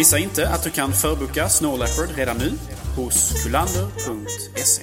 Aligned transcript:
Missa 0.00 0.18
inte 0.18 0.48
att 0.48 0.62
du 0.62 0.70
kan 0.70 0.92
förboka 0.92 1.48
Snow 1.48 1.78
Leopard 1.78 2.16
redan 2.16 2.38
nu 2.38 2.52
hos 2.96 3.44
kulander.se. 3.44 4.82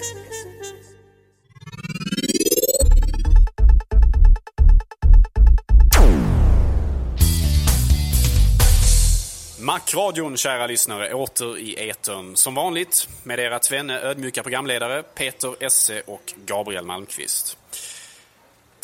Macradion, 9.59 10.37
kära 10.37 10.67
lyssnare, 10.67 11.13
åter 11.13 11.57
i 11.57 11.89
etern 11.89 12.35
som 12.35 12.55
vanligt 12.55 13.09
med 13.23 13.39
era 13.39 13.59
tvenne 13.59 13.99
ödmjuka 13.99 14.43
programledare 14.43 15.03
Peter 15.03 15.55
Esse 15.59 16.01
och 16.05 16.33
Gabriel 16.45 16.85
Malmqvist. 16.85 17.57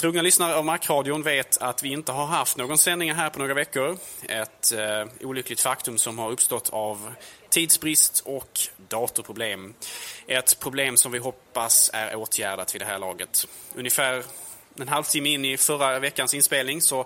Trogna 0.03 0.21
lyssnare 0.21 0.55
av 0.55 0.65
Macradion 0.65 1.23
vet 1.23 1.57
att 1.57 1.83
vi 1.83 1.89
inte 1.89 2.11
har 2.11 2.25
haft 2.25 2.57
någon 2.57 2.77
sändning 2.77 3.13
här 3.13 3.29
på 3.29 3.39
några 3.39 3.53
veckor. 3.53 3.97
Ett 4.29 4.71
eh, 4.71 5.05
olyckligt 5.21 5.61
faktum 5.61 5.97
som 5.97 6.19
har 6.19 6.31
uppstått 6.31 6.69
av 6.69 7.13
tidsbrist 7.49 8.23
och 8.25 8.59
datorproblem. 8.89 9.73
Ett 10.27 10.59
problem 10.59 10.97
som 10.97 11.11
vi 11.11 11.17
hoppas 11.17 11.89
är 11.93 12.15
åtgärdat 12.15 12.75
vid 12.75 12.81
det 12.81 12.85
här 12.85 12.99
laget. 12.99 13.47
Ungefär 13.75 14.23
en 14.79 14.87
halvtimme 14.87 15.29
in 15.29 15.45
i 15.45 15.57
förra 15.57 15.99
veckans 15.99 16.33
inspelning 16.33 16.81
så 16.81 17.05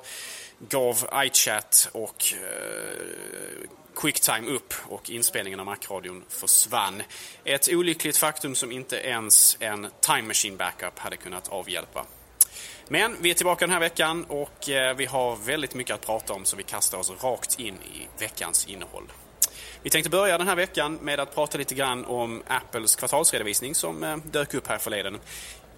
gav 0.60 1.10
iChat 1.16 1.90
och 1.92 2.34
eh, 2.34 3.70
Quicktime 3.96 4.48
upp 4.50 4.74
och 4.88 5.10
inspelningen 5.10 5.60
av 5.60 5.66
Macradion 5.66 6.24
försvann. 6.30 7.04
Ett 7.44 7.70
olyckligt 7.72 8.18
faktum 8.18 8.56
som 8.56 8.72
inte 8.72 8.96
ens 8.96 9.58
en 9.60 9.88
Time 10.02 10.28
Machine 10.28 10.58
Backup 10.58 11.00
hade 11.00 11.18
kunnat 11.18 11.48
avhjälpa. 11.48 12.06
Men 12.88 13.18
vi 13.22 13.30
är 13.30 13.34
tillbaka 13.34 13.66
den 13.66 13.74
här 13.74 13.80
veckan 13.80 14.24
och 14.24 14.70
eh, 14.70 14.96
vi 14.96 15.06
har 15.06 15.36
väldigt 15.36 15.76
mycket 15.76 15.94
att 15.96 16.06
prata 16.06 16.34
om 16.34 16.46
så 16.46 16.56
vi 16.56 16.64
kastar 16.64 16.98
oss 16.98 17.12
rakt 17.24 17.60
in 17.60 17.76
i 17.76 18.08
veckans 18.20 18.66
innehåll. 18.68 19.12
Vi 19.84 19.90
tänkte 19.90 20.10
börja 20.10 20.38
den 20.38 20.48
här 20.48 20.56
veckan 20.56 21.00
med 21.02 21.20
att 21.20 21.36
prata 21.36 21.58
lite 21.58 21.76
grann 21.76 22.06
om 22.06 22.44
Apples 22.48 22.96
kvartalsredovisning 22.96 23.76
som 23.76 24.04
eh, 24.04 24.18
dök 24.18 24.54
upp 24.54 24.68
här 24.68 24.78
förleden. 24.78 25.20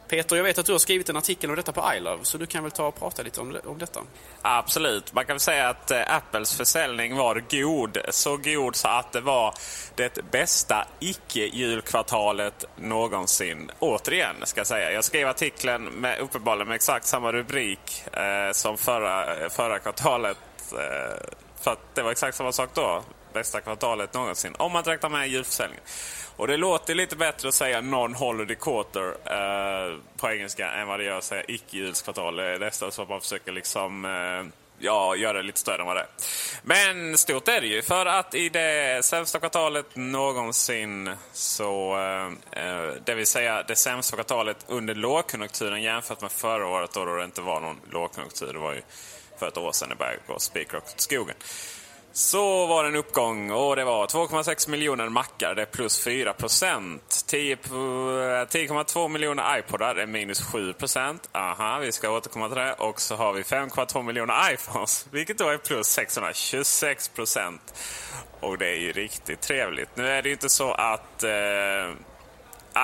Peter, 0.09 0.35
jag 0.35 0.43
vet 0.43 0.57
att 0.57 0.65
du 0.65 0.71
har 0.71 0.79
skrivit 0.79 1.09
en 1.09 1.17
artikel 1.17 1.49
om 1.49 1.55
detta 1.55 1.71
på 1.71 1.93
iLove, 1.95 2.25
så 2.25 2.37
du 2.37 2.45
kan 2.45 2.63
väl 2.63 2.71
ta 2.71 2.87
och 2.87 2.99
prata 2.99 3.23
lite 3.23 3.41
om, 3.41 3.57
om 3.65 3.77
detta? 3.77 3.99
Absolut. 4.41 5.13
Man 5.13 5.25
kan 5.25 5.33
väl 5.33 5.39
säga 5.39 5.69
att 5.69 5.91
eh, 5.91 6.15
Apples 6.15 6.57
försäljning 6.57 7.15
var 7.15 7.43
god. 7.51 7.97
Så 8.09 8.37
god 8.37 8.75
så 8.75 8.87
att 8.87 9.11
det 9.11 9.21
var 9.21 9.53
det 9.95 10.31
bästa 10.31 10.87
icke-julkvartalet 10.99 12.65
någonsin. 12.75 13.71
Återigen, 13.79 14.35
ska 14.43 14.59
jag 14.59 14.67
säga. 14.67 14.91
Jag 14.91 15.03
skrev 15.03 15.27
artikeln 15.27 15.83
med, 15.83 16.19
uppenbarligen 16.19 16.67
med 16.67 16.75
exakt 16.75 17.05
samma 17.05 17.31
rubrik 17.31 18.03
eh, 18.13 18.51
som 18.51 18.77
förra, 18.77 19.49
förra 19.49 19.79
kvartalet. 19.79 20.37
Eh, 20.71 21.29
för 21.61 21.71
att 21.71 21.95
det 21.95 22.01
var 22.01 22.11
exakt 22.11 22.37
samma 22.37 22.51
sak 22.51 22.69
då. 22.73 23.03
Bästa 23.33 23.61
kvartalet 23.61 24.13
någonsin. 24.13 24.55
Om 24.57 24.71
man 24.71 24.83
räknar 24.83 25.09
med 25.09 25.29
julförsäljningen. 25.29 25.83
Och 26.39 26.47
det 26.47 26.57
låter 26.57 26.95
lite 26.95 27.15
bättre 27.15 27.47
att 27.47 27.53
säga 27.53 27.81
non-holiday 27.81 28.55
quarter 28.55 29.07
eh, 29.07 29.97
på 30.17 30.29
engelska 30.29 30.71
än 30.71 30.87
vad 30.87 30.99
det 30.99 31.03
gör 31.03 31.17
att 31.17 31.23
säga 31.23 31.43
icke-julskvartal. 31.43 32.35
Det 32.35 32.43
är 32.43 32.59
nästan 32.59 32.91
så 32.91 33.01
att 33.01 33.09
man 33.09 33.21
försöker 33.21 33.51
liksom... 33.51 34.05
Eh, 34.05 34.53
ja, 34.79 35.15
göra 35.15 35.37
det 35.37 35.43
lite 35.43 35.59
större 35.59 35.81
än 35.81 35.85
vad 35.85 35.95
det 35.95 36.01
är. 36.01 36.07
Men 36.63 37.17
stort 37.17 37.47
är 37.47 37.61
det 37.61 37.67
ju, 37.67 37.81
för 37.81 38.05
att 38.05 38.35
i 38.35 38.49
det 38.49 39.05
sämsta 39.05 39.39
kvartalet 39.39 39.95
någonsin 39.95 41.11
så... 41.33 41.97
Eh, 41.97 42.63
eh 42.63 42.93
det 43.05 43.15
vill 43.15 43.27
säga 43.27 43.63
det 43.63 43.75
sämsta 43.75 44.15
kvartalet 44.15 44.65
under 44.67 44.95
lågkonjunkturen 44.95 45.81
jämfört 45.81 46.21
med 46.21 46.31
förra 46.31 46.67
året 46.67 46.91
då 46.93 47.05
det 47.05 47.23
inte 47.23 47.41
var 47.41 47.61
någon 47.61 47.79
lågkonjunktur. 47.91 48.53
Det 48.53 48.59
var 48.59 48.73
ju 48.73 48.81
för 49.39 49.47
ett 49.47 49.57
år 49.57 49.71
sedan 49.71 49.89
det 49.89 49.95
började 49.95 50.19
gå 50.27 50.39
spikrakt 50.39 50.93
åt 50.93 51.01
skogen. 51.01 51.35
Så 52.19 52.65
var 52.65 52.83
det 52.83 52.89
en 52.89 52.95
uppgång 52.95 53.51
och 53.51 53.75
det 53.75 53.83
var 53.83 54.07
2,6 54.07 54.69
miljoner 54.69 55.09
mackar, 55.09 55.55
det 55.55 55.61
är 55.61 55.65
plus 55.65 56.03
4 56.03 56.33
procent. 56.33 57.25
10,2 57.27 59.03
eh, 59.03 59.09
miljoner 59.09 59.59
iPodar, 59.59 59.95
det 59.95 60.01
är 60.01 60.07
minus 60.07 60.41
7 60.41 60.73
procent. 60.73 61.29
Aha, 61.31 61.79
vi 61.79 61.91
ska 61.91 62.09
återkomma 62.09 62.47
till 62.47 62.57
det. 62.57 62.73
Och 62.73 63.01
så 63.01 63.15
har 63.15 63.33
vi 63.33 63.41
5,2 63.41 64.03
miljoner 64.03 64.53
iPhones, 64.53 65.07
vilket 65.11 65.37
då 65.37 65.49
är 65.49 65.57
plus 65.57 65.87
626 65.87 67.09
procent. 67.09 67.73
Och 68.39 68.57
det 68.57 68.67
är 68.67 68.79
ju 68.79 68.91
riktigt 68.91 69.41
trevligt. 69.41 69.89
Nu 69.95 70.07
är 70.07 70.21
det 70.21 70.29
ju 70.29 70.33
inte 70.33 70.49
så 70.49 70.71
att 70.71 71.23
eh, 71.23 71.29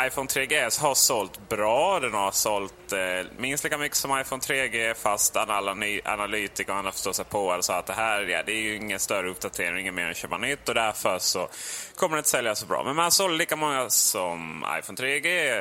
iPhone 0.04 0.28
3GS 0.28 0.82
har 0.82 0.96
sålt 0.96 1.50
bra. 1.50 2.00
Den 2.00 2.14
har 2.14 2.32
sålt 2.32 2.94
eh, 2.94 3.32
minst 3.38 3.64
lika 3.64 3.78
mycket 3.78 3.98
som 3.98 4.20
iPhone 4.20 4.42
3G 4.42 4.94
fast 4.94 5.36
alla 5.36 5.72
analytiker 6.04 6.72
och 6.72 6.78
andra 6.78 6.92
förstår 6.92 7.14
sig 7.14 7.26
på 7.26 7.58
sa 7.62 7.78
att 7.78 7.86
det 7.86 7.94
här 7.94 8.22
ja, 8.22 8.44
det 8.46 8.52
är 8.52 8.62
ju 8.62 8.76
ingen 8.76 9.00
större 9.00 9.30
uppdatering, 9.30 9.80
inget 9.80 9.94
mer 9.94 10.04
än 10.04 10.12
att 10.12 10.18
köpa 10.18 10.38
nytt 10.38 10.70
och 10.70 10.76
därför 10.76 11.20
så 11.20 11.48
kommer 11.96 12.16
det 12.16 12.20
inte 12.20 12.30
sälja 12.30 12.56
så 12.56 12.66
bra. 12.66 12.84
Men 12.84 12.96
man 12.96 13.12
sålde 13.12 13.38
lika 13.38 13.56
många 13.56 13.90
som 13.90 14.66
iPhone 14.80 14.98
3G 14.98 15.58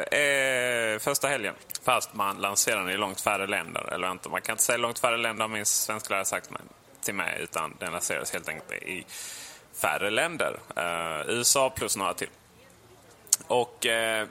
eh, 0.94 0.98
första 0.98 1.28
helgen. 1.28 1.54
Fast 1.84 2.14
man 2.14 2.36
lanserade 2.36 2.82
den 2.82 2.90
i 2.90 2.96
långt 2.96 3.20
färre 3.20 3.46
länder. 3.46 3.92
Eller 3.92 4.08
vänta, 4.08 4.28
man 4.28 4.42
kan 4.42 4.52
inte 4.52 4.64
säga 4.64 4.78
långt 4.78 4.98
färre 4.98 5.16
länder 5.16 5.42
har 5.42 5.48
min 5.48 5.66
svensklärare 5.66 6.24
sagt 6.24 6.50
till 7.04 7.14
mig 7.14 7.38
utan 7.40 7.76
den 7.78 7.92
lanserades 7.92 8.32
helt 8.32 8.48
enkelt 8.48 8.72
i 8.72 9.06
färre 9.80 10.10
länder. 10.10 10.58
Eh, 10.76 11.28
USA 11.28 11.70
plus 11.70 11.96
några 11.96 12.14
till. 12.14 12.28
Och 13.46 13.86
eh, 13.86 14.28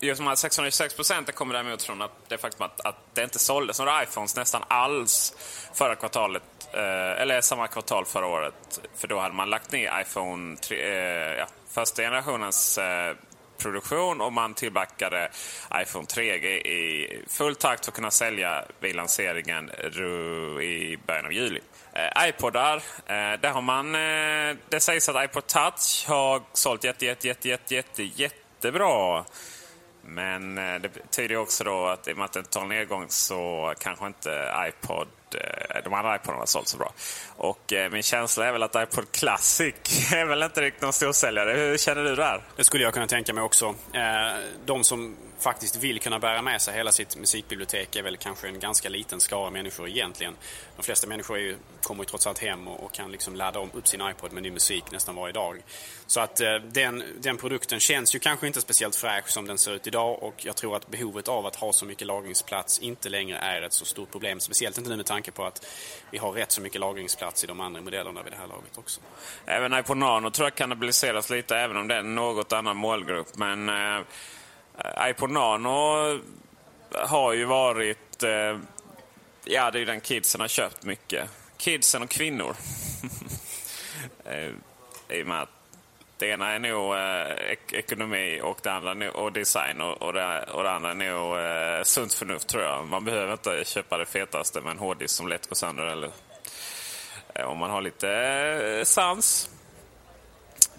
just 0.00 0.18
de 0.18 0.26
här 0.26 0.34
626 0.34 0.94
procenten 0.94 1.34
kommer 1.34 1.54
däremot 1.54 1.82
från 1.82 2.02
att 2.02 2.28
det 2.28 2.38
faktum 2.38 2.62
att, 2.62 2.80
att 2.80 3.14
det 3.14 3.22
inte 3.22 3.38
såldes 3.38 3.78
några 3.78 4.02
iPhones 4.02 4.36
nästan 4.36 4.62
alls 4.68 5.34
förra 5.74 5.94
kvartalet, 5.94 6.42
eh, 6.72 7.22
eller 7.22 7.40
samma 7.40 7.66
kvartal 7.66 8.04
förra 8.04 8.26
året. 8.26 8.80
För 8.94 9.08
då 9.08 9.18
hade 9.18 9.34
man 9.34 9.50
lagt 9.50 9.72
ner 9.72 10.00
iPhone 10.00 10.56
3, 10.56 10.76
eh, 10.76 11.38
ja, 11.38 11.46
första 11.70 12.02
generationens 12.02 12.78
eh, 12.78 13.16
produktion 13.58 14.20
och 14.20 14.32
man 14.32 14.54
tillverkade 14.54 15.30
iPhone 15.74 16.04
3G 16.04 16.46
i 16.46 17.22
full 17.28 17.56
takt 17.56 17.84
för 17.84 17.90
att 17.90 17.96
kunna 17.96 18.10
sälja 18.10 18.64
vid 18.80 18.96
lanseringen 18.96 19.70
i 20.60 20.98
början 21.06 21.26
av 21.26 21.32
juli. 21.32 21.60
Eh, 21.98 22.28
iPodar, 22.28 22.76
eh, 23.06 23.40
där 23.40 23.50
har 23.50 23.62
man, 23.62 23.94
eh, 23.94 24.56
det 24.68 24.80
sägs 24.80 25.08
att 25.08 25.24
iPod 25.24 25.46
Touch 25.46 26.04
har 26.08 26.42
sålt 26.52 26.84
jätte, 26.84 27.06
jätte, 27.06 27.28
jätte, 27.28 27.48
jätte, 27.48 27.74
jätte, 27.74 28.02
jättebra. 28.02 29.24
Men 30.02 30.58
eh, 30.58 30.80
det 30.80 30.88
betyder 30.88 31.36
också 31.36 31.64
då 31.64 31.86
att 31.86 32.08
i 32.08 32.12
och 32.12 32.16
med 32.16 32.24
att 32.24 32.32
det 32.32 32.42
tar 32.42 32.66
nedgång 32.66 33.04
så 33.08 33.74
kanske 33.80 34.06
inte 34.06 34.52
iPod, 34.68 35.08
Eh, 35.34 35.82
de 35.84 35.94
andra 35.94 36.16
iPodarna 36.16 36.38
har 36.38 36.46
sålt 36.46 36.68
så 36.68 36.76
bra. 36.76 36.92
Och 37.36 37.72
eh, 37.72 37.90
min 37.90 38.02
känsla 38.02 38.46
är 38.46 38.52
väl 38.52 38.62
att 38.62 38.74
iPod 38.74 39.12
Classic 39.12 39.74
är 40.12 40.24
väl 40.24 40.42
inte 40.42 40.60
riktigt 40.60 40.82
någon 40.82 40.92
storsäljare. 40.92 41.52
Hur 41.52 41.78
känner 41.78 42.04
du 42.04 42.16
där? 42.16 42.42
Det 42.56 42.64
skulle 42.64 42.84
jag 42.84 42.94
kunna 42.94 43.06
tänka 43.06 43.34
mig 43.34 43.44
också. 43.44 43.74
Eh, 43.92 44.02
de 44.66 44.84
som 44.84 45.16
faktiskt 45.38 45.76
vill 45.76 46.00
kunna 46.00 46.18
bära 46.18 46.42
med 46.42 46.62
sig 46.62 46.74
hela 46.74 46.92
sitt 46.92 47.16
musikbibliotek 47.16 47.96
är 47.96 48.02
väl 48.02 48.16
kanske 48.16 48.48
en 48.48 48.60
ganska 48.60 48.88
liten 48.88 49.20
skara 49.20 49.50
människor 49.50 49.88
egentligen. 49.88 50.36
De 50.76 50.82
flesta 50.82 51.06
människor 51.06 51.38
ju, 51.38 51.56
kommer 51.82 52.02
ju 52.02 52.06
trots 52.06 52.26
allt 52.26 52.38
hem 52.38 52.68
och, 52.68 52.84
och, 52.84 52.94
kan 52.94 53.12
liksom 53.12 53.36
ladda 53.36 53.58
om 53.58 53.70
upp 53.74 53.88
sin 53.88 54.00
iPod 54.10 54.32
med 54.32 54.42
ny 54.42 54.50
musik 54.50 54.84
nästan 54.92 55.14
varje 55.14 55.32
dag. 55.32 55.62
Så 56.06 56.20
att 56.20 56.40
eh, 56.40 56.54
den, 56.54 57.04
den 57.20 57.36
produkten 57.36 57.80
känns 57.80 58.14
ju 58.14 58.18
kanske 58.18 58.46
inte 58.46 58.60
speciellt 58.60 58.96
fräsch 58.96 59.28
som 59.28 59.46
den 59.46 59.58
ser 59.58 59.72
ut 59.74 59.86
idag 59.86 60.22
och 60.22 60.34
jag 60.46 60.56
tror 60.56 60.76
att 60.76 60.88
behovet 60.88 61.28
av 61.28 61.46
att 61.46 61.56
ha 61.56 61.72
så 61.72 61.84
mycket 61.84 62.06
lagringsplats 62.06 62.78
inte 62.78 63.08
längre 63.08 63.38
är 63.38 63.62
ett 63.62 63.72
så 63.72 63.84
stort 63.84 64.10
problem. 64.10 64.40
Speciellt 64.40 64.78
inte 64.78 64.90
nu 64.90 64.96
med 64.96 65.06
tanke 65.06 65.17
tanke 65.18 65.30
på 65.30 65.44
att 65.44 65.66
vi 66.10 66.18
har 66.18 66.32
rätt 66.32 66.52
så 66.52 66.60
mycket 66.60 66.80
lagringsplats 66.80 67.44
i 67.44 67.46
de 67.46 67.60
andra 67.60 67.80
modellerna 67.80 68.22
vid 68.22 68.32
det 68.32 68.36
här 68.36 68.46
laget 68.46 68.78
också. 68.78 69.00
Även 69.46 69.78
iPod 69.78 69.96
Nano 69.96 70.30
tror 70.30 70.46
jag 70.46 70.54
kannibaliseras 70.54 71.30
lite 71.30 71.56
även 71.56 71.76
om 71.76 71.88
det 71.88 71.94
är 71.94 71.98
en 71.98 72.14
något 72.14 72.52
annan 72.52 72.76
målgrupp. 72.76 73.36
Men 73.36 73.68
eh 73.68 74.00
Eh, 74.84 75.10
iPod 75.10 75.30
Nano 75.30 76.20
har 76.92 77.32
ju 77.32 77.44
varit... 77.44 78.22
Eh, 78.22 78.58
ja, 79.44 79.70
det 79.70 79.78
är 79.78 79.80
ju 79.80 79.84
den 79.84 80.00
kidsen 80.00 80.40
har 80.40 80.48
köpt 80.48 80.84
mycket. 80.84 81.30
Kidsen 81.56 82.02
och 82.02 82.10
kvinnor. 82.10 82.56
eh, 84.24 84.50
I 85.18 85.22
och 85.22 85.26
med 85.26 85.42
att 85.42 85.57
det 86.18 86.26
ena 86.26 86.50
är 86.50 86.58
nog 86.58 86.94
eh, 86.94 87.52
ek 87.52 87.72
ekonomi 87.72 88.40
och 88.42 88.58
det 88.62 88.72
andra 88.72 88.94
nog, 88.94 89.16
och 89.16 89.32
design 89.32 89.80
och, 89.80 90.02
och, 90.02 90.12
det, 90.12 90.42
och 90.52 90.62
det 90.62 90.70
andra 90.70 90.90
är 90.90 90.94
nog 90.94 91.38
eh, 91.38 91.82
sunt 91.82 92.14
förnuft 92.14 92.48
tror 92.48 92.62
jag. 92.62 92.86
Man 92.86 93.04
behöver 93.04 93.32
inte 93.32 93.64
köpa 93.64 93.98
det 93.98 94.06
fetaste 94.06 94.60
med 94.60 94.70
en 94.70 94.78
hårddisk 94.78 95.14
som 95.14 95.28
lätt 95.28 95.48
går 95.48 95.56
sönder. 95.56 95.86
Eller, 95.86 96.10
eh, 97.34 97.44
om 97.44 97.58
man 97.58 97.70
har 97.70 97.82
lite 97.82 98.10
eh, 98.10 98.84
sans. 98.84 99.50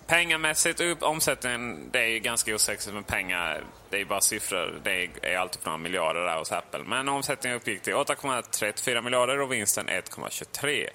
Pengamässigt, 0.08 0.80
upp, 0.80 1.04
omsättningen, 1.04 1.90
det 1.92 2.00
är 2.00 2.08
ju 2.08 2.20
ganska 2.20 2.56
osexigt 2.56 2.94
med 2.94 3.08
pengar. 3.08 3.64
Det 3.90 3.96
är 3.96 4.00
ju 4.00 4.06
bara 4.06 4.22
siffror. 4.22 4.82
Det 4.84 5.10
är 5.22 5.38
alltid 5.38 5.62
några 5.66 5.78
miljarder 5.78 6.22
där 6.26 6.38
hos 6.38 6.52
Apple. 6.52 6.84
Men 6.86 7.10
omsättningen 7.10 7.58
uppgick 7.58 7.82
till 7.82 7.94
8,34 7.94 9.02
miljarder 9.02 9.42
och 9.42 9.54
vinsten 9.54 9.90
1,23. 9.90 10.90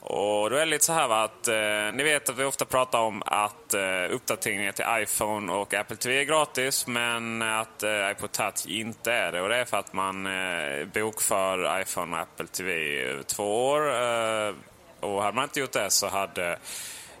Och 0.00 0.50
då 0.50 0.56
är 0.56 0.60
det 0.60 0.64
lite 0.64 0.84
så 0.84 0.92
här 0.92 1.08
va, 1.08 1.22
att 1.22 1.48
eh, 1.48 1.96
ni 1.96 2.02
vet 2.02 2.28
att 2.28 2.38
vi 2.38 2.44
ofta 2.44 2.64
pratar 2.64 2.98
om 2.98 3.22
att 3.26 3.74
eh, 3.74 3.82
uppdateringar 4.10 4.72
till 4.72 4.84
iPhone 4.88 5.52
och 5.52 5.74
Apple 5.74 5.96
TV 5.96 6.20
är 6.20 6.24
gratis 6.24 6.86
men 6.86 7.42
att 7.42 7.82
eh, 7.82 8.10
iPod 8.10 8.32
Touch 8.32 8.66
inte 8.66 9.12
är 9.12 9.32
det. 9.32 9.42
Och 9.42 9.48
det 9.48 9.56
är 9.56 9.64
för 9.64 9.76
att 9.76 9.92
man 9.92 10.26
eh, 10.26 10.86
bokför 10.94 11.80
iPhone 11.80 12.16
och 12.16 12.22
Apple 12.22 12.46
TV 12.46 13.00
över 13.02 13.22
två 13.22 13.66
år. 13.66 13.92
Eh, 13.92 14.54
och 15.00 15.22
hade 15.22 15.34
man 15.34 15.44
inte 15.44 15.60
gjort 15.60 15.72
det 15.72 15.90
så 15.90 16.06
hade 16.06 16.58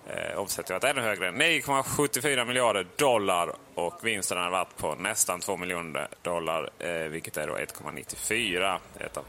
eh, 0.06 0.38
omsättningen 0.38 0.80
varit 0.82 0.96
ännu 0.96 1.06
högre. 1.06 1.30
9,74 1.30 2.44
miljarder 2.44 2.86
dollar 2.96 3.52
och 3.74 4.06
vinsten 4.06 4.38
har 4.38 4.50
varit 4.50 4.76
på 4.76 4.94
nästan 4.94 5.40
2 5.40 5.56
miljoner 5.56 6.08
dollar, 6.22 6.70
eh, 6.78 6.90
vilket 6.90 7.36
är 7.36 7.46
då 7.46 7.56
1,94 7.56 8.78
i 8.96 9.02
detta, 9.02 9.20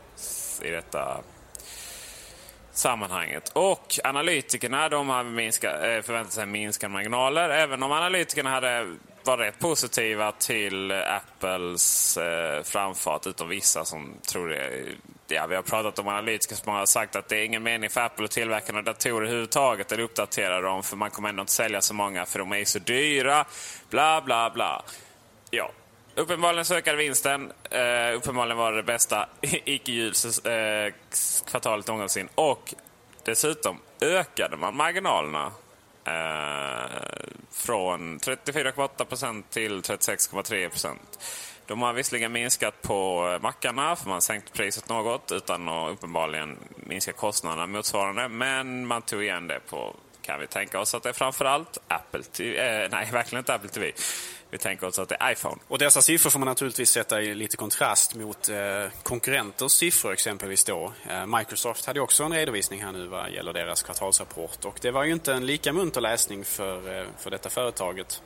i 0.62 0.72
detta 0.72 1.22
sammanhanget. 2.78 3.50
Och 3.54 4.00
analytikerna 4.04 4.90
de 4.90 5.10
har 5.10 5.24
minska, 5.24 5.72
eh, 5.72 6.02
förväntat 6.02 6.34
sig 6.34 6.46
minskade 6.46 6.94
marginaler. 6.94 7.50
Även 7.50 7.84
om 7.84 7.92
analytikerna 7.92 8.50
hade 8.50 8.96
var 9.24 9.38
rätt 9.38 9.60
positiva 9.60 10.32
till 10.32 10.92
Apples 10.92 12.18
eh, 12.18 12.64
framfart, 12.64 13.28
utom 13.28 13.50
vissa 13.50 13.86
som 13.86 14.14
tror 14.28 14.50
det. 14.50 14.86
Ja, 15.28 15.48
vi 15.48 15.56
har 15.56 15.62
pratat 15.62 16.00
om 16.00 16.08
analytiker 16.08 16.56
som 16.56 16.74
har 16.74 16.86
sagt 16.86 17.16
att 17.16 17.30
det 17.30 17.38
är 17.38 17.46
ingen 17.46 17.64
mening 17.64 17.90
för 17.90 18.02
Apple 18.02 18.26
att 18.26 18.32
tillverka 18.32 18.72
några 18.72 18.84
datorer 18.84 19.26
överhuvudtaget 19.26 19.92
eller 19.92 20.04
uppdatera 20.04 20.62
dem 20.62 20.84
för 20.84 20.98
man 20.98 21.12
kommer 21.12 21.30
ändå 21.30 21.42
inte 21.42 21.54
sälja 21.54 21.82
så 21.82 21.94
många 21.94 22.26
för 22.26 22.40
de 22.40 22.54
är 22.54 22.66
så 22.66 22.80
dyra. 22.80 23.46
Bla, 23.90 24.22
bla, 24.22 24.50
bla. 24.50 24.84
Ja, 25.50 25.72
Uppenbarligen 26.18 26.66
så 26.66 26.76
ökade 26.76 26.98
vinsten. 26.98 27.42
Uh, 27.42 28.18
uppenbarligen 28.18 28.58
var 28.58 28.72
det 28.72 28.78
det 28.78 28.84
bästa 28.84 29.30
icke-julskvartalet 29.42 31.90
eh, 31.90 31.94
uh, 31.94 31.96
någonsin. 31.96 32.30
Och 32.36 32.74
dessutom 33.24 33.80
ökade 34.02 34.58
man 34.58 34.76
marginalerna 34.76 35.52
uh, 36.08 36.86
från 37.52 38.20
34,8% 38.20 39.44
till 39.50 39.82
36,3% 39.82 40.96
De 41.68 41.82
har 41.82 41.94
visserligen 41.94 42.32
minskat 42.32 42.82
på 42.82 43.30
mackarna, 43.42 43.96
för 43.96 44.06
man 44.06 44.14
har 44.14 44.22
sänkt 44.22 44.54
priset 44.54 44.90
något 44.90 45.32
utan 45.32 45.70
att 45.70 45.92
uppenbarligen 45.92 46.58
minska 46.76 47.12
kostnaderna 47.12 47.68
motsvarande. 47.68 48.28
Men 48.28 48.88
man 48.88 49.02
tog 49.02 49.24
igen 49.24 49.48
det 49.48 49.60
på, 49.70 49.96
kan 50.22 50.40
vi 50.40 50.48
tänka 50.48 50.80
oss 50.80 50.96
att 50.96 51.04
det 51.04 51.10
är 51.10 51.14
framförallt 51.14 51.78
Apple 51.88 52.24
TV, 52.24 52.58
eh, 52.58 52.90
nej 52.92 53.10
verkligen 53.12 53.40
inte 53.40 53.54
Apple 53.54 53.70
TV. 53.70 53.92
Vi 54.50 54.58
tänker 54.58 54.88
oss 54.88 55.00
att 55.00 55.10
det 55.10 55.18
är 55.20 55.32
iPhone. 55.32 55.56
Och 55.68 55.78
dessa 55.78 56.02
siffror 56.02 56.30
får 56.30 56.40
man 56.40 56.48
naturligtvis 56.48 56.90
sätta 56.90 57.22
i 57.22 57.36
lite 57.36 57.58
kontrast 57.58 58.16
mot 58.16 58.50
eh, 58.50 58.58
konkurrenters 59.04 59.72
siffror 59.72 60.14
exempelvis 60.14 60.64
då. 60.64 60.94
Eh, 61.10 61.26
Microsoft 61.26 61.86
hade 61.86 62.00
också 62.00 62.24
en 62.24 62.34
redovisning 62.34 62.84
här 62.84 62.92
nu 62.92 63.08
vad 63.08 63.32
gäller 63.32 63.54
deras 63.54 63.84
kvartalsrapport 63.84 64.66
och 64.66 64.78
det 64.82 64.92
var 64.92 65.04
ju 65.04 65.14
inte 65.14 65.34
en 65.34 65.46
lika 65.46 65.74
munter 65.74 66.02
läsning 66.02 66.46
för, 66.46 67.00
eh, 67.00 67.08
för 67.20 67.32
detta 67.32 67.50
företaget. 67.50 68.22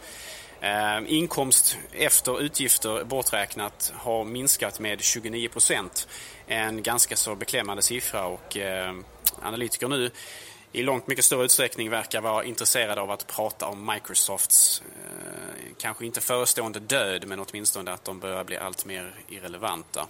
Eh, 0.62 1.00
inkomst 1.08 1.78
efter 1.94 2.42
utgifter 2.42 3.04
borträknat 3.04 3.94
har 3.96 4.26
minskat 4.26 4.80
med 4.80 5.02
29 5.02 5.50
procent. 5.50 6.08
En 6.48 6.84
ganska 6.84 7.16
så 7.16 7.36
beklämmande 7.36 7.84
siffra 7.84 8.26
och 8.26 8.58
eh, 8.58 8.94
analytiker 9.42 9.88
nu 9.88 10.12
i 10.72 10.84
långt 10.84 11.08
mycket 11.08 11.26
större 11.26 11.46
utsträckning 11.46 11.90
verkar 11.90 12.22
vara 12.22 12.44
intresserade 12.44 13.02
av 13.02 13.12
att 13.12 13.28
prata 13.28 13.68
om 13.68 13.92
Microsofts 13.94 14.82
eh, 14.82 15.66
kanske 15.78 16.06
inte 16.06 16.22
förestående 16.22 16.80
död 16.80 17.28
men 17.28 17.40
åtminstone 17.40 17.92
att 17.92 18.06
de 18.06 18.20
börjar 18.20 18.44
bli 18.44 18.58
allt 18.58 18.86
mer 18.86 19.16
irrelevanta. 19.30 20.08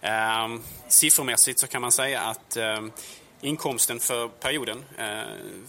Eh, 0.00 0.48
siffermässigt 0.88 1.58
så 1.58 1.66
kan 1.66 1.82
man 1.82 1.92
säga 1.92 2.20
att 2.20 2.56
eh, 2.56 2.80
inkomsten 3.40 4.00
för 4.00 4.28
perioden 4.28 4.84
eh, 4.98 5.22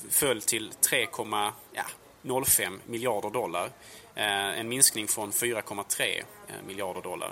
föll 0.10 0.42
till 0.42 0.72
3,05 0.90 2.80
miljarder 2.86 3.30
dollar. 3.30 3.70
Eh, 4.16 4.60
en 4.60 4.70
minskning 4.70 5.08
från 5.08 5.32
4,3 5.32 6.24
eh, 6.48 6.56
miljarder 6.68 7.02
dollar. 7.02 7.32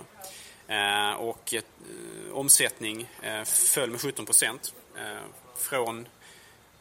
Eh, 0.68 1.14
och 1.14 1.54
eh, 1.54 1.62
omsättning 2.34 3.10
eh, 3.22 3.44
föll 3.44 3.90
med 3.90 4.02
17 4.02 4.26
procent 4.26 4.74
från 5.58 6.08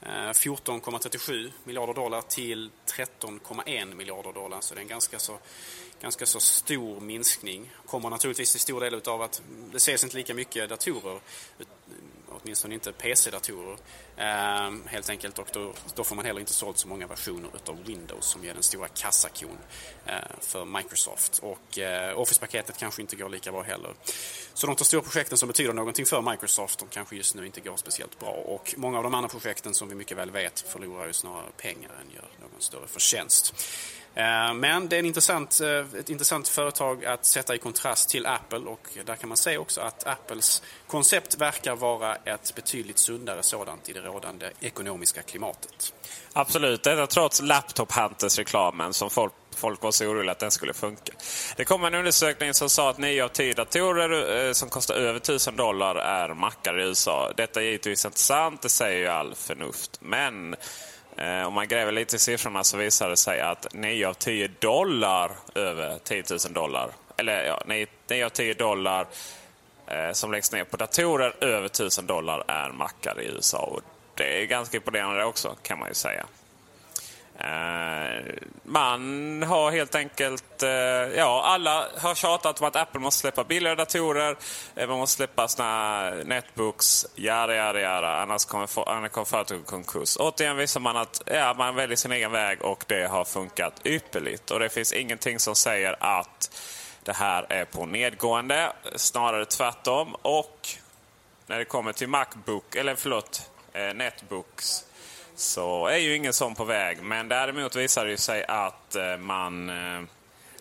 Eh, 0.03 0.33
14,37 0.33 1.51
miljarder 1.65 1.95
dollar 1.95 2.23
till 2.23 2.71
13,1 2.87 3.95
miljarder 3.95 4.33
dollar. 4.33 4.61
Så 4.61 4.75
det 4.75 4.81
är 4.81 4.83
en 4.83 4.89
ganska 4.89 5.19
så, 5.19 5.39
ganska 6.01 6.27
så 6.27 6.41
stor 6.41 7.01
minskning. 7.01 7.71
Kommer 7.87 8.11
naturligtvis 8.11 8.53
till 8.53 8.61
stor 8.61 8.81
del 8.81 9.01
av 9.05 9.23
att 9.23 9.43
det 9.71 9.77
ses 9.77 10.05
inte 10.05 10.17
lika 10.17 10.35
mycket 10.35 10.69
datorer 10.69 11.21
åtminstone 12.31 12.75
inte 12.75 12.93
PC-datorer. 12.93 13.77
Eh, 14.17 14.71
helt 14.87 15.11
enkelt 15.11 15.39
och 15.39 15.49
då, 15.53 15.73
då, 15.95 16.05
får 16.05 16.17
man 16.17 16.25
heller 16.25 16.41
inte 16.41 16.53
sålt 16.53 16.79
så 16.79 16.89
många 16.89 17.07
versioner 17.07 17.51
utav 17.55 17.85
Windows 17.85 18.27
som 18.27 18.45
är 18.45 18.55
den 18.55 18.63
stora 18.63 18.89
kassakon 18.89 19.59
eh, 20.07 20.15
för 20.41 20.65
Microsoft. 20.65 21.39
Och 21.43 21.79
eh, 21.79 22.19
Office-paketet 22.19 22.79
kanske 22.79 23.03
inte 23.03 23.17
går 23.17 23.29
lika 23.29 23.53
bra 23.53 23.63
heller. 23.63 23.95
Så 24.55 24.67
de 24.67 24.77
två 24.77 24.85
stora 24.85 25.03
projekten 25.03 25.39
som 25.39 25.47
betyder 25.47 25.73
någonting 25.73 26.07
för 26.07 26.23
Microsoft, 26.31 26.79
de 26.79 26.89
kanske 26.89 27.17
just 27.17 27.35
nu 27.35 27.47
inte 27.47 27.61
går 27.61 27.77
speciellt 27.77 28.19
bra. 28.19 28.31
Och 28.31 28.75
många 28.77 28.99
av 28.99 29.05
de 29.05 29.15
andra 29.15 29.29
projekten 29.29 29.75
som 29.75 29.89
vi 29.89 29.95
mycket 29.95 30.17
väl 30.17 30.31
vet 30.31 30.61
förlorar 30.61 31.07
ju 31.07 31.13
snarare 31.13 31.51
pengar 31.57 31.91
än 32.01 32.15
gör 32.15 32.29
någon 32.41 32.61
större 32.61 32.87
förtjänst. 32.87 33.55
Eh, 34.15 34.55
men 34.55 34.89
det 34.89 34.97
är 34.97 34.99
en 34.99 35.07
intressant, 35.07 35.61
eh, 35.61 36.01
ett 36.01 36.11
intressant 36.11 36.49
företag 36.49 37.05
att 37.05 37.25
sätta 37.25 37.55
i 37.55 37.59
kontrast 37.59 38.09
till 38.09 38.27
Apple 38.27 38.59
och 38.59 38.89
där 39.05 39.17
kan 39.17 39.29
man 39.29 39.37
se 39.37 39.59
också 39.59 39.81
att 39.81 40.07
Apples 40.07 40.63
koncept 40.87 41.41
verkar 41.41 41.77
vara 41.77 42.15
ett 42.15 42.55
betydligt 42.55 42.99
sundare 42.99 43.43
sådant 43.43 43.89
i 43.89 43.93
det 43.93 44.01
rådande 44.01 44.51
ekonomiska 44.61 45.23
klimatet. 45.23 45.93
Absolut, 46.33 46.83
detta 46.83 47.07
trots 47.07 47.43
Laptop 47.43 47.93
Hunters-reklamen 47.93 48.93
som 48.93 49.11
folk, 49.11 49.33
folk 49.57 49.83
var 49.83 49.91
så 49.91 50.07
oroliga 50.07 50.33
att 50.33 50.39
den 50.39 50.51
skulle 50.51 50.75
funka. 50.75 51.13
Det 51.57 51.65
kom 51.65 51.85
en 51.85 51.95
undersökning 51.95 52.55
som 52.55 52.71
sa 52.71 52.91
att 52.91 52.99
9 52.99 53.25
av 53.25 53.29
10 53.29 53.55
datorer 53.55 54.47
eh, 54.47 54.53
som 54.53 54.69
kostar 54.69 54.95
över 54.95 55.17
1000 55.17 55.57
dollar 55.57 55.95
är 55.95 56.35
mackar 56.35 56.81
i 56.81 56.83
USA. 56.83 57.33
Detta 57.37 57.61
är 57.61 57.65
givetvis 57.65 58.05
inte 58.05 58.19
sant, 58.19 58.63
det 58.63 58.69
säger 58.69 58.99
ju 58.99 59.07
all 59.07 59.35
förnuft. 59.35 59.99
Men 60.01 60.57
Eh, 61.21 61.47
om 61.47 61.55
man 61.55 61.69
gräver 61.69 61.93
lite 61.93 62.17
i 62.17 62.19
siffrorna 62.19 62.65
så 62.65 62.77
visar 62.77 63.11
det 63.11 63.17
sig 63.17 63.41
att 63.41 63.67
9 63.73 64.09
av 64.09 64.15
10 64.15 64.49
dollar 64.59 65.33
över 65.55 65.99
10 66.05 66.25
000 66.31 66.39
dollar, 66.53 66.91
eller 67.17 67.45
ja, 67.45 67.63
9, 67.67 67.87
9 68.11 68.25
av 68.25 68.29
10 68.29 68.55
dollar 68.55 69.07
eh, 69.87 70.13
som 70.13 70.33
läggs 70.33 70.53
ner 70.53 70.65
på 70.65 70.77
datorer 70.77 71.37
över 71.41 71.67
1000 71.67 72.07
dollar 72.07 72.45
är 72.49 72.71
mackar 72.71 73.21
i 73.21 73.27
USA. 73.27 73.59
Och 73.59 73.81
det 74.15 74.43
är 74.43 74.47
ganska 74.47 74.77
imponerande 74.77 75.25
också 75.25 75.57
kan 75.63 75.79
man 75.79 75.89
ju 75.89 75.95
säga. 75.95 76.27
Eh, 77.45 78.25
man 78.63 79.43
har 79.43 79.71
helt 79.71 79.95
enkelt... 79.95 80.63
Eh, 80.63 80.71
ja, 81.17 81.43
alla 81.45 81.87
har 81.99 82.15
tjatat 82.15 82.61
om 82.61 82.67
att 82.67 82.77
Apple 82.77 83.01
måste 83.01 83.21
släppa 83.21 83.45
billigare 83.45 83.77
datorer. 83.77 84.37
Eh, 84.77 84.89
man 84.89 84.99
måste 84.99 85.17
släppa 85.17 85.49
såna 85.49 86.11
netbooks, 86.11 87.07
jada, 87.15 87.55
jada, 87.55 87.81
jada. 87.81 88.17
Annars 88.17 88.45
kommer, 88.45 88.67
kommer 89.09 89.25
företaget 89.25 89.67
konkurs. 89.67 90.17
Återigen 90.21 90.57
visar 90.57 90.81
man 90.81 90.97
att 90.97 91.23
ja, 91.27 91.55
man 91.59 91.75
väljer 91.75 91.97
sin 91.97 92.13
egen 92.13 92.33
väg 92.33 92.63
och 92.63 92.85
det 92.89 93.07
har 93.07 93.25
funkat 93.25 93.81
ypperligt. 93.85 94.51
Och 94.51 94.59
det 94.59 94.69
finns 94.69 94.93
ingenting 94.93 95.39
som 95.39 95.55
säger 95.55 95.97
att 96.01 96.51
det 97.05 97.13
här 97.13 97.47
är 97.49 97.65
på 97.65 97.87
nedgående. 97.87 98.73
Snarare 98.97 99.45
tvärtom. 99.45 100.17
Och 100.23 100.69
när 101.47 101.59
det 101.59 101.65
kommer 101.65 101.93
till 101.93 102.09
Macbook, 102.09 102.75
eller 102.75 102.95
förlåt, 102.95 103.51
eh, 103.73 103.95
Netbooks 103.95 104.85
så 105.41 105.87
är 105.87 105.97
ju 105.97 106.17
ingen 106.17 106.33
sån 106.33 106.55
på 106.55 106.65
väg. 106.65 107.03
Men 107.03 107.29
däremot 107.29 107.77
visar 107.77 108.07
det 108.07 108.19
sig 108.19 108.45
att 108.49 108.97
eh, 108.97 109.17
man... 109.17 109.71
Eh, 109.71 110.03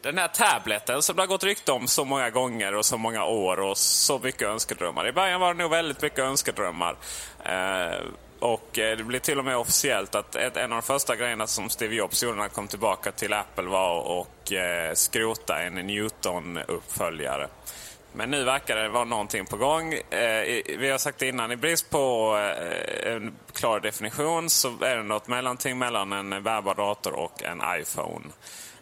den 0.01 0.17
här 0.17 0.27
tableten 0.27 1.01
som 1.01 1.15
det 1.15 1.21
har 1.21 1.27
gått 1.27 1.43
rykte 1.43 1.71
om 1.71 1.87
så 1.87 2.05
många 2.05 2.29
gånger 2.29 2.75
och 2.75 2.85
så 2.85 2.97
många 2.97 3.25
år 3.25 3.59
och 3.59 3.77
så 3.77 4.19
mycket 4.19 4.47
önskedrömmar. 4.47 5.07
I 5.07 5.11
början 5.11 5.41
var 5.41 5.53
det 5.53 5.59
nog 5.63 5.71
väldigt 5.71 6.01
mycket 6.01 6.19
önskedrömmar. 6.19 6.95
Eh, 7.43 7.99
och 8.39 8.69
det 8.73 9.05
blev 9.05 9.19
till 9.19 9.39
och 9.39 9.45
med 9.45 9.57
officiellt 9.57 10.15
att 10.15 10.35
en 10.35 10.63
av 10.63 10.69
de 10.69 10.81
första 10.81 11.15
grejerna 11.15 11.47
som 11.47 11.69
Steve 11.69 11.95
Jobs 11.95 12.23
gjorde 12.23 12.35
när 12.35 12.41
han 12.41 12.49
kom 12.49 12.67
tillbaka 12.67 13.11
till 13.11 13.33
Apple 13.33 13.65
var 13.65 14.21
att 14.21 14.97
skrota 14.97 15.61
en 15.61 15.77
Newton-uppföljare. 15.77 17.47
Men 18.19 18.31
nu 18.31 18.43
verkar 18.43 18.75
det 18.75 18.89
vara 18.89 19.03
någonting 19.03 19.45
på 19.45 19.57
gång. 19.57 19.93
Eh, 19.93 20.61
vi 20.77 20.89
har 20.91 20.97
sagt 20.97 21.21
innan, 21.21 21.51
i 21.51 21.55
brist 21.55 21.89
på 21.89 22.35
eh, 22.37 23.13
en 23.13 23.35
klar 23.53 23.79
definition 23.79 24.49
så 24.49 24.67
är 24.67 24.97
det 24.97 25.03
något 25.03 25.27
mellanting 25.27 25.77
mellan 25.77 26.13
en 26.13 26.43
bärbar 26.43 26.75
dator 26.75 27.13
och 27.13 27.43
en 27.43 27.61
iPhone. 27.81 28.25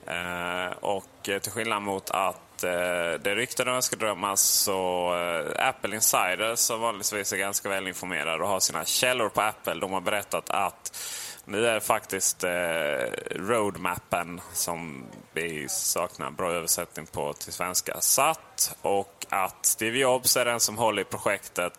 Eh, 0.08 0.78
och 0.80 1.30
eh, 1.30 1.40
till 1.40 1.52
skillnad 1.52 1.82
mot 1.82 2.10
att 2.10 2.64
eh, 2.64 2.72
det 3.22 3.36
ryktade 3.36 3.72
önskedrömmas 3.72 4.42
så 4.42 5.14
eh, 5.16 5.68
Apple 5.68 5.96
Insider 5.96 6.56
som 6.56 6.82
vanligtvis 6.82 7.34
är 7.34 7.38
ganska 7.38 7.70
välinformerade 7.70 8.44
och 8.44 8.50
har 8.50 8.60
sina 8.60 8.86
källor 8.86 9.30
på 9.30 9.42
Apple, 9.42 9.74
de 9.74 9.92
har 9.92 10.02
berättat 10.02 10.50
att 10.50 10.98
nu 11.48 11.68
är 11.68 11.74
det 11.74 11.82
faktiskt 11.82 12.44
eh, 12.44 12.50
roadmappen 13.36 14.42
som 14.54 15.04
vi 15.34 15.70
saknar 15.70 16.32
bra 16.32 16.52
översättning 16.52 17.06
på 17.06 17.34
till 17.34 17.54
svenska 17.54 18.02
satt 18.02 18.76
och 18.82 19.26
att 19.30 19.66
Steve 19.66 19.98
Jobs 19.98 20.38
är 20.38 20.46
den 20.46 20.60
som 20.60 20.78
håller 20.78 21.02
i 21.02 21.06
projektet. 21.06 21.74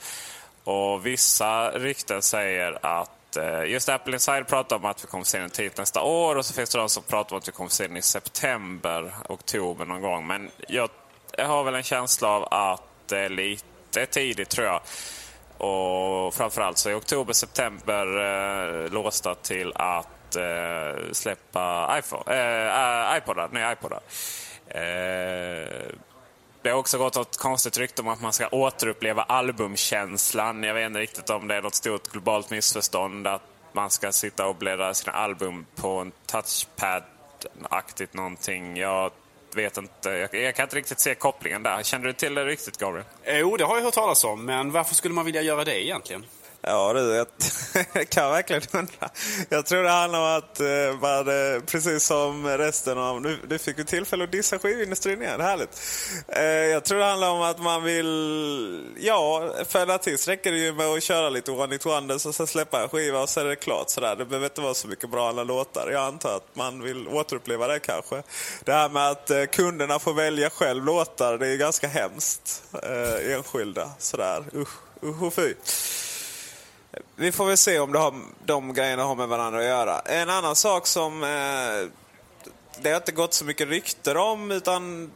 Och 0.64 1.06
vissa 1.06 1.70
rykten 1.70 2.22
säger 2.22 2.78
att 2.86 3.36
eh, 3.36 3.64
just 3.64 3.88
Apple 3.88 4.12
Inside 4.12 4.48
pratar 4.48 4.76
om 4.76 4.84
att 4.84 5.04
vi 5.04 5.08
kommer 5.08 5.24
se 5.24 5.38
den 5.38 5.50
tidigt 5.50 5.78
nästa 5.78 6.02
år 6.02 6.36
och 6.36 6.46
så 6.46 6.54
finns 6.54 6.70
det 6.70 6.78
de 6.78 6.88
som 6.88 7.02
pratar 7.02 7.32
om 7.36 7.38
att 7.38 7.48
vi 7.48 7.52
kommer 7.52 7.70
se 7.70 7.86
den 7.86 7.96
i 7.96 8.02
september, 8.02 9.14
oktober 9.28 9.84
någon 9.84 10.02
gång. 10.02 10.26
Men 10.26 10.50
jag, 10.68 10.90
jag 11.36 11.46
har 11.46 11.64
väl 11.64 11.74
en 11.74 11.82
känsla 11.82 12.28
av 12.28 12.48
att 12.50 12.82
det 13.06 13.18
är 13.18 13.28
lite 13.28 14.06
tidigt 14.06 14.48
tror 14.48 14.66
jag. 14.66 14.80
Och 15.58 16.34
framförallt 16.34 16.78
så 16.78 16.88
är 16.88 16.98
oktober, 16.98 17.32
september 17.32 18.06
eh, 18.84 18.92
låsta 18.92 19.34
till 19.34 19.72
att 19.74 20.36
eh, 20.36 21.12
släppa 21.12 21.96
iPhone, 21.98 22.22
eh, 22.26 23.18
iPodar, 23.18 23.48
nya 23.52 23.72
iPodar. 23.72 24.00
Eh, 24.68 25.88
det 26.62 26.70
har 26.70 26.78
också 26.78 26.98
gått 26.98 27.16
ett 27.16 27.36
konstigt 27.36 27.78
rykte 27.78 28.02
om 28.02 28.08
att 28.08 28.20
man 28.20 28.32
ska 28.32 28.48
återuppleva 28.48 29.22
albumkänslan. 29.22 30.62
Jag 30.62 30.74
vet 30.74 30.86
inte 30.86 31.00
riktigt 31.00 31.30
om 31.30 31.48
det 31.48 31.54
är 31.54 31.62
något 31.62 31.74
stort 31.74 32.08
globalt 32.08 32.50
missförstånd 32.50 33.26
att 33.26 33.42
man 33.72 33.90
ska 33.90 34.12
sitta 34.12 34.46
och 34.46 34.56
bläddra 34.56 34.94
sina 34.94 35.12
album 35.12 35.66
på 35.76 35.88
en 35.88 36.12
touchpad-aktigt 36.26 38.14
någonting. 38.14 38.76
Jag 38.76 39.12
vet 39.58 39.76
inte. 39.76 40.10
Jag, 40.10 40.34
jag, 40.34 40.54
kan 40.54 40.62
inte 40.62 40.76
riktigt 40.76 41.00
se 41.00 41.14
kopplingen 41.14 41.62
där. 41.62 41.82
Känner 41.82 42.06
du 42.06 42.12
till 42.12 42.34
det 42.34 42.44
riktigt, 42.44 42.78
Gabriel? 42.78 43.06
Eh, 43.22 43.38
jo, 43.38 43.56
det 43.56 43.64
har 43.64 43.76
jag 43.76 43.84
hört 43.84 43.94
talas 43.94 44.24
om. 44.24 44.44
Men 44.44 44.72
varför 44.72 44.94
skulle 44.94 45.14
man 45.14 45.24
vilja 45.24 45.42
göra 45.42 45.64
det 45.64 45.84
egentligen? 45.84 46.24
Ja 46.68 46.92
du, 46.92 47.14
jag 47.92 48.08
kan 48.08 48.30
verkligen 48.30 48.62
undra. 48.72 49.10
Jag 49.48 49.66
tror 49.66 49.82
det 49.82 49.90
handlar 49.90 50.18
om 50.18 50.38
att 50.38 50.60
eh, 50.60 51.00
man, 51.00 51.24
precis 51.66 52.04
som 52.04 52.46
resten 52.46 52.98
av... 52.98 53.22
Nu, 53.22 53.38
nu 53.48 53.58
fick 53.58 53.78
vi 53.78 53.84
tillfälle 53.84 54.24
att 54.24 54.32
dissa 54.32 54.58
skivindustrin 54.58 55.22
igen, 55.22 55.40
härligt. 55.40 55.80
Eh, 56.28 56.42
jag 56.42 56.84
tror 56.84 56.98
det 56.98 57.04
handlar 57.04 57.30
om 57.30 57.42
att 57.42 57.60
man 57.60 57.84
vill... 57.84 58.94
Ja, 59.00 59.52
för 59.68 59.82
en 59.82 59.90
artist 59.90 60.28
räcker 60.28 60.52
det 60.52 60.58
ju 60.58 60.72
med 60.72 60.86
att 60.86 61.02
köra 61.02 61.30
lite 61.30 61.50
one 61.50 61.74
it 61.74 61.86
wonders 61.86 62.26
och 62.26 62.34
sen 62.34 62.46
släppa 62.46 62.82
en 62.82 62.88
skiva 62.88 63.22
och 63.22 63.28
sen 63.28 63.44
är 63.46 63.48
det 63.48 63.56
klart 63.56 63.90
sådär. 63.90 64.16
Det 64.16 64.24
behöver 64.24 64.46
inte 64.46 64.60
vara 64.60 64.74
så 64.74 64.88
mycket 64.88 65.10
bra 65.10 65.28
alla 65.28 65.44
låtar. 65.44 65.90
Jag 65.92 66.02
antar 66.02 66.36
att 66.36 66.56
man 66.56 66.82
vill 66.82 67.08
återuppleva 67.08 67.66
det 67.66 67.78
kanske. 67.78 68.22
Det 68.64 68.72
här 68.72 68.88
med 68.88 69.10
att 69.10 69.30
eh, 69.30 69.44
kunderna 69.44 69.98
får 69.98 70.14
välja 70.14 70.50
själv 70.50 70.84
låtar, 70.84 71.38
det 71.38 71.48
är 71.48 71.56
ganska 71.56 71.88
hemskt. 71.88 72.62
Enskilda, 73.28 73.90
sådär. 73.98 74.44
Usch, 74.54 74.78
usch 75.02 75.22
och 75.22 75.34
fy. 75.34 75.54
Vi 77.16 77.32
får 77.32 77.46
väl 77.46 77.56
se 77.56 77.78
om 77.78 77.92
det 77.92 77.98
har, 77.98 78.14
de 78.44 78.74
grejerna 78.74 79.04
har 79.04 79.14
med 79.14 79.28
varandra 79.28 79.58
att 79.58 79.64
göra. 79.64 80.00
En 80.00 80.30
annan 80.30 80.56
sak 80.56 80.86
som 80.86 81.22
eh, 81.22 81.90
det 82.80 82.90
har 82.90 82.96
inte 82.96 83.12
gått 83.12 83.34
så 83.34 83.44
mycket 83.44 83.68
rykter 83.68 84.16
om 84.16 84.50
utan 84.50 85.10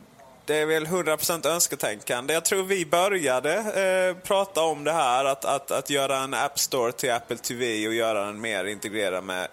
det 0.47 0.57
är 0.57 0.67
väl 0.67 0.87
100% 0.87 1.47
önsketänkande. 1.47 2.35
Jag 2.35 2.45
tror 2.45 2.63
vi 2.63 2.87
började 2.87 3.55
eh, 3.55 4.23
prata 4.27 4.63
om 4.63 4.85
det 4.85 4.93
här 4.93 5.25
att, 5.25 5.45
att, 5.45 5.71
att 5.71 5.91
göra 5.91 6.19
en 6.19 6.35
App 6.35 6.59
Store 6.59 6.93
till 6.93 7.13
Apple 7.13 7.37
TV 7.37 7.87
och 7.87 7.95
göra 7.95 8.25
den 8.25 8.41
mer 8.41 8.65
integrerad 8.65 9.25
med, 9.25 9.49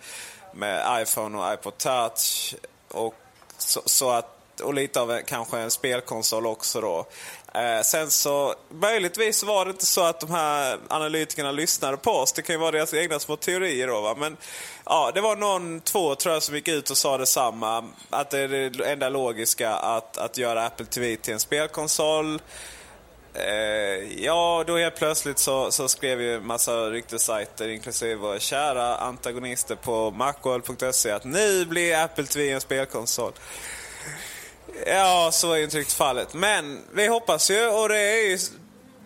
med 0.54 1.02
iPhone 1.02 1.38
och 1.38 1.54
iPod 1.54 1.78
Touch. 1.78 2.56
Och 2.92 3.16
så, 3.58 3.82
så 3.86 4.12
att 4.12 4.36
och 4.62 4.74
lite 4.74 5.02
av 5.02 5.12
en, 5.12 5.24
kanske 5.24 5.60
en 5.60 5.72
spelkonsol 5.72 6.46
också 6.46 6.82
då. 6.82 7.06
Eh, 7.56 7.82
sen 7.82 8.12
så, 8.12 8.56
möjligtvis 8.70 9.44
var 9.44 9.66
det 9.66 9.72
inte 9.72 9.86
så 9.86 10.04
att 10.04 10.20
de 10.20 10.32
här 10.32 10.78
analytikerna 10.88 11.52
lyssnade 11.52 11.98
på 11.98 12.12
oss. 12.12 12.34
Det 12.34 12.42
kan 12.42 12.54
ju 12.54 12.60
vara 12.60 12.72
deras 12.72 12.94
egna 12.94 13.20
små 13.20 13.36
teorier 13.36 13.88
då 13.88 14.02
va. 14.02 14.16
Men 14.18 14.38
ja, 14.86 15.12
det 15.14 15.22
var 15.22 15.36
någon, 15.36 15.82
två 15.82 16.16
tror 16.16 16.34
jag 16.34 16.44
som 16.44 16.56
gick 16.56 16.68
ut 16.68 16.90
och 16.90 16.98
sa 16.98 17.18
detsamma. 17.18 17.90
Att 18.10 18.30
det 18.30 18.40
är 18.40 18.48
det 18.48 18.92
enda 18.92 19.10
logiska 19.10 19.72
att, 19.72 20.18
att 20.18 20.38
göra 20.38 20.66
Apple 20.66 20.86
TV 20.86 21.16
till 21.16 21.34
en 21.34 21.40
spelkonsol. 21.40 22.42
Eh, 23.34 24.24
ja, 24.24 24.64
då 24.68 24.78
helt 24.78 24.96
plötsligt 24.96 25.40
så, 25.40 25.72
så 25.72 25.88
skrev 25.88 26.22
ju 26.22 26.40
massa 26.40 26.90
ryktessajter, 26.90 27.68
inklusive 27.68 28.16
våra 28.16 28.40
kära 28.40 28.96
antagonister 28.96 29.76
på 29.76 30.12
macworld.se 30.12 31.12
att 31.12 31.24
nu 31.24 31.66
blir 31.66 32.04
Apple 32.04 32.26
TV 32.26 32.52
en 32.52 32.62
spelkonsol. 32.62 33.32
Ja, 34.86 35.30
så 35.34 35.54
är 35.54 35.58
ju 35.58 35.64
inte 35.64 35.78
riktigt 35.78 35.98
fallet. 35.98 36.34
Men 36.34 36.82
vi 36.94 37.08
hoppas 37.08 37.52
ju 37.52 37.68
och 37.68 37.90
det 37.90 38.00
är 38.00 38.30
ju... 38.30 38.38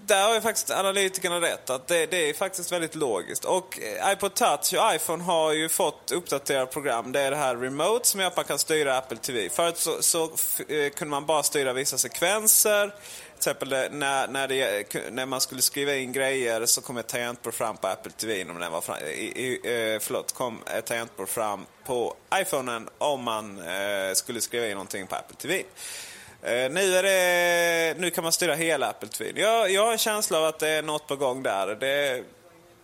Där 0.05 0.27
har 0.27 0.35
ju 0.35 0.41
faktiskt 0.41 0.71
analytikerna 0.71 1.41
rätt. 1.41 1.69
Att 1.69 1.87
det, 1.87 2.05
det, 2.05 2.29
är 2.29 2.33
faktiskt 2.33 2.71
väldigt 2.71 2.95
logiskt. 2.95 3.45
Och 3.45 3.79
eh, 3.79 4.11
iPod 4.11 4.33
Touch 4.33 4.73
och 4.73 4.95
iPhone 4.95 5.23
har 5.23 5.51
ju 5.53 5.69
fått 5.69 6.11
uppdaterade 6.11 6.65
program. 6.65 7.11
Det 7.11 7.19
är 7.19 7.31
det 7.31 7.37
här 7.37 7.55
Remote 7.55 8.07
som 8.07 8.19
gör 8.19 8.27
att 8.27 8.35
man 8.35 8.45
kan 8.45 8.59
styra 8.59 8.97
Apple 8.97 9.17
TV. 9.17 9.49
Förut 9.49 9.77
så, 9.77 10.01
så 10.01 10.23
eh, 10.67 10.89
kunde 10.89 11.11
man 11.11 11.25
bara 11.25 11.43
styra 11.43 11.73
vissa 11.73 11.97
sekvenser 11.97 12.87
Till 12.87 12.95
exempel 13.37 13.73
eh, 13.73 13.79
när, 13.91 14.27
när, 14.27 14.47
det, 14.47 15.11
när 15.11 15.25
man 15.25 15.41
skulle 15.41 15.61
skriva 15.61 15.95
in 15.95 16.11
grejer 16.11 16.65
så 16.65 16.81
kom 16.81 16.97
ett 16.97 17.07
tangentbord 17.07 17.53
fram 17.53 17.77
på 17.77 17.87
Apple 17.87 18.11
TV. 18.11 18.51
Om 18.51 18.59
den 18.59 18.71
var 18.71 18.81
fram, 18.81 18.97
i, 18.97 19.23
i, 19.23 19.99
förlåt, 20.01 20.33
kom 20.33 20.59
ett 20.77 20.85
tangentbord 20.85 21.29
fram 21.29 21.65
på 21.85 22.15
iPhonen 22.35 22.89
om 22.97 23.23
man 23.23 23.59
eh, 23.59 24.13
skulle 24.13 24.41
skriva 24.41 24.65
in 24.65 24.71
någonting 24.71 25.07
på 25.07 25.15
Apple 25.15 25.35
TV. 25.35 25.63
Eh, 26.43 26.71
nu, 26.71 26.95
är 26.95 27.03
det, 27.03 27.99
nu 27.99 28.09
kan 28.09 28.23
man 28.23 28.33
styra 28.33 28.55
hela 28.55 28.89
Apple 28.89 29.09
TV. 29.09 29.41
Jag, 29.41 29.71
jag 29.71 29.85
har 29.85 29.91
en 29.91 29.97
känsla 29.97 30.37
av 30.37 30.45
att 30.45 30.59
det 30.59 30.69
är 30.69 30.81
något 30.81 31.07
på 31.07 31.15
gång 31.15 31.43
där. 31.43 31.67
Det, 31.67 32.23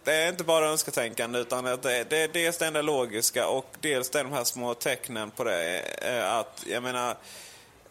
det 0.03 0.13
är 0.13 0.29
inte 0.29 0.43
bara 0.43 0.67
önsketänkande 0.67 1.39
utan 1.39 1.63
det, 1.63 1.77
det, 1.81 2.09
det 2.09 2.17
är 2.17 2.27
dels 2.27 2.57
det 2.57 2.65
enda 2.65 2.81
logiska 2.81 3.47
och 3.47 3.65
dels 3.81 4.09
de 4.09 4.31
här 4.31 4.43
små 4.43 4.73
tecknen 4.73 5.31
på 5.31 5.43
det. 5.43 5.79
Eh, 6.01 6.33
att, 6.33 6.63
jag 6.67 6.83
menar, 6.83 7.15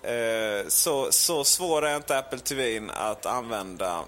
Eh, 0.02 0.68
så, 0.68 1.12
så 1.12 1.44
svår 1.44 1.86
är 1.86 1.96
inte 1.96 2.18
Apple 2.18 2.38
TV 2.38 2.82
att 2.94 3.26
använda 3.26 4.04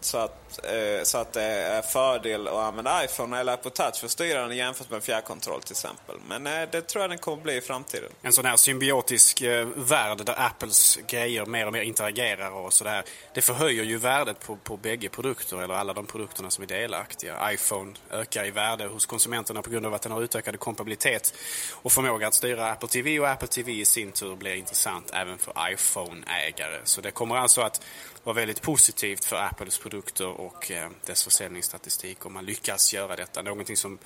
så 0.00 0.18
att, 0.18 0.64
eh, 0.64 1.02
så 1.02 1.18
att 1.18 1.32
det 1.32 1.42
är 1.42 1.82
fördel 1.82 2.48
att 2.48 2.54
använda 2.54 3.04
iPhone 3.04 3.40
eller 3.40 3.52
Apple 3.52 3.70
Touch 3.70 3.96
för 3.96 4.06
att 4.06 4.10
styra 4.10 4.46
den 4.46 4.56
jämfört 4.56 4.90
med 4.90 5.02
fjärrkontroll 5.02 5.62
till 5.62 5.72
exempel. 5.72 6.16
Men 6.28 6.46
eh, 6.46 6.68
det 6.72 6.82
tror 6.82 7.02
jag 7.02 7.10
den 7.10 7.18
kommer 7.18 7.42
bli 7.42 7.56
i 7.56 7.60
framtiden. 7.60 8.10
En 8.22 8.32
sån 8.32 8.44
här 8.44 8.56
symbiotisk 8.56 9.40
eh, 9.40 9.66
värld 9.76 10.24
där 10.24 10.34
Apples 10.38 10.98
grejer 11.06 11.46
mer 11.46 11.66
och 11.66 11.72
mer 11.72 11.82
interagerar 11.82 12.50
och 12.50 12.72
sådär. 12.72 13.04
Det 13.34 13.40
förhöjer 13.40 13.84
ju 13.84 13.98
värdet 13.98 14.40
på, 14.40 14.56
på 14.56 14.76
bägge 14.76 15.08
produkter, 15.08 15.62
eller 15.62 15.74
alla 15.74 15.92
de 15.92 16.06
produkterna 16.06 16.50
som 16.50 16.64
är 16.64 16.68
delaktiga. 16.68 17.52
iPhone 17.52 17.92
ökar 18.10 18.46
i 18.46 18.50
värde 18.50 18.86
hos 18.86 19.06
konsumenterna 19.06 19.62
på 19.62 19.70
grund 19.70 19.86
av 19.86 19.94
att 19.94 20.02
den 20.02 20.12
har 20.12 20.22
utökad 20.22 20.58
kompabilitet 20.58 21.34
och 21.72 21.92
förmåga 21.92 22.26
att 22.26 22.34
styra 22.34 22.70
Apple 22.70 22.88
TV 22.88 23.20
och 23.20 23.28
Apple 23.28 23.48
TV 23.48 23.72
i 23.72 23.84
sin 23.84 24.12
tur 24.12 24.36
blir 24.36 24.54
intressant 24.54 25.10
även 25.14 25.38
för 25.38 25.72
iPhone-ägare. 25.72 26.80
Så 26.84 27.00
det 27.00 27.10
kommer 27.10 27.36
alltså 27.36 27.60
att 27.60 27.80
var 28.24 28.34
väldigt 28.34 28.62
positivt 28.62 29.24
för 29.24 29.36
Apples 29.36 29.78
produkter 29.78 30.26
och 30.26 30.70
eh, 30.70 30.90
dess 31.06 31.24
försäljningsstatistik 31.24 32.26
om 32.26 32.32
man 32.32 32.44
lyckas 32.44 32.94
göra 32.94 33.16
detta. 33.16 33.42
Någonting 33.42 33.76
som 33.76 33.98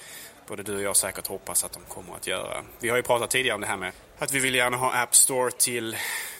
både 0.47 0.63
du 0.63 0.77
och 0.77 0.83
jag 0.83 0.97
säkert 0.97 1.27
hoppas 1.27 1.65
att 1.65 1.73
de 1.73 1.83
kommer 1.89 2.15
att 2.15 2.27
göra. 2.27 2.65
Vi 2.81 2.89
har 2.89 2.97
ju 2.97 3.03
pratat 3.03 3.31
tidigare 3.31 3.55
om 3.55 3.61
det 3.61 3.67
här 3.67 3.77
med 3.77 3.93
att 4.19 4.33
vi 4.33 4.39
vill 4.39 4.55
gärna 4.55 4.77
ha 4.77 5.03
App 5.03 5.15
Store 5.15 5.51
till, 5.51 5.97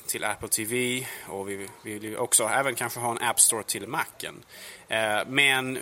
till 0.07 0.25
Apple 0.25 0.49
TV 0.49 1.07
och 1.29 1.49
vi 1.49 1.69
vill 1.83 2.17
också 2.17 2.45
även 2.45 2.75
kanske 2.75 3.01
ha 3.01 3.11
en 3.11 3.29
App 3.29 3.41
Store 3.41 3.63
till 3.63 3.89
Macen. 3.89 4.45
Eh, 4.89 5.21
men 5.27 5.79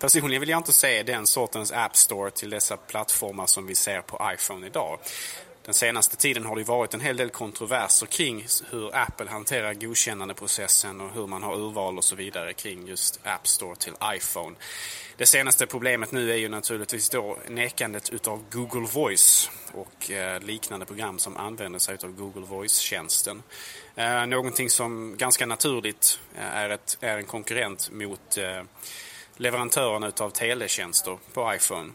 personligen 0.00 0.40
vill 0.40 0.48
jag 0.48 0.58
inte 0.58 0.72
se 0.72 1.02
den 1.02 1.26
sortens 1.26 1.72
App 1.72 1.96
Store 1.96 2.30
till 2.30 2.50
dessa 2.50 2.76
plattformar 2.76 3.46
som 3.46 3.66
vi 3.66 3.74
ser 3.74 4.00
på 4.00 4.32
iPhone 4.34 4.66
idag. 4.66 4.98
Den 5.64 5.74
senaste 5.74 6.16
tiden 6.16 6.44
har 6.44 6.56
det 6.56 6.64
varit 6.64 6.94
en 6.94 7.00
hel 7.00 7.16
del 7.16 7.30
kontroverser 7.30 8.06
kring 8.06 8.46
hur 8.70 8.96
Apple 8.96 9.30
hanterar 9.30 9.74
godkännandeprocessen 9.74 11.00
och 11.00 11.12
hur 11.14 11.26
man 11.26 11.42
har 11.42 11.56
urval 11.56 11.98
och 11.98 12.04
så 12.04 12.16
vidare 12.16 12.52
kring 12.52 12.86
just 12.86 13.20
App 13.22 13.46
Store 13.46 13.76
till 13.76 13.92
iPhone. 14.16 14.56
Det 15.16 15.26
senaste 15.26 15.66
problemet 15.66 16.12
nu 16.12 16.32
är 16.32 16.36
ju 16.36 16.48
naturligtvis 16.48 17.10
då 17.10 17.38
nekandet 17.48 18.10
utav 18.10 18.44
Google 18.50 18.88
Voice 18.92 19.50
och 19.72 20.10
eh, 20.10 20.42
liknande 20.42 20.86
program 20.86 21.18
som 21.18 21.36
använder 21.36 21.78
sig 21.78 21.98
av 22.04 22.12
Google 22.12 22.46
Voice-tjänsten. 22.46 23.42
Eh, 23.94 24.26
någonting 24.26 24.70
som 24.70 25.16
ganska 25.16 25.46
naturligt 25.46 26.18
eh, 26.36 26.56
är, 26.56 26.70
ett, 26.70 26.96
är 27.00 27.18
en 27.18 27.26
konkurrent 27.26 27.90
mot 27.92 28.38
leverantörerna 29.36 30.12
av 30.18 30.30
teletjänster 30.30 31.18
på 31.32 31.54
iPhone. 31.54 31.92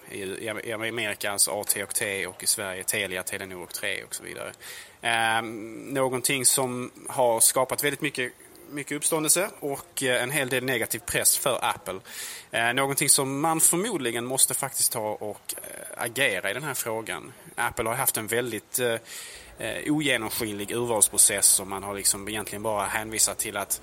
I 0.64 0.72
Amerika 0.74 1.32
alltså 1.32 1.52
AT&T 1.52 2.28
och 2.28 2.44
i 2.44 2.48
Sverige 2.48 2.84
Telia, 2.84 3.24
Telenor 3.24 3.64
och 3.64 3.74
3 3.74 4.04
och 4.04 4.16
så 4.16 4.24
vidare. 4.24 4.52
Eh, 5.02 5.42
någonting 5.94 6.46
som 6.46 6.92
har 7.08 7.40
skapat 7.40 7.84
väldigt 7.84 8.02
mycket 8.02 8.34
mycket 8.72 8.98
uppståndelse 8.98 9.50
och 9.60 10.04
eh, 10.04 10.24
en 10.24 10.32
hel 10.32 10.50
del 10.50 10.64
negativ 10.64 11.00
press 11.00 11.38
för 11.38 11.60
Apple. 11.62 12.00
Eh, 12.52 12.74
någonting 12.74 13.10
som 13.10 13.42
man 13.42 13.62
förmodligen 13.62 14.26
måste 14.26 14.54
faktiskt 14.54 14.92
ta 14.92 15.10
och 15.10 15.56
eh, 15.58 16.04
agera 16.04 16.52
i 16.52 16.54
den 16.54 16.64
här 16.64 16.74
frågan. 16.74 17.34
Apple 17.56 17.90
har 17.90 17.96
haft 17.96 18.18
en 18.18 18.28
väldigt 18.28 18.80
eh, 18.80 18.96
eh, 19.58 19.94
ogenomskinlig 19.94 20.72
urvalsprocess 20.72 21.60
och 21.60 21.68
man 21.68 21.84
har 21.84 21.94
liksom 21.94 22.30
egentligen 22.30 22.64
bara 22.64 22.86
hänvisat 22.86 23.38
till 23.38 23.58
att 23.58 23.82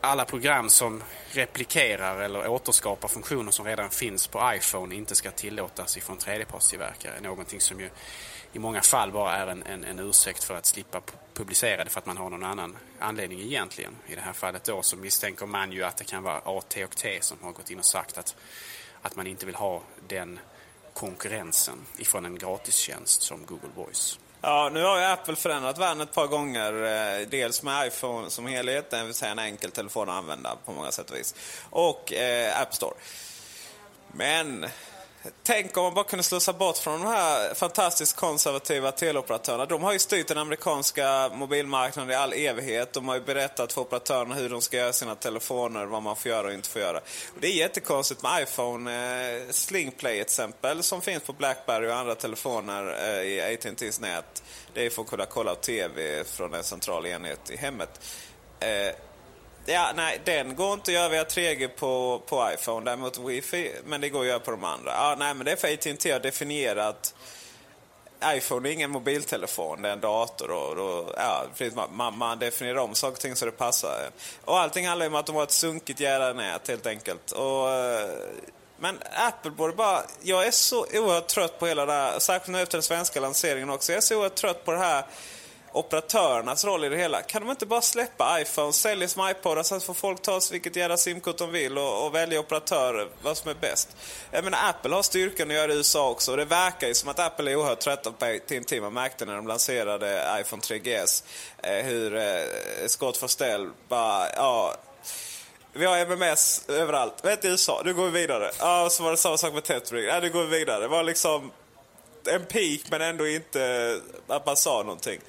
alla 0.00 0.24
program 0.24 0.70
som 0.70 1.02
replikerar 1.30 2.20
eller 2.20 2.48
återskapar 2.48 3.08
funktioner 3.08 3.50
som 3.50 3.66
redan 3.66 3.90
finns 3.90 4.26
på 4.26 4.52
iPhone 4.54 4.94
inte 4.94 5.14
ska 5.14 5.30
tillåtas 5.30 5.96
ifrån 5.96 6.16
tredjepartstillverkare. 6.16 7.20
Någonting 7.20 7.60
som 7.60 7.80
ju 7.80 7.90
i 8.52 8.58
många 8.58 8.80
fall 8.80 9.12
bara 9.12 9.36
är 9.36 9.46
en, 9.46 9.62
en, 9.62 9.84
en 9.84 9.98
ursäkt 9.98 10.44
för 10.44 10.54
att 10.54 10.66
slippa 10.66 11.00
publicera 11.34 11.84
det 11.84 11.90
för 11.90 12.00
att 12.00 12.06
man 12.06 12.16
har 12.16 12.30
någon 12.30 12.44
annan 12.44 12.76
anledning 12.98 13.40
egentligen. 13.40 13.96
I 14.06 14.14
det 14.14 14.20
här 14.20 14.32
fallet 14.32 14.64
då 14.64 14.82
så 14.82 14.96
misstänker 14.96 15.46
man 15.46 15.72
ju 15.72 15.84
att 15.84 15.96
det 15.96 16.04
kan 16.04 16.22
vara 16.22 16.38
AT 16.38 16.84
och 16.84 16.96
T 16.96 17.18
som 17.20 17.38
har 17.42 17.52
gått 17.52 17.70
in 17.70 17.78
och 17.78 17.84
sagt 17.84 18.18
att, 18.18 18.36
att 19.02 19.16
man 19.16 19.26
inte 19.26 19.46
vill 19.46 19.54
ha 19.54 19.82
den 20.08 20.40
konkurrensen 20.92 21.78
ifrån 21.96 22.24
en 22.24 22.38
gratistjänst 22.38 23.22
som 23.22 23.46
Google 23.46 23.70
Voice. 23.74 24.18
Ja, 24.40 24.70
nu 24.72 24.82
har 24.82 24.98
ju 24.98 25.04
Apple 25.04 25.36
förändrat 25.36 25.78
världen 25.78 26.00
ett 26.00 26.14
par 26.14 26.26
gånger. 26.26 26.72
Eh, 26.72 27.28
dels 27.28 27.62
med 27.62 27.86
iPhone 27.86 28.30
som 28.30 28.46
helhet, 28.46 28.90
det 28.90 29.04
vill 29.04 29.14
säga 29.14 29.32
en 29.32 29.38
enkel 29.38 29.70
telefon 29.70 30.08
att 30.08 30.14
använda 30.14 30.56
på 30.64 30.72
många 30.72 30.90
sätt 30.90 31.10
och 31.10 31.16
vis. 31.16 31.34
Och 31.70 32.12
eh, 32.12 32.60
App 32.60 32.74
Store. 32.74 32.94
Men 34.12 34.66
Tänk 35.42 35.76
om 35.76 35.82
man 35.82 35.94
bara 35.94 36.04
kunde 36.04 36.22
slussa 36.22 36.52
bort 36.52 36.78
från 36.78 37.00
de 37.00 37.06
här 37.06 37.54
fantastiskt 37.54 38.16
konservativa 38.16 38.92
teleoperatörerna. 38.92 39.66
De 39.66 39.82
har 39.82 39.92
ju 39.92 39.98
styrt 39.98 40.28
den 40.28 40.38
amerikanska 40.38 41.30
mobilmarknaden 41.34 42.10
i 42.10 42.14
all 42.14 42.32
evighet. 42.32 42.92
De 42.92 43.08
har 43.08 43.14
ju 43.14 43.20
berättat 43.20 43.72
för 43.72 43.80
operatörerna 43.80 44.34
hur 44.34 44.48
de 44.48 44.60
ska 44.60 44.76
göra 44.76 44.92
sina 44.92 45.14
telefoner, 45.14 45.86
vad 45.86 46.02
man 46.02 46.16
får 46.16 46.30
göra 46.30 46.46
och 46.46 46.52
inte 46.52 46.68
får 46.68 46.82
göra. 46.82 46.98
Och 46.98 47.40
det 47.40 47.46
är 47.48 47.52
jättekonstigt 47.52 48.22
med 48.22 48.42
iPhone. 48.42 49.36
Eh, 49.36 49.50
Slingplay 49.50 50.20
exempel 50.20 50.82
som 50.82 51.00
finns 51.00 51.22
på 51.22 51.32
Blackberry 51.32 51.88
och 51.88 51.96
andra 51.96 52.14
telefoner 52.14 52.96
eh, 53.08 53.22
i 53.22 53.40
AT&T's 53.40 54.00
nät. 54.00 54.42
Det 54.74 54.86
är 54.86 54.90
för 54.90 55.02
att 55.02 55.08
kunna 55.08 55.26
kolla 55.26 55.54
på 55.54 55.60
TV 55.60 56.24
från 56.24 56.54
en 56.54 56.64
central 56.64 57.06
enhet 57.06 57.50
i 57.50 57.56
hemmet. 57.56 58.00
Eh, 58.60 58.94
Ja, 59.70 59.92
nej, 59.96 60.20
den 60.24 60.56
går 60.56 60.74
inte 60.74 60.90
att 60.90 60.94
göra 60.94 61.08
via 61.08 61.24
3G 61.24 61.68
på, 61.68 62.22
på 62.26 62.50
iPhone. 62.54 62.84
Däremot 62.84 63.18
wifi, 63.18 63.72
men 63.84 64.00
det 64.00 64.08
går 64.08 64.20
att 64.20 64.26
göra 64.26 64.40
på 64.40 64.50
de 64.50 64.64
andra. 64.64 64.90
Ja, 64.90 65.16
nej, 65.18 65.34
men 65.34 65.44
det 65.44 65.52
är 65.52 65.56
för 65.56 65.68
att 65.68 65.86
AT&T 65.86 66.12
har 66.12 66.20
definierat 66.20 67.14
iPhone 68.24 68.68
är 68.68 68.72
ingen 68.72 68.90
mobiltelefon, 68.90 69.82
det 69.82 69.88
är 69.88 69.92
en 69.92 70.00
dator. 70.00 70.50
Och, 70.50 70.78
och 70.78 71.14
ja, 71.16 71.46
man, 71.90 72.18
man, 72.18 72.38
definierar 72.38 72.78
om 72.78 72.94
saker 72.94 73.12
och 73.12 73.20
ting 73.20 73.36
så 73.36 73.44
det 73.44 73.50
passar. 73.50 74.10
Och 74.44 74.58
allting 74.58 74.86
handlar 74.86 75.06
om 75.06 75.14
att 75.14 75.26
de 75.26 75.36
har 75.36 75.42
ett 75.42 75.50
sunkigt 75.50 76.00
jävla 76.00 76.32
nät 76.32 76.68
helt 76.68 76.86
enkelt. 76.86 77.32
Och, 77.32 77.70
eh, 77.70 78.08
men 78.78 78.98
Apple 79.14 79.50
borde 79.50 79.72
bara... 79.72 80.02
Jag 80.22 80.46
är 80.46 80.50
så 80.50 80.80
oerhört 80.80 81.26
trött 81.26 81.58
på 81.58 81.66
hela 81.66 81.86
det 81.86 81.92
här, 81.92 82.18
särskilt 82.18 82.52
nu 82.52 82.62
efter 82.62 82.78
den 82.78 82.82
svenska 82.82 83.20
lanseringen 83.20 83.70
också. 83.70 83.92
Jag 83.92 83.96
är 83.96 84.00
så 84.00 84.16
oerhört 84.16 84.34
trött 84.34 84.64
på 84.64 84.72
det 84.72 84.78
här 84.78 85.04
operatörernas 85.78 86.64
roll 86.64 86.84
i 86.84 86.88
det 86.88 86.96
hela. 86.96 87.22
Kan 87.22 87.42
de 87.42 87.50
inte 87.50 87.66
bara 87.66 87.80
släppa 87.80 88.40
iPhone, 88.40 88.72
sälja 88.72 89.08
som 89.08 89.28
iPodar 89.28 89.62
så 89.62 89.74
att 89.74 89.84
får 89.84 89.94
folk 89.94 90.22
ta 90.22 90.40
vilket 90.50 90.76
jävla 90.76 90.96
simkort 90.96 91.38
de 91.38 91.50
vill 91.50 91.78
och, 91.78 92.06
och, 92.06 92.14
välja 92.14 92.40
operatör, 92.40 93.08
vad 93.22 93.36
som 93.36 93.50
är 93.50 93.54
bäst. 93.54 93.96
Jag 94.30 94.44
menar, 94.44 94.58
Apple 94.68 94.94
har 94.94 95.02
styrkan 95.02 95.50
att 95.50 95.56
göra 95.56 95.66
det 95.66 95.72
i 95.72 95.76
USA 95.76 96.10
också 96.10 96.30
och 96.30 96.36
det 96.36 96.44
verkar 96.44 96.88
ju 96.88 96.94
som 96.94 97.08
att 97.08 97.18
Apple 97.18 97.50
är 97.50 97.56
oerhört 97.56 97.80
trötta 97.80 98.12
på 98.12 98.24
AT&T. 98.24 98.80
Man 98.80 98.92
märkte 98.92 99.24
när 99.24 99.36
de 99.36 99.46
lanserade 99.46 100.38
iPhone 100.40 100.62
3GS 100.62 101.24
eh, 101.62 101.84
hur 101.84 102.16
eh, 102.16 102.42
Scott 102.86 103.16
Forstell 103.16 103.70
bara, 103.88 104.26
ja, 104.36 104.74
vi 105.72 105.86
har 105.86 105.98
MMS 105.98 106.68
överallt. 106.68 107.24
Vet 107.24 107.44
i 107.44 107.48
USA, 107.48 107.82
nu 107.84 107.94
går 107.94 108.04
vi 108.04 108.20
vidare. 108.20 108.50
Ja, 108.58 108.88
så 108.90 109.02
var 109.02 109.10
det 109.10 109.16
samma 109.16 109.38
sak 109.38 109.54
med 109.54 109.64
Tetris. 109.64 110.04
Ja, 110.08 110.20
nu 110.20 110.30
går 110.30 110.44
vi 110.44 110.58
vidare. 110.58 110.80
Det 110.80 110.88
var 110.88 111.02
liksom 111.02 111.50
en 112.26 112.44
peak 112.44 112.80
men 112.90 113.02
ändå 113.02 113.28
inte 113.28 114.00
att 114.26 114.46
man 114.46 114.56
sa 114.56 114.82
någonting. 114.82 115.20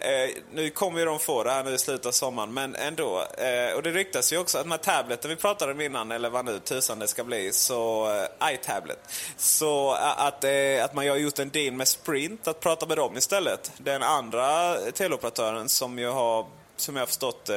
Eh, 0.00 0.30
nu 0.52 0.70
kommer 0.70 0.98
ju 0.98 1.04
de 1.04 1.18
få 1.18 1.44
det 1.44 1.50
här 1.50 1.64
nu 1.64 1.74
i 1.74 1.78
slutet 1.78 2.06
av 2.06 2.12
sommaren, 2.12 2.54
men 2.54 2.74
ändå. 2.74 3.26
Eh, 3.38 3.74
och 3.76 3.82
det 3.82 3.90
ryktas 3.90 4.32
ju 4.32 4.38
också 4.38 4.58
att 4.58 4.64
den 4.64 4.72
här 4.72 4.78
tableten 4.78 5.30
vi 5.30 5.36
pratade 5.36 5.72
om 5.72 5.80
innan, 5.80 6.12
eller 6.12 6.30
vad 6.30 6.44
nu 6.44 6.58
tusan 6.58 6.98
det 6.98 7.08
ska 7.08 7.24
bli, 7.24 7.52
så 7.52 8.10
eh, 8.12 8.54
iTablet. 8.54 8.98
Så 9.36 9.94
eh, 9.94 10.20
att, 10.20 10.44
eh, 10.44 10.84
att 10.84 10.94
man 10.94 11.08
har 11.08 11.16
gjort 11.16 11.38
en 11.38 11.50
deal 11.50 11.74
med 11.74 11.88
Sprint, 11.88 12.48
att 12.48 12.60
prata 12.60 12.86
med 12.86 12.96
dem 12.96 13.16
istället. 13.16 13.72
Den 13.78 14.02
andra 14.02 14.74
teleoperatören 14.74 15.68
som 15.68 15.98
ju 15.98 16.08
har, 16.08 16.46
som 16.76 16.96
jag 16.96 17.02
har 17.02 17.06
förstått, 17.06 17.48
eh, 17.48 17.56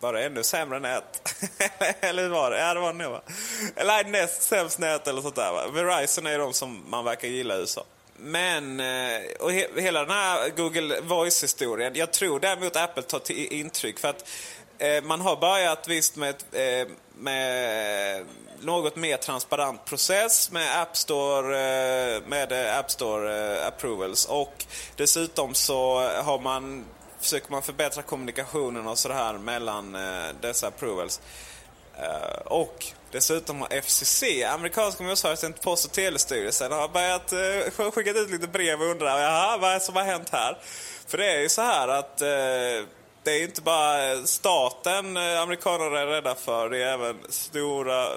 bara 0.00 0.22
ännu 0.22 0.42
sämre 0.42 0.80
nät. 0.80 1.34
eller 2.00 2.22
hur 2.22 2.30
var 2.30 2.50
det? 2.50 2.58
Ja, 2.58 2.74
det 2.74 2.80
var 2.80 2.92
det 2.92 2.98
nog 2.98 3.12
va? 3.12 3.20
Eller 3.76 4.04
näst 4.04 4.42
sämst 4.42 4.78
nät 4.78 5.08
eller 5.08 5.22
sånt 5.22 5.36
där 5.36 5.52
va? 5.52 5.66
Verizon 5.72 6.26
är 6.26 6.38
de 6.38 6.52
som 6.52 6.84
man 6.88 7.04
verkar 7.04 7.28
gilla 7.28 7.56
i 7.56 7.58
USA. 7.58 7.84
Men, 8.24 8.80
eh, 8.80 9.20
och 9.40 9.52
he, 9.52 9.66
hela 9.76 10.00
den 10.00 10.10
här 10.10 10.48
Google 10.56 11.00
Voice-historien. 11.00 11.92
Jag 11.94 12.12
tror 12.12 12.40
däremot 12.40 12.76
Apple 12.76 13.02
tar 13.02 13.18
till 13.18 13.52
intryck 13.52 13.98
för 13.98 14.08
att 14.08 14.28
eh, 14.78 15.02
man 15.02 15.20
har 15.20 15.36
börjat 15.36 15.88
visst 15.88 16.16
med, 16.16 16.34
eh, 16.52 16.88
med 17.18 18.26
något 18.60 18.96
mer 18.96 19.16
transparent 19.16 19.84
process 19.84 20.50
med 20.50 20.80
App 20.82 20.96
Store, 20.96 21.58
eh, 22.16 22.22
med 22.26 22.52
eh, 22.52 22.78
App 22.78 22.90
Store 22.90 23.56
eh, 23.56 23.66
approvals. 23.66 24.24
Och 24.24 24.64
dessutom 24.96 25.54
så 25.54 26.00
har 26.00 26.38
man, 26.38 26.84
försöker 27.20 27.50
man 27.50 27.62
förbättra 27.62 28.02
kommunikationen 28.02 28.86
och 28.86 28.98
sådär 28.98 29.32
mellan 29.32 29.94
eh, 29.94 30.28
dessa 30.40 30.66
approvals. 30.66 31.20
Eh, 31.98 32.40
och 32.44 32.86
Dessutom 33.12 33.60
har 33.60 33.68
FCC, 33.68 34.22
amerikanska 34.54 35.04
motsvarigheten 35.04 35.52
till 35.52 35.62
Post 35.62 35.84
och 35.84 35.92
telestyrelsen, 35.92 36.72
har 36.72 36.88
börjat 36.88 37.32
eh, 37.32 37.90
skicka 37.90 38.10
ut 38.10 38.30
lite 38.30 38.46
brev 38.46 38.82
och 38.82 38.86
undrar 38.86 39.20
Jaha, 39.20 39.58
vad 39.58 39.70
är 39.70 39.74
det 39.74 39.80
som 39.80 39.96
har 39.96 40.02
hänt 40.02 40.28
här. 40.32 40.58
För 41.06 41.18
det 41.18 41.32
är 41.32 41.40
ju 41.40 41.48
så 41.48 41.62
här 41.62 41.88
att 41.88 42.20
eh, 42.20 42.28
det 43.24 43.30
är 43.30 43.42
inte 43.42 43.62
bara 43.62 44.26
staten 44.26 45.16
amerikanerna 45.16 46.00
är 46.00 46.06
rädda 46.06 46.34
för. 46.34 46.70
Det 46.70 46.82
är 46.82 46.92
även 46.92 47.16
stora 47.28 48.08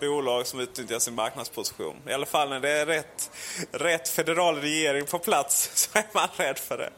bolag 0.00 0.46
som 0.46 0.60
utnyttjar 0.60 0.98
sin 0.98 1.14
marknadsposition. 1.14 1.96
I 2.08 2.12
alla 2.12 2.26
fall 2.26 2.48
när 2.48 2.60
det 2.60 2.70
är 2.70 2.86
rätt, 2.86 3.30
rätt 3.72 4.08
federal 4.08 4.60
regering 4.60 5.06
på 5.06 5.18
plats 5.18 5.70
så 5.74 5.98
är 5.98 6.04
man 6.12 6.28
rädd 6.36 6.58
för 6.58 6.78
det. 6.78 6.90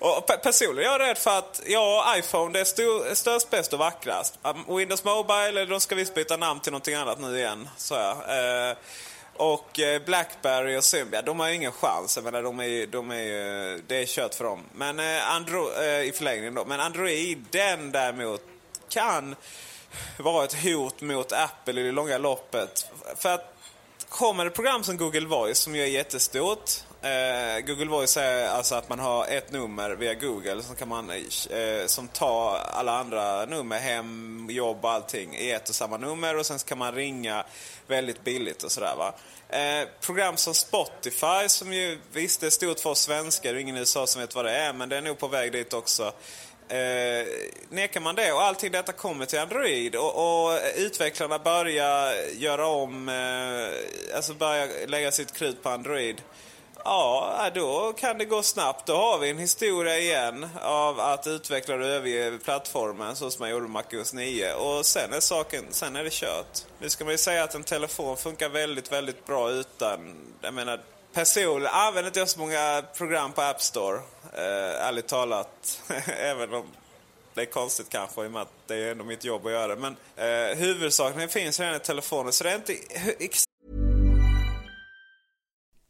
Och 0.00 0.26
personligen 0.42 0.90
är 0.90 0.92
jag 0.92 1.00
rädd 1.00 1.18
för 1.18 1.38
att 1.38 1.62
ja, 1.66 2.14
iPhone 2.18 2.52
det 2.52 2.60
är 2.60 2.64
stor, 2.64 3.14
störst, 3.14 3.50
bäst 3.50 3.72
och 3.72 3.78
vackrast. 3.78 4.38
Windows 4.68 5.04
Mobile, 5.04 5.64
de 5.64 5.80
ska 5.80 5.94
visst 5.94 6.14
byta 6.14 6.36
namn 6.36 6.60
till 6.60 6.72
någonting 6.72 6.94
annat 6.94 7.20
nu 7.20 7.38
igen. 7.38 7.68
Så 7.76 7.94
jag. 7.94 8.16
Eh, 8.70 8.76
och 9.38 9.80
eh, 9.80 10.02
Blackberry 10.02 10.76
och 10.76 10.84
Symbian, 10.84 11.24
de 11.24 11.40
har 11.40 11.48
ju 11.48 11.54
ingen 11.54 11.72
chans. 11.72 12.16
Jag 12.16 12.24
menar, 12.24 12.42
de 12.42 12.60
är, 12.60 12.86
de 12.86 13.10
är, 13.10 13.80
det 13.86 13.96
är 13.96 14.06
kört 14.06 14.34
för 14.34 14.44
dem. 14.44 14.62
Men 14.74 14.98
eh, 14.98 15.30
Andro, 15.30 15.72
eh, 15.82 16.02
i 16.02 16.12
förlängningen 16.12 16.54
då. 16.54 16.64
Men 16.64 16.80
Android, 16.80 17.44
den 17.50 17.92
däremot 17.92 18.42
kan 18.88 19.36
vara 20.18 20.44
ett 20.44 20.64
hot 20.64 21.00
mot 21.00 21.32
Apple 21.32 21.80
i 21.80 21.84
det 21.84 21.92
långa 21.92 22.18
loppet. 22.18 22.90
För 23.16 23.34
att 23.34 23.54
kommer 24.08 24.44
det 24.44 24.50
program 24.50 24.84
som 24.84 24.96
Google 24.96 25.26
Voice 25.26 25.58
som 25.58 25.76
ju 25.76 25.82
är 25.82 25.86
jättestort. 25.86 26.70
Eh, 27.02 27.60
Google 27.60 27.84
Voice 27.84 28.16
är 28.16 28.48
alltså 28.48 28.74
att 28.74 28.88
man 28.88 28.98
har 28.98 29.26
ett 29.26 29.52
nummer 29.52 29.90
via 29.90 30.14
Google 30.14 30.62
som, 30.62 30.76
kan 30.76 30.88
man, 30.88 31.10
eh, 31.10 31.86
som 31.86 32.08
tar 32.08 32.56
alla 32.56 32.98
andra 32.98 33.44
nummer, 33.44 33.78
hem, 33.78 34.46
jobb 34.50 34.84
och 34.84 34.90
allting 34.90 35.36
i 35.36 35.50
ett 35.50 35.68
och 35.68 35.74
samma 35.74 35.96
nummer 35.96 36.36
och 36.36 36.46
sen 36.46 36.58
kan 36.58 36.78
man 36.78 36.94
ringa 36.94 37.44
väldigt 37.86 38.24
billigt 38.24 38.62
och 38.62 38.72
sådär 38.72 38.94
va. 38.96 39.14
Eh, 39.48 39.88
program 40.00 40.36
som 40.36 40.54
Spotify 40.54 41.48
som 41.48 41.72
ju 41.72 41.98
visst 42.12 42.42
är 42.42 42.50
stort 42.50 42.80
för 42.80 42.90
oss 42.90 43.00
svenskar, 43.00 43.52
det 43.52 43.58
är 43.58 43.60
ingen 43.60 43.76
i 43.76 43.78
USA 43.78 44.06
som 44.06 44.20
vet 44.20 44.34
vad 44.34 44.44
det 44.44 44.56
är 44.56 44.72
men 44.72 44.88
det 44.88 44.96
är 44.96 45.02
nog 45.02 45.18
på 45.18 45.28
väg 45.28 45.52
dit 45.52 45.74
också. 45.74 46.12
Eh, 46.68 47.26
nekar 47.68 48.00
man 48.00 48.14
det 48.14 48.32
och 48.32 48.42
allting 48.42 48.72
detta 48.72 48.92
kommer 48.92 49.26
till 49.26 49.38
Android 49.38 49.96
och, 49.96 50.44
och 50.48 50.58
utvecklarna 50.76 51.38
börjar 51.38 52.14
göra 52.32 52.66
om, 52.66 53.08
eh, 53.08 54.16
alltså 54.16 54.34
börjar 54.34 54.86
lägga 54.86 55.12
sitt 55.12 55.32
krut 55.32 55.62
på 55.62 55.68
Android. 55.68 56.22
Ja, 56.90 57.50
då 57.54 57.92
kan 57.92 58.18
det 58.18 58.24
gå 58.24 58.42
snabbt. 58.42 58.86
Då 58.86 58.96
har 58.96 59.18
vi 59.18 59.30
en 59.30 59.38
historia 59.38 59.98
igen 59.98 60.48
av 60.62 61.00
att 61.00 61.26
utveckla 61.26 61.74
och 61.74 61.80
överge 61.80 62.38
plattformen 62.44 63.16
så 63.16 63.30
som 63.30 63.42
man 63.42 63.50
gjorde 63.50 63.62
med 63.62 63.70
MacOS 63.70 64.12
9. 64.12 64.54
Och 64.54 64.86
sen 64.86 65.12
är 65.12 65.20
saken, 65.20 65.64
sen 65.70 65.96
är 65.96 66.04
det 66.04 66.12
kört. 66.12 66.64
Nu 66.78 66.90
ska 66.90 67.04
man 67.04 67.14
ju 67.14 67.18
säga 67.18 67.44
att 67.44 67.54
en 67.54 67.64
telefon 67.64 68.16
funkar 68.16 68.48
väldigt, 68.48 68.92
väldigt 68.92 69.26
bra 69.26 69.50
utan, 69.50 70.14
jag 70.40 70.54
menar, 70.54 70.80
personligen 71.12 71.74
använder 71.74 72.06
inte 72.06 72.18
jag 72.18 72.28
så 72.28 72.38
många 72.40 72.84
program 72.96 73.32
på 73.32 73.42
App 73.42 73.62
Store. 73.62 73.96
Eh, 74.32 74.86
ärligt 74.86 75.08
talat. 75.08 75.82
Även 76.06 76.54
om 76.54 76.66
det 77.34 77.40
är 77.40 77.46
konstigt 77.46 77.88
kanske 77.88 78.24
i 78.24 78.26
och 78.26 78.30
med 78.30 78.42
att 78.42 78.52
det 78.66 78.74
är 78.74 78.90
ändå 78.90 79.04
mitt 79.04 79.24
jobb 79.24 79.46
att 79.46 79.52
göra 79.52 79.74
det. 79.74 79.80
Men 79.80 79.96
eh, 80.16 80.56
huvudsakligen 80.58 81.28
finns 81.28 81.60
redan 81.60 81.74
i 81.74 81.78
telefonen 81.78 82.32
så 82.32 82.44
det 82.44 82.50
är 82.50 82.56
inte 82.56 82.74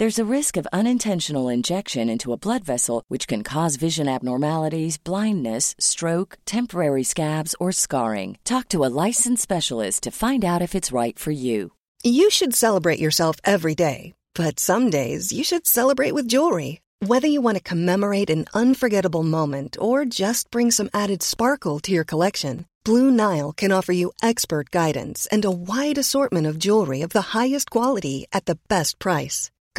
There's 0.00 0.18
a 0.18 0.34
risk 0.36 0.56
of 0.56 0.66
unintentional 0.72 1.50
injection 1.50 2.08
into 2.08 2.32
a 2.32 2.38
blood 2.38 2.64
vessel, 2.64 3.04
which 3.08 3.28
can 3.28 3.42
cause 3.42 3.76
vision 3.76 4.08
abnormalities, 4.08 4.96
blindness, 4.96 5.74
stroke, 5.78 6.38
temporary 6.46 7.02
scabs, 7.02 7.54
or 7.60 7.70
scarring. 7.70 8.38
Talk 8.42 8.70
to 8.70 8.82
a 8.82 8.94
licensed 9.06 9.42
specialist 9.42 10.04
to 10.04 10.10
find 10.10 10.42
out 10.42 10.62
if 10.62 10.74
it's 10.74 10.90
right 10.90 11.18
for 11.18 11.32
you. 11.32 11.72
You 12.02 12.30
should 12.30 12.54
celebrate 12.54 12.98
yourself 12.98 13.36
every 13.44 13.74
day, 13.74 14.14
but 14.34 14.58
some 14.58 14.88
days 14.88 15.32
you 15.32 15.44
should 15.44 15.66
celebrate 15.66 16.12
with 16.14 16.32
jewelry. 16.32 16.80
Whether 17.00 17.28
you 17.28 17.42
want 17.42 17.58
to 17.58 17.70
commemorate 17.70 18.30
an 18.30 18.46
unforgettable 18.54 19.22
moment 19.22 19.76
or 19.78 20.06
just 20.06 20.50
bring 20.50 20.70
some 20.70 20.88
added 20.94 21.22
sparkle 21.22 21.78
to 21.80 21.92
your 21.92 22.04
collection, 22.04 22.64
Blue 22.84 23.10
Nile 23.10 23.52
can 23.52 23.70
offer 23.70 23.92
you 23.92 24.12
expert 24.22 24.70
guidance 24.70 25.26
and 25.30 25.44
a 25.44 25.50
wide 25.50 25.98
assortment 25.98 26.46
of 26.46 26.58
jewelry 26.58 27.02
of 27.02 27.10
the 27.10 27.36
highest 27.36 27.68
quality 27.68 28.24
at 28.32 28.46
the 28.46 28.58
best 28.68 28.98
price. 28.98 29.50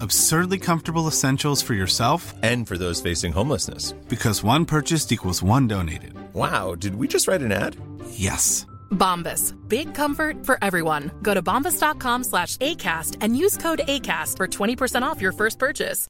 Absurdly 0.00 0.58
comfortable 0.58 1.08
essentials 1.08 1.62
for 1.62 1.74
yourself 1.74 2.34
and 2.42 2.66
for 2.66 2.78
those 2.78 3.00
facing 3.00 3.32
homelessness. 3.32 3.92
Because 4.08 4.44
one 4.44 4.64
purchased 4.64 5.12
equals 5.12 5.42
one 5.42 5.66
donated. 5.66 6.12
Wow, 6.34 6.74
did 6.74 6.94
we 6.94 7.08
just 7.08 7.26
write 7.28 7.42
an 7.42 7.52
ad? 7.52 7.76
Yes. 8.10 8.66
Bombas. 8.90 9.54
Big 9.68 9.94
comfort 9.94 10.46
for 10.46 10.58
everyone. 10.62 11.10
Go 11.22 11.34
to 11.34 11.42
bombas.com 11.42 12.24
slash 12.24 12.56
ACAST 12.58 13.16
and 13.20 13.36
use 13.36 13.56
code 13.56 13.80
ACAST 13.88 14.36
for 14.36 14.46
20% 14.46 15.02
off 15.02 15.22
your 15.22 15.32
first 15.32 15.58
purchase. 15.58 16.06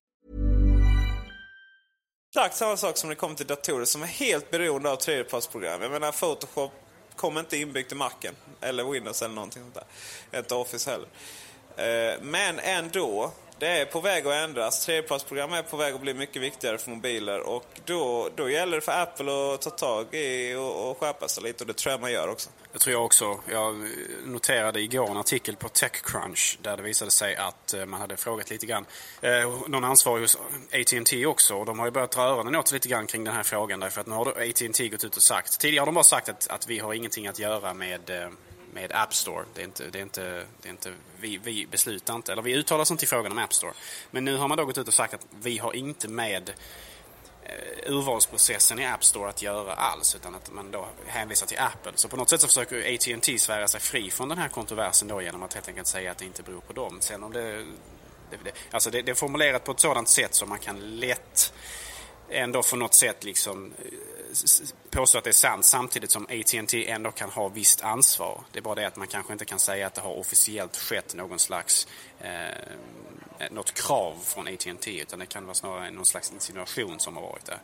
Exakt 2.31 2.57
samma 2.57 2.77
sak 2.77 2.96
som 2.96 3.09
det 3.09 3.14
kommer 3.14 3.35
till 3.35 3.46
datorer 3.46 3.85
som 3.85 4.03
är 4.03 4.07
helt 4.07 4.51
beroende 4.51 4.90
av 4.90 4.96
tredjepartsprogram. 4.96 5.83
Jag 5.83 5.90
menar 5.90 6.12
Photoshop 6.12 6.72
kommer 7.16 7.40
inte 7.40 7.57
inbyggt 7.57 7.92
i 7.92 7.94
Macen 7.94 8.35
eller 8.61 8.85
Windows 8.85 9.22
eller 9.22 9.35
någonting 9.35 9.62
sånt 9.62 9.74
där. 10.31 10.38
Inte 10.38 10.55
Office 10.55 10.90
heller. 10.90 11.09
Eh, 11.77 12.22
men 12.22 12.59
ändå 12.59 13.33
det 13.59 13.68
är 13.68 13.85
på 13.85 14.01
väg 14.01 14.27
att 14.27 14.35
ändras. 14.35 14.87
Tredjepartsprogram 14.87 15.53
är 15.53 15.62
på 15.62 15.77
väg 15.77 15.94
att 15.94 16.01
bli 16.01 16.14
mycket 16.14 16.42
viktigare 16.42 16.79
för 16.79 16.90
mobiler 16.90 17.40
och 17.40 17.66
då, 17.85 18.29
då 18.35 18.51
gäller 18.51 18.77
det 18.77 18.81
för 18.81 19.03
Apple 19.03 19.55
att 19.55 19.61
ta 19.62 19.71
tag 19.71 20.14
i 20.14 20.55
och, 20.55 20.90
och 20.90 20.99
skärpa 21.01 21.29
sig 21.29 21.42
lite 21.42 21.64
och 21.64 21.68
det 21.68 21.77
tror 21.77 21.90
jag 21.92 22.01
man 22.01 22.12
gör 22.12 22.29
också. 22.29 22.51
Det 22.73 22.79
tror 22.79 22.92
jag 22.92 23.05
också. 23.05 23.40
Jag 23.53 23.88
noterade 24.25 24.81
igår 24.81 25.11
en 25.11 25.16
artikel 25.16 25.57
på 25.57 25.68
Techcrunch 25.68 26.59
där 26.62 26.77
det 26.77 26.83
visade 26.83 27.11
sig 27.11 27.37
att 27.37 27.75
eh, 27.75 27.87
man 27.87 28.01
hade 28.01 28.16
frågat 28.16 28.51
lite 28.51 28.66
grann 28.66 28.87
eh, 29.21 29.53
någon 29.66 29.85
ansvarig 29.85 30.21
hos 30.21 30.38
AT&T 30.73 31.27
också 31.27 31.55
och 31.55 31.66
de 31.66 31.79
har 31.79 31.87
ju 31.87 31.92
börjat 31.92 32.11
dra 32.11 32.23
öronen 32.23 32.57
åt 32.57 32.68
sig 32.68 32.77
lite 32.77 32.88
grann 32.88 33.07
kring 33.07 33.25
den 33.25 33.35
här 33.35 33.42
frågan 33.42 33.81
därför 33.81 34.01
att 34.01 34.07
nu 34.07 34.14
har 34.14 34.27
AT&T 34.27 34.88
gått 34.88 35.05
ut 35.05 35.16
och 35.16 35.23
sagt 35.23 35.61
tidigare 35.61 35.81
har 35.81 35.87
de 35.87 35.94
bara 35.94 36.05
sagt 36.05 36.29
att, 36.29 36.49
att 36.49 36.68
vi 36.68 36.79
har 36.79 36.94
ingenting 36.94 37.27
att 37.27 37.38
göra 37.38 37.75
med 37.75 38.11
eh, 38.11 38.29
med 38.73 38.93
App 38.93 39.15
Store. 39.15 39.45
Det 39.55 39.61
är 39.61 39.65
inte, 39.65 39.91
det 39.91 39.99
är 39.99 40.03
inte, 40.03 40.45
det 40.63 40.69
är 40.69 40.71
inte, 40.71 40.93
vi, 41.21 41.39
vi 41.39 41.67
beslutar 41.67 42.15
inte, 42.15 42.33
eller 42.33 42.43
vi 42.43 42.55
uttalar 42.55 42.83
oss 42.83 42.91
inte 42.91 43.05
i 43.05 43.09
frågan 43.09 43.33
om 43.33 43.39
App 43.39 43.55
Store. 43.55 43.73
Men 44.11 44.25
nu 44.25 44.37
har 44.37 44.49
man 44.49 44.59
då 44.59 44.65
gått 44.65 44.79
ut 44.79 44.89
och 44.89 44.95
sagt 44.95 45.15
att 45.15 45.27
vi 45.41 45.59
har 45.59 45.77
inte 45.77 46.09
med 46.09 46.51
eh, 47.43 47.93
urvalsprocessen 47.93 48.79
i 48.79 48.87
App 48.87 49.05
Store 49.05 49.29
att 49.29 49.43
göra 49.43 49.75
alls 49.75 50.15
utan 50.15 50.35
att 50.35 50.53
man 50.53 50.71
då 50.71 50.89
hänvisar 51.07 51.47
till 51.47 51.59
Apple. 51.59 51.93
Så 51.95 52.09
på 52.09 52.17
något 52.17 52.31
sätt 52.31 52.41
så 52.41 52.47
försöker 52.47 52.95
AT&T 52.95 53.39
svära 53.39 53.69
sig 53.69 53.81
fri 53.81 54.11
från 54.11 54.29
den 54.29 54.39
här 54.39 54.49
kontroversen 54.49 55.09
då 55.09 55.23
genom 55.23 55.43
att 55.43 55.55
helt 55.55 55.69
enkelt 55.69 55.87
säga 55.87 56.11
att 56.11 56.19
det 56.19 56.25
inte 56.25 56.43
beror 56.43 56.61
på 56.61 56.73
dem. 56.73 57.01
Sen 57.01 57.23
om 57.23 57.33
det, 57.33 57.57
det, 58.31 58.37
det 58.45 58.53
alltså 58.71 58.91
det, 58.91 59.03
det 59.03 59.11
är 59.11 59.15
formulerat 59.15 59.65
på 59.65 59.73
ett 59.73 59.81
sådant 59.81 60.09
sätt 60.09 60.35
så 60.35 60.47
man 60.47 60.59
kan 60.59 60.99
lätt 60.99 61.53
ändå 62.31 62.63
på 62.63 62.77
något 62.77 62.95
sätt 62.95 63.25
liksom 63.25 63.73
eh, 63.79 63.99
påstå 64.90 65.18
att 65.18 65.24
det 65.24 65.31
är 65.31 65.33
sant 65.33 65.64
samtidigt 65.64 66.11
som 66.11 66.24
AT&T 66.24 66.90
ändå 66.90 67.11
kan 67.11 67.31
ha 67.31 67.48
visst 67.48 67.83
ansvar. 67.83 68.40
Det 68.53 68.59
är 68.59 68.62
bara 68.62 68.74
det 68.74 68.87
att 68.87 68.96
man 68.96 69.07
kanske 69.07 69.33
inte 69.33 69.44
kan 69.44 69.59
säga 69.59 69.87
att 69.87 69.94
det 69.94 70.01
har 70.01 70.18
officiellt 70.18 70.77
skett 70.77 71.14
någon 71.14 71.38
slags 71.38 71.87
eh, 72.20 73.51
något 73.51 73.74
krav 73.74 74.14
från 74.24 74.48
AT&T 74.48 75.01
utan 75.01 75.18
det 75.18 75.27
kan 75.27 75.44
vara 75.44 75.55
snarare 75.55 75.90
någon 75.90 76.07
slags 76.07 76.33
insinuation 76.33 77.01
som 77.01 77.16
har 77.16 77.22
varit 77.22 77.44
där. 77.44 77.61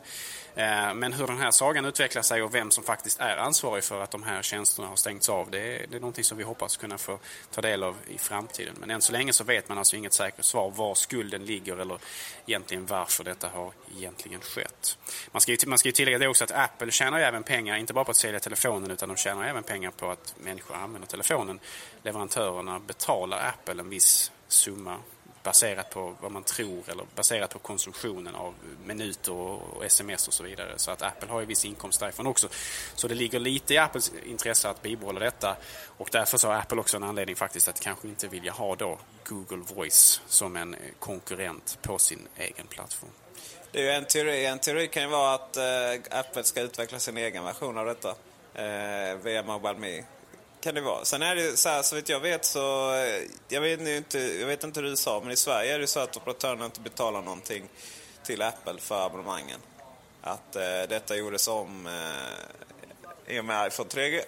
Eh, 0.55 0.93
men 0.93 1.13
hur 1.13 1.27
den 1.27 1.37
här 1.37 1.51
sagan 1.51 1.85
utvecklar 1.85 2.21
sig 2.21 2.43
och 2.43 2.55
vem 2.55 2.71
som 2.71 2.83
faktiskt 2.83 3.19
är 3.19 3.37
ansvarig 3.37 3.83
för 3.83 4.01
att 4.01 4.11
de 4.11 4.23
här 4.23 4.41
tjänsterna 4.41 4.87
har 4.87 4.95
stängts 4.95 5.29
av 5.29 5.51
det 5.51 5.59
är, 5.59 5.87
det 5.87 5.95
är 5.95 5.99
någonting 5.99 6.23
som 6.23 6.37
vi 6.37 6.43
hoppas 6.43 6.77
kunna 6.77 6.97
få 6.97 7.19
ta 7.51 7.61
del 7.61 7.83
av 7.83 7.95
i 8.07 8.17
framtiden. 8.17 8.75
Men 8.79 8.91
än 8.91 9.01
så 9.01 9.11
länge 9.11 9.33
så 9.33 9.43
vet 9.43 9.69
man 9.69 9.77
alltså 9.77 9.95
inget 9.95 10.13
säkert 10.13 10.45
svar 10.45 10.71
var 10.71 10.95
skulden 10.95 11.45
ligger 11.45 11.77
eller 11.77 11.97
egentligen 12.45 12.85
varför 12.85 13.23
detta 13.23 13.49
har 13.49 13.71
egentligen 13.97 14.41
skett. 14.41 14.97
Man 15.31 15.41
ska 15.41 15.51
ju, 15.51 15.57
man 15.67 15.77
ska 15.77 15.87
ju 15.89 15.93
tillägga 15.93 16.17
det 16.17 16.27
också 16.27 16.43
att 16.43 16.51
Apple 16.51 16.91
tjänar 16.91 17.14
tjänar 17.15 17.27
ju 17.27 17.27
även 17.27 17.43
pengar, 17.43 17.77
inte 17.77 17.93
bara 17.93 18.05
på 18.05 18.11
att 18.11 18.17
sälja 18.17 18.39
telefonen 18.39 18.91
utan 18.91 19.09
de 19.09 19.17
tjänar 19.17 19.47
även 19.47 19.63
pengar 19.63 19.91
på 19.91 20.11
att 20.11 20.35
människor 20.37 20.75
använder 20.75 21.07
telefonen. 21.07 21.59
Leverantörerna 22.03 22.79
betalar 22.79 23.37
Apple 23.37 23.81
en 23.81 23.89
viss 23.89 24.31
summa 24.47 24.97
baserat 25.43 25.89
på 25.89 26.15
vad 26.21 26.31
man 26.31 26.43
tror 26.43 26.89
eller 26.89 27.05
baserat 27.15 27.49
på 27.49 27.59
konsumtionen 27.59 28.35
av 28.35 28.53
minuter 28.85 29.33
och 29.33 29.85
sms 29.85 30.27
och 30.27 30.33
så 30.33 30.43
vidare. 30.43 30.73
Så 30.77 30.91
att 30.91 31.01
Apple 31.01 31.29
har 31.29 31.39
ju 31.39 31.45
viss 31.45 31.65
inkomst 31.65 31.99
därifrån 31.99 32.27
också. 32.27 32.47
Så 32.95 33.07
det 33.07 33.15
ligger 33.15 33.39
lite 33.39 33.73
i 33.73 33.77
Apples 33.77 34.11
intresse 34.25 34.69
att 34.69 34.81
bibehålla 34.81 35.19
detta 35.19 35.57
och 35.97 36.09
därför 36.11 36.37
så 36.37 36.47
har 36.47 36.55
Apple 36.55 36.79
också 36.79 36.97
en 36.97 37.03
anledning 37.03 37.35
faktiskt 37.35 37.67
att 37.67 37.79
kanske 37.79 38.07
inte 38.07 38.27
vilja 38.27 38.51
ha 38.51 38.75
då 38.75 38.99
Google 39.23 39.63
Voice 39.75 40.21
som 40.27 40.55
en 40.55 40.75
konkurrent 40.99 41.79
på 41.81 41.99
sin 41.99 42.27
egen 42.37 42.67
plattform. 42.67 43.24
Det 43.75 43.81
är 43.81 43.83
ju 43.83 43.91
en 43.91 44.05
teori. 44.05 44.45
En 44.45 44.59
teori 44.59 44.87
kan 44.87 45.03
ju 45.03 45.09
vara 45.09 45.33
att 45.33 45.57
eh, 45.57 46.19
Apple 46.19 46.43
ska 46.43 46.61
utveckla 46.61 46.99
sin 46.99 47.17
egen 47.17 47.43
version 47.43 47.77
av 47.77 47.85
detta 47.85 48.09
eh, 48.53 49.17
via 49.23 49.43
Mobile 49.43 49.79
Me 49.79 50.03
kan 50.61 50.75
det 50.75 50.81
vara. 50.81 51.05
Sen 51.05 51.21
är 51.21 51.35
det 51.35 51.57
så 51.57 51.69
här, 51.69 51.81
så 51.81 51.95
vitt 51.95 52.09
jag 52.09 52.19
vet 52.19 52.45
så, 52.45 52.93
eh, 52.93 53.21
jag 53.47 53.61
vet 53.61 53.79
inte, 53.79 54.19
jag 54.19 54.47
vet 54.47 54.63
inte 54.63 54.79
hur 54.79 54.89
du 54.89 54.95
sa, 54.95 55.19
men 55.19 55.31
i 55.31 55.35
Sverige 55.35 55.75
är 55.75 55.79
det 55.79 55.87
så 55.87 55.99
att 55.99 56.17
operatörerna 56.17 56.65
inte 56.65 56.79
betalar 56.79 57.21
någonting 57.21 57.69
till 58.23 58.41
Apple 58.41 58.79
för 58.79 59.05
abonnemangen. 59.05 59.59
Att 60.21 60.55
eh, 60.55 60.81
detta 60.89 61.15
gjordes 61.15 61.47
om 61.47 61.87
eh, 61.87 63.35
i 63.35 63.39
och 63.39 63.45
med 63.45 63.67
iPhone 63.67 63.89
3G. 63.89 64.21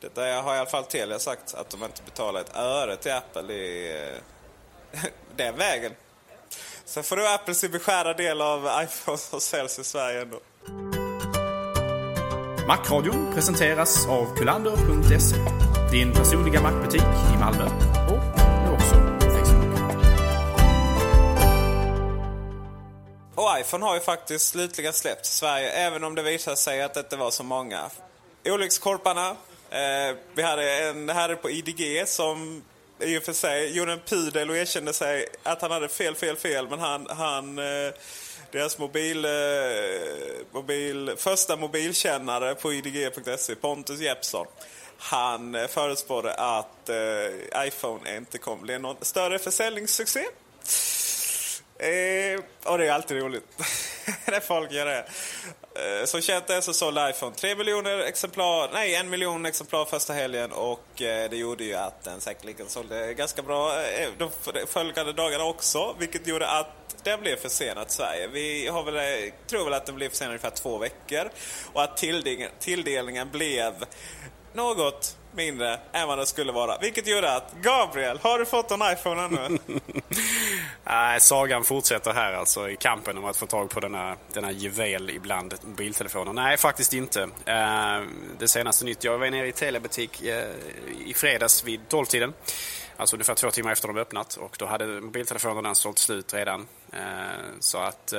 Detta 0.00 0.20
har 0.20 0.54
i 0.54 0.58
alla 0.58 0.70
fall 0.70 0.84
Telia 0.84 1.18
sagt, 1.18 1.54
att 1.54 1.70
de 1.70 1.84
inte 1.84 2.02
betalar 2.02 2.40
ett 2.40 2.56
öre 2.56 2.96
till 2.96 3.12
Apple 3.12 3.54
i 3.54 3.96
eh, 4.92 5.02
den 5.36 5.56
vägen. 5.56 5.92
Sen 6.88 7.04
får 7.04 7.16
du 7.46 7.54
sin 7.54 7.70
beskärda 7.70 8.14
del 8.14 8.40
av 8.40 8.68
iPhone 8.84 9.18
som 9.18 9.40
säljs 9.40 9.78
i 9.78 9.84
Sverige 9.84 10.22
ändå. 10.22 10.40
Macradion 12.66 13.34
presenteras 13.34 14.06
av 14.06 14.36
kulander.se. 14.36 15.36
Din 15.90 16.12
personliga 16.12 16.60
Macbutik 16.60 17.02
i 17.34 17.38
Malmö 17.38 17.64
och 18.08 18.38
nu 18.64 18.72
också 18.72 18.94
på 18.94 19.30
Facebook. 19.30 19.78
Och 23.34 23.60
iPhone 23.60 23.84
har 23.84 23.94
ju 23.94 24.00
faktiskt 24.00 24.48
slutligen 24.48 24.92
släppt 24.92 25.26
i 25.26 25.30
Sverige, 25.30 25.70
även 25.70 26.04
om 26.04 26.14
det 26.14 26.22
visade 26.22 26.56
sig 26.56 26.82
att 26.82 26.94
det 26.94 27.00
inte 27.00 27.16
var 27.16 27.30
så 27.30 27.42
många. 27.42 27.90
Olyckskorparna. 28.44 29.28
Eh, 29.70 30.16
vi 30.34 30.42
hade 30.42 30.88
en 30.88 31.08
herre 31.08 31.36
på 31.36 31.50
IDG 31.50 32.08
som 32.08 32.62
i 33.00 33.18
och 33.18 33.22
för 33.22 33.32
sig 33.32 33.76
gjorde 33.76 33.92
en 33.92 34.00
pudel 34.00 34.50
och 34.50 34.56
erkände 34.56 34.92
sig 34.92 35.26
att 35.42 35.62
han 35.62 35.70
hade 35.70 35.88
fel, 35.88 36.14
fel, 36.14 36.36
fel. 36.36 36.68
Men 36.68 36.78
han, 36.78 37.06
han 37.10 37.58
eh, 37.58 37.94
deras 38.50 38.78
mobil, 38.78 39.24
eh, 39.24 39.30
mobil, 40.52 41.12
första 41.16 41.56
mobilkännare 41.56 42.54
på 42.54 42.72
idg.se, 42.72 43.54
Pontus 43.54 44.00
Jeppsson. 44.00 44.46
Han 44.98 45.54
eh, 45.54 45.66
förutspådde 45.66 46.34
att 46.34 46.88
eh, 46.88 47.66
iPhone 47.66 48.16
inte 48.16 48.38
kommer 48.38 48.62
bli 48.62 48.78
någon 48.78 48.96
större 49.00 49.38
försäljningssuccé. 49.38 50.24
Eh, 51.78 52.40
och 52.64 52.78
det 52.78 52.86
är 52.86 52.92
alltid 52.92 53.16
roligt 53.16 53.44
när 54.26 54.40
folk 54.40 54.72
gör 54.72 54.86
det. 54.86 55.04
Eh, 55.74 56.04
som 56.04 56.20
känt 56.20 56.50
är 56.50 56.60
så 56.60 56.72
sålde 56.72 57.10
iPhone 57.10 57.36
3 57.36 57.54
miljoner 57.54 57.98
exemplar, 57.98 58.70
nej 58.72 58.94
en 58.94 59.10
miljon 59.10 59.46
exemplar 59.46 59.84
första 59.84 60.12
helgen 60.12 60.52
och 60.52 61.02
eh, 61.02 61.30
det 61.30 61.36
gjorde 61.36 61.64
ju 61.64 61.74
att 61.74 62.04
den 62.04 62.20
säkerligen 62.20 62.68
sålde 62.68 63.14
ganska 63.14 63.42
bra 63.42 63.82
eh, 63.82 64.08
de 64.18 64.30
följande 64.66 65.12
dagarna 65.12 65.44
också. 65.44 65.96
Vilket 65.98 66.26
gjorde 66.26 66.48
att 66.48 67.04
den 67.04 67.20
blev 67.20 67.36
försenad 67.36 67.86
i 67.88 67.90
Sverige. 67.90 68.28
Vi 68.28 68.68
har 68.68 68.82
väl, 68.82 68.96
eh, 68.96 69.32
tror 69.46 69.64
väl 69.64 69.74
att 69.74 69.86
den 69.86 69.94
blev 69.94 70.08
försenad 70.08 70.30
ungefär 70.30 70.50
två 70.50 70.78
veckor. 70.78 71.30
Och 71.72 71.82
att 71.82 71.96
tilldelningen, 71.96 72.50
tilldelningen 72.60 73.30
blev 73.30 73.84
något 74.52 75.17
mindre 75.32 75.80
än 75.92 76.08
vad 76.08 76.18
det 76.18 76.26
skulle 76.26 76.52
vara. 76.52 76.78
Vilket 76.78 77.06
gjorde 77.06 77.36
att, 77.36 77.54
Gabriel, 77.62 78.18
har 78.22 78.38
du 78.38 78.46
fått 78.46 78.70
en 78.70 78.82
iPhone 78.92 79.22
ännu? 79.22 79.58
Nej, 80.84 81.20
sagan 81.20 81.64
fortsätter 81.64 82.12
här 82.12 82.32
alltså 82.32 82.70
i 82.70 82.76
kampen 82.76 83.18
om 83.18 83.24
att 83.24 83.36
få 83.36 83.46
tag 83.46 83.70
på 83.70 83.80
denna, 83.80 84.16
denna 84.32 84.52
juvel 84.52 85.10
ibland 85.10 85.54
mobiltelefoner. 85.64 86.32
Nej, 86.32 86.56
faktiskt 86.56 86.92
inte. 86.92 87.22
Uh, 87.22 88.08
det 88.38 88.48
senaste 88.48 88.84
nytt, 88.84 89.04
jag 89.04 89.18
var 89.18 89.30
nere 89.30 89.48
i 89.48 89.52
Telebutik 89.52 90.22
uh, 90.22 90.30
i 91.06 91.14
fredags 91.14 91.64
vid 91.64 91.80
12-tiden. 91.88 92.32
Alltså 92.96 93.16
ungefär 93.16 93.34
två 93.34 93.50
timmar 93.50 93.72
efter 93.72 93.88
de 93.88 93.96
öppnat 93.96 94.36
och 94.36 94.56
då 94.58 94.66
hade 94.66 94.86
mobiltelefonerna 94.86 95.74
sålt 95.74 95.98
slut 95.98 96.34
redan. 96.34 96.66
Eh, 96.92 96.98
så 97.60 97.78
att 97.78 98.14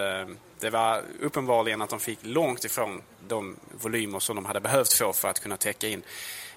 det 0.59 0.69
var 0.69 1.01
uppenbarligen 1.21 1.81
att 1.81 1.89
de 1.89 1.99
fick 1.99 2.19
långt 2.21 2.65
ifrån 2.65 3.01
de 3.27 3.55
volymer 3.71 4.19
som 4.19 4.35
de 4.35 4.45
hade 4.45 4.59
behövt 4.59 4.93
få 4.93 5.13
för 5.13 5.27
att 5.27 5.39
kunna 5.39 5.57
täcka 5.57 5.87
in 5.87 6.03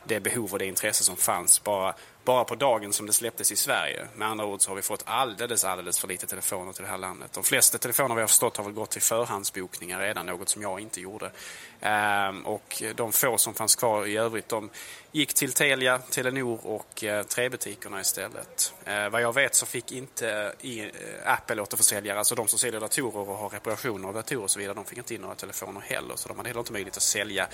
det 0.05 0.21
behov 0.21 0.53
och 0.53 0.59
det 0.59 0.67
intresse 0.67 1.05
som 1.05 1.17
fanns 1.17 1.65
bara, 1.65 1.95
bara 2.25 2.45
på 2.45 2.55
dagen 2.55 2.93
som 2.93 3.07
det 3.07 3.13
släpptes 3.13 3.53
i 3.53 3.57
Sverige. 3.57 4.07
Med 4.15 4.29
andra 4.29 4.45
ord 4.45 4.61
så 4.61 4.71
har 4.71 4.77
vi 4.77 4.83
fått 4.83 5.03
alldeles, 5.07 5.65
alldeles 5.65 5.99
för 5.99 6.09
lite 6.09 6.27
telefoner 6.27 6.73
till 6.73 6.83
det 6.83 6.91
här 6.91 6.99
landet. 6.99 7.33
De 7.33 7.45
flesta 7.45 7.79
telefoner 7.79 8.15
vi 8.15 8.21
har 8.21 8.29
förstått 8.29 8.57
har 8.57 8.65
väl 8.65 8.73
gått 8.73 8.91
till 8.91 9.03
förhandsbokningar 9.03 10.01
redan, 10.01 10.27
något 10.27 10.49
som 10.49 10.63
jag 10.63 10.81
inte 10.81 11.01
gjorde. 11.01 11.31
Ehm, 11.81 12.47
och 12.47 12.83
de 12.95 13.13
få 13.13 13.39
som 13.39 13.55
fanns 13.55 13.77
kvar 13.77 14.07
i 14.07 14.17
övrigt, 14.17 14.49
de 14.49 14.71
gick 15.13 15.35
till 15.35 15.53
Telia, 15.53 15.99
Telenor 15.99 16.67
och 16.67 17.05
eh, 17.05 17.23
Trebutikerna 17.23 18.01
istället. 18.01 18.75
Ehm, 18.85 19.13
vad 19.13 19.23
jag 19.23 19.35
vet 19.35 19.55
så 19.55 19.67
fick 19.67 19.93
inte 19.93 20.55
i, 20.61 20.81
eh, 20.81 20.89
Apple 21.25 21.63
återförsäljare, 21.63 22.19
alltså 22.19 22.35
de 22.35 22.49
som 22.49 22.59
säljer 22.59 22.81
datorer 22.81 23.29
och 23.31 23.37
har 23.37 23.49
reparationer 23.49 24.09
av 24.09 24.15
datorer 24.15 24.43
och 24.43 24.51
så 24.51 24.59
vidare, 24.59 24.75
de 24.75 24.85
fick 24.85 24.99
inte 24.99 25.15
in 25.15 25.21
några 25.21 25.35
telefoner 25.35 25.81
heller. 25.81 26.17
Så 26.17 26.29
de 26.29 26.37
hade 26.37 26.49
heller 26.49 26.61
inte 26.61 26.73
möjlighet 26.73 26.97
att 26.97 27.03
sälja 27.03 27.49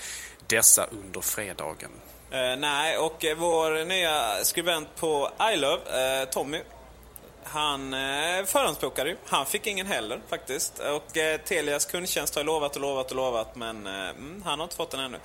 dessa 0.47 0.85
under 0.85 1.21
fredagen. 1.21 1.91
Uh, 2.33 2.57
nej, 2.59 2.99
och 2.99 3.25
uh, 3.25 3.35
vår 3.35 3.85
nya 3.85 4.45
skribent 4.45 4.89
på 4.97 5.31
iLove, 5.53 6.23
uh, 6.23 6.29
Tommy, 6.31 6.61
han 7.45 7.95
uh, 7.95 8.45
förhandsbokade 8.45 9.11
ju. 9.11 9.17
Han 9.27 9.47
fick 9.47 9.67
ingen 9.67 9.87
heller 9.87 10.21
faktiskt. 10.29 10.79
Och 10.79 11.17
uh, 11.17 11.41
Telias 11.45 11.85
kundtjänst 11.85 12.35
har 12.35 12.45
lovat 12.45 12.77
och 12.77 12.83
lovat 12.83 13.11
och 13.11 13.17
lovat 13.17 13.57
men 13.57 13.87
mm, 13.87 14.43
han 14.45 14.59
har 14.59 14.65
inte 14.65 14.77
fått 14.77 14.91
den 14.91 15.01
ännu. 15.01 15.19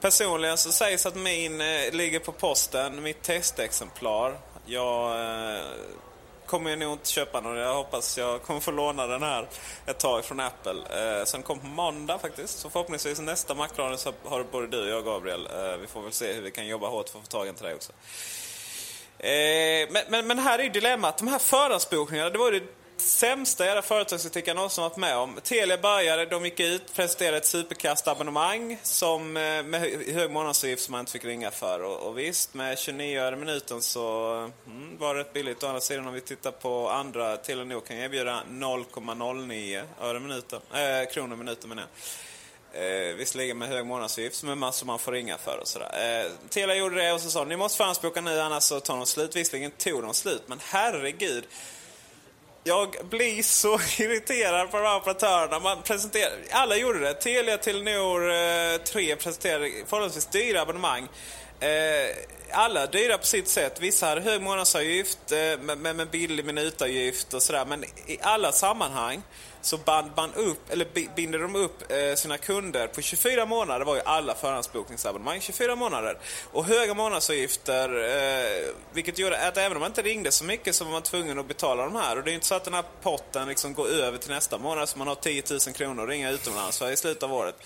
Personligen 0.00 0.58
så 0.58 0.72
sägs 0.72 1.06
att 1.06 1.16
min 1.16 1.58
ligger 1.92 2.18
på 2.18 2.32
posten, 2.32 3.02
mitt 3.02 3.22
testexemplar. 3.22 4.38
Jag 4.66 5.16
kommer 6.50 6.70
jag 6.70 6.78
nog 6.78 6.92
inte 6.92 7.10
köpa 7.10 7.40
någon. 7.40 7.56
Jag 7.56 7.74
hoppas 7.74 8.18
jag 8.18 8.42
kommer 8.42 8.60
få 8.60 8.70
låna 8.70 9.06
den 9.06 9.22
här 9.22 9.48
ett 9.86 9.98
tag 9.98 10.24
från 10.24 10.40
Apple. 10.40 10.72
Eh, 10.72 11.24
sen 11.24 11.42
kommer 11.42 11.60
på 11.60 11.66
måndag 11.66 12.18
faktiskt. 12.18 12.58
Så 12.58 12.70
förhoppningsvis 12.70 13.20
nästa 13.20 13.54
Macradion 13.54 13.98
så 13.98 14.12
har 14.24 14.44
både 14.44 14.66
du 14.66 14.82
och 14.82 14.88
jag 14.88 15.04
Gabriel. 15.04 15.46
Eh, 15.46 15.76
vi 15.80 15.86
får 15.86 16.02
väl 16.02 16.12
se 16.12 16.32
hur 16.32 16.42
vi 16.42 16.50
kan 16.50 16.66
jobba 16.66 16.88
hårt 16.88 17.08
för 17.08 17.18
att 17.18 17.24
få 17.24 17.30
tag 17.30 17.46
i 17.46 17.48
en 17.48 17.54
till 17.54 17.64
dig 17.64 17.74
också. 17.74 17.92
Eh, 19.18 19.88
men, 19.90 20.02
men, 20.08 20.26
men 20.26 20.38
här 20.38 20.58
är 20.58 20.62
ju 20.62 20.70
dilemmat. 20.70 21.18
De 21.18 21.28
här 21.28 21.38
förhandsbokningarna, 21.38 22.30
det 22.30 22.38
var 22.38 22.52
ju 22.52 22.60
det 22.60 22.66
sämsta 23.00 23.66
jävla 23.66 23.82
företagsetik 23.82 24.48
jag 24.48 24.54
någonsin 24.54 24.82
varit 24.82 24.96
med 24.96 25.16
om. 25.16 25.38
Telia 25.42 25.78
började, 25.78 26.26
de 26.26 26.44
gick 26.44 26.60
ut, 26.60 26.94
presenterade 26.94 27.36
ett 27.36 27.46
superkastabonnemang 27.46 28.78
som, 28.82 29.36
eh, 29.36 29.62
med 29.62 29.80
hög 30.14 30.30
månadsavgift 30.30 30.82
som 30.82 30.92
man 30.92 31.00
inte 31.00 31.12
fick 31.12 31.24
ringa 31.24 31.50
för. 31.50 31.82
Och, 31.82 32.08
och 32.08 32.18
visst, 32.18 32.54
med 32.54 32.78
29 32.78 33.20
öre 33.20 33.36
minuten 33.36 33.82
så 33.82 34.32
mm, 34.66 34.98
var 34.98 35.14
det 35.14 35.20
rätt 35.20 35.32
billigt. 35.32 35.62
Å 35.62 35.66
andra 35.66 35.80
sidan 35.80 36.06
om 36.06 36.14
vi 36.14 36.20
tittar 36.20 36.50
på 36.50 36.88
andra, 36.88 37.36
Telenor 37.36 37.80
kan 37.80 37.96
erbjuda 37.96 38.42
0,09 38.48 39.82
öre 40.00 40.20
minuten, 40.20 40.60
äh, 40.72 41.12
kronor 41.12 41.36
minuten 41.36 41.68
menar 41.68 41.82
jag. 41.82 41.90
Eh, 42.72 43.14
visserligen 43.14 43.58
med 43.58 43.68
hög 43.68 43.86
månadsavgift 43.86 44.36
som 44.36 44.48
är 44.48 44.54
massor 44.54 44.86
man 44.86 44.98
får 44.98 45.12
ringa 45.12 45.38
för 45.38 45.58
och 45.60 45.68
sådär. 45.68 46.22
Eh, 46.24 46.30
Telia 46.48 46.76
gjorde 46.76 47.02
det 47.02 47.12
och 47.12 47.20
så 47.20 47.30
sa 47.30 47.44
ni 47.44 47.56
måste 47.56 47.76
förhandsboka 47.76 48.20
nu 48.20 48.40
annars 48.40 48.62
så 48.62 48.80
tar 48.80 48.96
de 48.96 49.06
slut. 49.06 49.36
Visserligen 49.36 49.70
tog 49.70 50.02
de 50.02 50.14
slut, 50.14 50.42
men 50.46 50.58
herregud. 50.62 51.44
Jag 52.64 52.96
blir 53.10 53.42
så 53.42 53.80
irriterad 54.02 54.70
på 54.70 54.76
de 54.76 54.82
här 54.82 54.96
operatörerna. 54.96 55.58
Man 55.58 55.82
presenterar, 55.82 56.32
alla 56.50 56.76
gjorde 56.76 56.98
det. 56.98 57.14
Telia, 57.14 57.58
Telenor, 57.58 58.30
eh, 58.30 58.76
3 58.76 59.16
presenterade 59.16 59.70
förhållandevis 59.86 60.26
dyra 60.26 60.60
abonnemang. 60.60 61.08
Alla 61.60 62.30
alla 62.52 62.86
dyra 62.86 63.18
på 63.18 63.26
sitt 63.26 63.48
sätt. 63.48 63.80
Vissa 63.80 64.06
hade 64.06 64.20
hög 64.20 64.42
månadsavgift 64.42 65.32
eh, 65.32 65.60
med, 65.60 65.78
med, 65.78 65.96
med 65.96 66.10
billig 66.10 66.44
minutavgift 66.44 67.34
och 67.34 67.42
sådär. 67.42 67.64
Men 67.64 67.84
i 68.06 68.18
alla 68.22 68.52
sammanhang 68.52 69.22
så 69.62 69.76
band 69.76 70.10
man 70.16 70.34
upp, 70.34 70.70
eller 70.70 70.86
binder 71.16 71.38
de 71.38 71.56
upp 71.56 71.92
eh, 71.92 72.14
sina 72.14 72.38
kunder 72.38 72.86
på 72.86 73.02
24 73.02 73.46
månader 73.46 73.78
Det 73.78 73.84
var 73.84 73.94
ju 73.94 74.02
alla 74.04 74.34
förhandsbokningsabonnemang 74.34 75.40
24 75.40 75.76
månader. 75.76 76.18
Och 76.52 76.64
höga 76.64 76.94
månadsavgifter, 76.94 77.90
vilket 78.92 79.18
gjorde 79.18 79.48
att 79.48 79.56
även 79.56 79.76
om 79.76 79.80
man 79.80 79.90
inte 79.90 80.02
ringde 80.02 80.30
så 80.32 80.44
mycket 80.44 80.74
så 80.74 80.84
var 80.84 80.92
man 80.92 81.02
tvungen 81.02 81.38
att 81.38 81.48
betala 81.48 81.84
de 81.84 81.96
här. 81.96 82.18
Och 82.18 82.24
det 82.24 82.28
är 82.28 82.32
ju 82.32 82.36
inte 82.36 82.46
så 82.46 82.54
att 82.54 82.64
den 82.64 82.74
här 82.74 82.84
potten 83.02 83.48
liksom 83.48 83.74
går 83.74 83.88
över 83.88 84.18
till 84.18 84.30
nästa 84.30 84.58
månad 84.58 84.88
så 84.88 84.98
man 84.98 85.08
har 85.08 85.14
10 85.14 85.42
000 85.50 85.60
kronor 85.60 86.02
att 86.02 86.08
ringa 86.08 86.30
utomlands 86.30 86.78
för 86.78 86.90
i 86.90 86.96
slutet 86.96 87.22
av 87.22 87.32
året. 87.32 87.56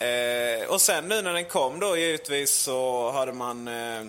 Eh, 0.00 0.68
och 0.68 0.80
sen 0.80 1.08
nu 1.08 1.22
när 1.22 1.32
den 1.32 1.44
kom 1.44 1.80
då 1.80 1.96
givetvis 1.96 2.50
så 2.50 3.10
hade 3.10 3.32
man 3.32 3.68
eh, 3.68 4.00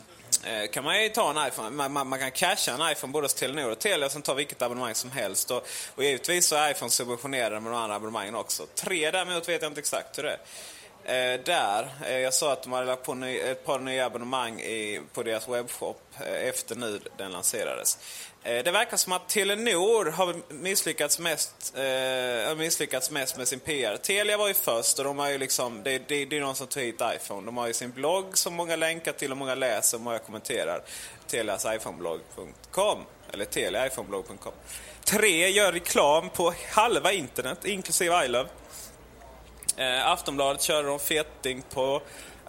eh, 0.44 0.68
kan 0.72 0.84
man 0.84 1.04
ju 1.04 1.10
ta 1.10 1.30
en 1.30 1.48
iPhone, 1.48 1.70
man, 1.70 1.92
man, 1.92 2.08
man 2.08 2.20
kan 2.20 2.32
casha 2.32 2.72
en 2.72 2.92
iPhone 2.92 3.14
både 3.14 3.26
hos 3.26 3.34
Telenor 3.34 3.72
och 3.72 3.80
Telia 3.80 4.06
och 4.06 4.12
sen 4.12 4.22
ta 4.22 4.34
vilket 4.34 4.62
abonnemang 4.62 4.96
som 4.96 5.12
helst. 5.12 5.52
Och, 5.52 5.68
och 5.96 6.04
givetvis 6.04 6.48
så 6.48 6.56
är 6.56 6.72
iPhone 6.72 6.92
subventionerade 6.92 7.60
med 7.60 7.72
de 7.72 7.78
andra 7.78 7.96
abonnemangen 7.96 8.36
också. 8.36 8.66
Tre 8.76 9.12
däremot 9.12 9.50
vet 9.50 9.62
jag 9.62 9.70
inte 9.70 9.80
exakt 9.80 10.18
hur 10.18 10.24
det 10.24 10.30
är. 10.30 10.40
Eh, 11.04 11.40
där, 11.46 11.88
eh, 12.06 12.18
jag 12.18 12.34
sa 12.34 12.54
att 12.54 12.64
de 12.64 12.72
hade 12.72 12.86
lagt 12.86 13.04
på 13.04 13.14
ny, 13.14 13.38
ett 13.38 13.66
par 13.66 13.80
nya 13.80 14.06
abonnemang 14.06 14.60
i, 14.60 15.02
på 15.14 15.24
deras 15.24 15.48
webbshop 15.48 16.02
eh, 16.20 16.48
efter 16.48 16.76
nu 16.76 17.00
den 17.18 17.32
lanserades. 17.32 17.98
Eh, 18.44 18.64
det 18.64 18.72
verkar 18.72 18.98
som 18.98 19.14
att 19.14 19.30
Telenor 19.30 20.12
har 20.12 20.36
misslyckats 20.50 21.20
mest, 21.20 21.74
eh, 21.78 22.56
misslyckats 22.56 23.12
mest 23.12 23.38
med 23.38 23.48
sin 23.48 23.60
PR. 23.60 23.98
Telia 23.98 24.38
var 24.38 24.48
ju 24.48 24.54
först 24.54 25.00
och 25.00 25.06
de 25.06 25.20
har 25.20 25.30
ju 25.30 25.38
liksom, 25.38 25.84
det, 25.84 26.08
det, 26.08 26.26
det 26.26 26.38
är 26.38 26.42
någon 26.42 26.56
som 26.56 26.68
tog 26.68 26.84
hit 26.84 27.02
iPhone. 27.16 27.46
De 27.46 27.58
har 27.58 27.68
ju 27.68 27.74
sin 27.74 27.92
blogg 27.92 28.38
som 28.38 28.54
många 28.54 28.76
länkar 28.76 29.12
till 29.12 29.32
och 29.32 29.38
många 29.38 29.56
läser 29.56 29.98
och 29.98 30.04
många 30.04 30.20
kommenterar. 30.20 30.82
Telias 31.28 31.66
iPhoneblogg.com 31.66 33.00
eller 33.34 33.46
teliaiPhoneblogg.com. 33.46 34.54
Tre 35.04 35.50
gör 35.50 35.72
reklam 35.72 36.30
på 36.30 36.54
halva 36.72 37.12
internet, 37.12 37.66
inklusive 37.66 38.26
iLove. 38.26 38.50
Eh, 39.78 40.08
Aftonbladet 40.08 40.62
körde 40.62 40.88
de 40.88 41.00
feting 41.00 41.64
på 41.74 42.02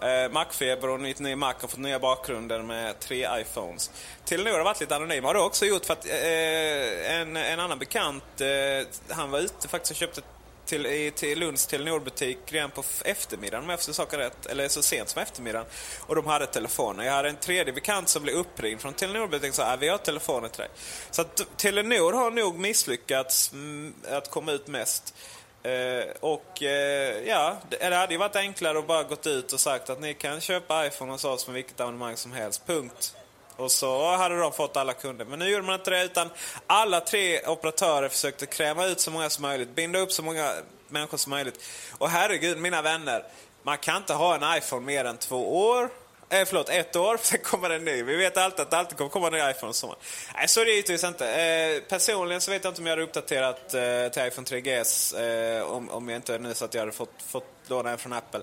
eh, 0.03 0.31
Macfeber 0.31 0.89
och 0.89 0.99
Nytt 0.99 1.19
Ny 1.19 1.35
Mac 1.35 1.53
har 1.61 1.67
fått 1.67 1.79
nya 1.79 1.99
bakgrunder 1.99 2.61
med 2.61 2.99
tre 2.99 3.27
iPhones. 3.41 3.91
Telenor 4.25 4.57
har 4.57 4.63
varit 4.63 4.79
lite 4.79 4.95
anonym. 4.95 5.23
Har 5.23 5.33
det 5.33 5.39
också 5.39 5.65
gjort 5.65 5.85
för 5.85 5.93
att 5.93 6.05
eh, 6.05 7.11
en, 7.11 7.37
en 7.37 7.59
annan 7.59 7.79
bekant, 7.79 8.41
eh, 8.41 8.87
han 9.15 9.31
var 9.31 9.39
ute 9.39 9.67
faktiskt 9.67 9.91
och 9.91 9.97
köpte 9.97 10.21
till, 10.65 10.85
i, 10.85 11.11
till 11.11 11.39
Lunds 11.39 11.67
Telenor-butik 11.67 12.37
redan 12.45 12.71
på 12.71 12.83
eftermiddagen 13.05 13.63
om 13.63 13.69
jag 13.69 13.79
förstår 13.79 13.93
saken 13.93 14.19
rätt. 14.19 14.45
Eller 14.45 14.67
så 14.67 14.81
sent 14.81 15.09
som 15.09 15.21
eftermiddagen. 15.21 15.67
Och 15.99 16.15
de 16.15 16.25
hade 16.25 16.47
telefoner. 16.47 17.03
Jag 17.03 17.13
hade 17.13 17.29
en 17.29 17.35
tredje 17.35 17.73
bekant 17.73 18.09
som 18.09 18.23
blev 18.23 18.35
uppringd 18.35 18.81
från 18.81 18.93
Telenor-butiken 18.93 19.49
och 19.49 19.55
sa 19.55 19.63
att 19.65 19.79
vi 19.79 19.87
har 19.87 19.97
telefoner 19.97 20.47
till 20.47 20.59
dig. 20.59 20.69
Så 21.11 21.21
att 21.21 21.57
Telenor 21.57 22.13
har 22.13 22.31
nog 22.31 22.59
misslyckats 22.59 23.51
mm, 23.53 23.93
att 24.09 24.31
komma 24.31 24.51
ut 24.51 24.67
mest. 24.67 25.15
Eh, 25.63 26.05
och 26.19 26.63
eh, 26.63 27.27
ja, 27.27 27.57
det 27.69 27.89
det 27.89 27.95
hade 27.95 28.13
ju 28.13 28.19
varit 28.19 28.35
enklare 28.35 28.79
att 28.79 28.87
bara 28.87 29.03
gått 29.03 29.27
ut 29.27 29.53
och 29.53 29.59
sagt 29.59 29.89
att 29.89 30.01
ni 30.01 30.13
kan 30.13 30.41
köpa 30.41 30.87
iPhone 30.87 31.11
hos 31.11 31.25
oss 31.25 31.47
med 31.47 31.53
vilket 31.53 31.79
abonnemang 31.79 32.17
som 32.17 32.31
helst. 32.31 32.67
Punkt. 32.67 33.15
Och 33.55 33.71
så 33.71 34.15
hade 34.15 34.39
de 34.39 34.51
fått 34.51 34.77
alla 34.77 34.93
kunder. 34.93 35.25
Men 35.25 35.39
nu 35.39 35.49
gjorde 35.49 35.65
man 35.65 35.75
inte 35.75 35.91
det 35.91 36.03
utan 36.03 36.29
alla 36.67 36.99
tre 36.99 37.47
operatörer 37.47 38.09
försökte 38.09 38.45
kräma 38.45 38.85
ut 38.85 38.99
så 38.99 39.11
många 39.11 39.29
som 39.29 39.41
möjligt. 39.41 39.75
Binda 39.75 39.99
upp 39.99 40.11
så 40.11 40.23
många 40.23 40.53
människor 40.87 41.17
som 41.17 41.29
möjligt. 41.29 41.63
Och 41.97 42.09
herregud, 42.09 42.57
mina 42.57 42.81
vänner. 42.81 43.23
Man 43.63 43.77
kan 43.77 43.97
inte 43.97 44.13
ha 44.13 44.35
en 44.35 44.57
iPhone 44.57 44.85
mer 44.85 45.05
än 45.05 45.17
två 45.17 45.67
år. 45.67 45.89
Eh, 46.33 46.45
förlåt, 46.45 46.69
ett 46.69 46.95
år, 46.95 47.17
sen 47.21 47.39
kommer 47.39 47.69
det 47.69 47.75
en 47.75 47.85
ny. 47.85 48.03
Vi 48.03 48.15
vet 48.15 48.37
alltid 48.37 48.59
att 48.59 48.71
det 48.71 48.77
alltid 48.77 48.97
kommer 48.97 49.09
komma 49.09 49.27
en 49.27 49.33
ny 49.33 49.39
iPhone 49.51 49.71
i 49.71 49.73
sommar. 49.73 49.97
Nej, 50.35 50.47
så 50.47 50.61
är 50.61 50.65
det 50.65 50.71
givetvis 50.71 51.03
inte. 51.03 51.27
Eh, 51.27 51.81
personligen 51.89 52.41
så 52.41 52.51
vet 52.51 52.63
jag 52.63 52.71
inte 52.71 52.81
om 52.81 52.87
jag 52.87 52.91
hade 52.91 53.03
uppdaterat 53.03 53.73
eh, 53.73 54.07
till 54.11 54.27
iPhone 54.27 54.47
3GS 54.47 55.19
eh, 55.57 55.63
om, 55.63 55.89
om 55.89 56.09
jag 56.09 56.15
inte 56.15 56.37
nu 56.37 56.53
så 56.53 56.65
att 56.65 56.73
jag 56.73 56.81
hade 56.81 56.91
fått, 56.91 57.21
fått 57.27 57.45
låna 57.67 57.91
en 57.91 57.97
från 57.97 58.13
Apple. 58.13 58.41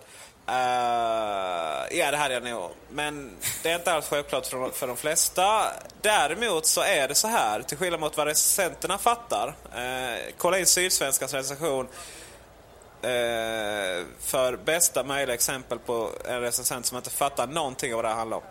Uh, 0.48 1.98
ja, 1.98 2.10
det 2.10 2.16
hade 2.16 2.34
jag 2.34 2.42
nog. 2.42 2.70
Men 2.90 3.36
det 3.62 3.70
är 3.70 3.74
inte 3.74 3.92
alls 3.92 4.08
självklart 4.08 4.46
för, 4.46 4.56
de- 4.58 4.72
för 4.72 4.86
de 4.86 4.96
flesta. 4.96 5.62
Däremot 6.00 6.66
så 6.66 6.80
är 6.82 7.08
det 7.08 7.14
så 7.14 7.28
här, 7.28 7.62
till 7.62 7.76
skillnad 7.76 8.00
mot 8.00 8.16
vad 8.16 8.26
recensenterna 8.26 8.98
fattar. 8.98 9.48
Uh, 9.48 10.18
kolla 10.38 10.58
in 10.58 10.66
Sydsvenskans 10.66 11.34
recension 11.34 11.88
eh, 13.02 14.06
för 14.20 14.56
bästa 14.64 15.04
möjliga 15.04 15.34
exempel 15.34 15.78
på 15.78 16.10
en 16.24 16.40
recensent 16.40 16.86
som 16.86 16.96
inte 16.96 17.10
fattar 17.10 17.46
någonting 17.46 17.94
av 17.94 17.96
vad 17.96 18.04
det 18.04 18.08
här 18.08 18.16
handlar 18.16 18.36
om. 18.36 18.42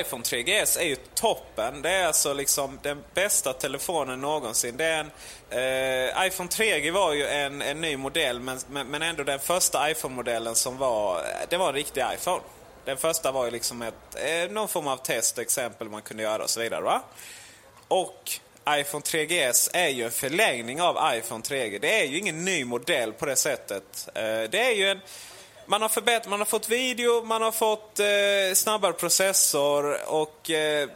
iPhone 0.00 0.22
3GS 0.22 0.78
är 0.78 0.84
ju 0.84 0.96
toppen. 1.14 1.82
Det 1.82 1.90
är 1.90 2.06
alltså 2.06 2.32
liksom 2.32 2.78
den 2.82 3.04
bästa 3.14 3.52
telefonen 3.52 4.20
någonsin. 4.20 4.76
Det 4.76 4.84
är 4.84 5.00
en, 5.00 5.10
eh, 5.50 6.26
iPhone 6.26 6.48
3G 6.48 6.90
var 6.90 7.12
ju 7.12 7.26
en, 7.26 7.62
en 7.62 7.80
ny 7.80 7.96
modell 7.96 8.40
men, 8.40 8.58
men, 8.70 8.86
men 8.86 9.02
ändå 9.02 9.22
den 9.22 9.38
första 9.38 9.90
iPhone-modellen 9.90 10.54
som 10.54 10.78
var, 10.78 11.22
det 11.48 11.56
var 11.56 11.68
en 11.68 11.74
riktig 11.74 12.04
iPhone. 12.14 12.42
Den 12.84 12.96
första 12.96 13.32
var 13.32 13.44
ju 13.44 13.50
liksom 13.50 13.82
ett, 13.82 13.94
eh, 14.14 14.50
någon 14.50 14.68
form 14.68 14.88
av 14.88 14.96
test 14.96 15.38
och 15.38 15.42
exempel 15.42 15.88
man 15.88 16.02
kunde 16.02 16.22
göra 16.22 16.42
och 16.42 16.50
så 16.50 16.60
vidare. 16.60 16.82
Va? 16.82 17.02
Och 17.88 18.40
iPhone 18.70 19.02
3GS 19.02 19.70
är 19.72 19.88
ju 19.88 20.04
en 20.04 20.10
förlängning 20.10 20.82
av 20.82 21.16
iPhone 21.16 21.42
3G. 21.42 21.78
Det 21.78 22.00
är 22.00 22.04
ju 22.04 22.18
ingen 22.18 22.44
ny 22.44 22.64
modell 22.64 23.12
på 23.12 23.26
det 23.26 23.36
sättet. 23.36 24.08
Eh, 24.14 24.22
det 24.50 24.58
är 24.58 24.74
ju 24.74 24.88
en... 24.88 25.00
Man 25.66 25.82
har 25.82 25.88
förbättrat, 25.88 26.30
man 26.30 26.40
har 26.40 26.46
fått 26.46 26.68
video, 26.68 27.24
man 27.24 27.42
har 27.42 27.52
fått 27.52 28.00
eh, 28.00 28.54
snabbare 28.54 28.92
processor 28.92 30.10
och 30.10 30.50
eh, 30.50 30.88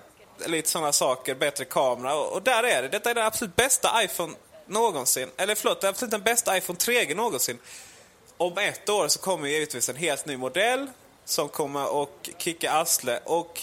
lite 0.47 0.71
sådana 0.71 0.93
saker, 0.93 1.35
bättre 1.35 1.65
kamera. 1.65 2.15
Och, 2.15 2.33
och 2.33 2.43
där 2.43 2.63
är 2.63 2.83
det. 2.83 2.89
Detta 2.89 3.11
är 3.11 3.15
den 3.15 3.27
absolut 3.27 3.57
bästa 3.57 4.05
iPhone 4.05 4.35
någonsin. 4.67 5.29
Eller 5.37 5.55
förlåt, 5.55 5.81
det 5.81 5.87
är 5.87 5.89
absolut 5.89 6.11
den 6.11 6.23
bästa 6.23 6.57
iPhone 6.57 6.79
3G 6.79 7.15
någonsin. 7.15 7.59
Om 8.37 8.59
ett 8.59 8.89
år 8.89 9.09
så 9.09 9.19
kommer 9.19 9.49
givetvis 9.49 9.89
en 9.89 9.97
helt 9.97 10.27
ny 10.27 10.37
modell 10.37 10.87
som 11.25 11.49
kommer 11.49 12.03
att 12.03 12.29
kicka 12.39 12.73
Asle. 12.73 13.21
Och 13.25 13.61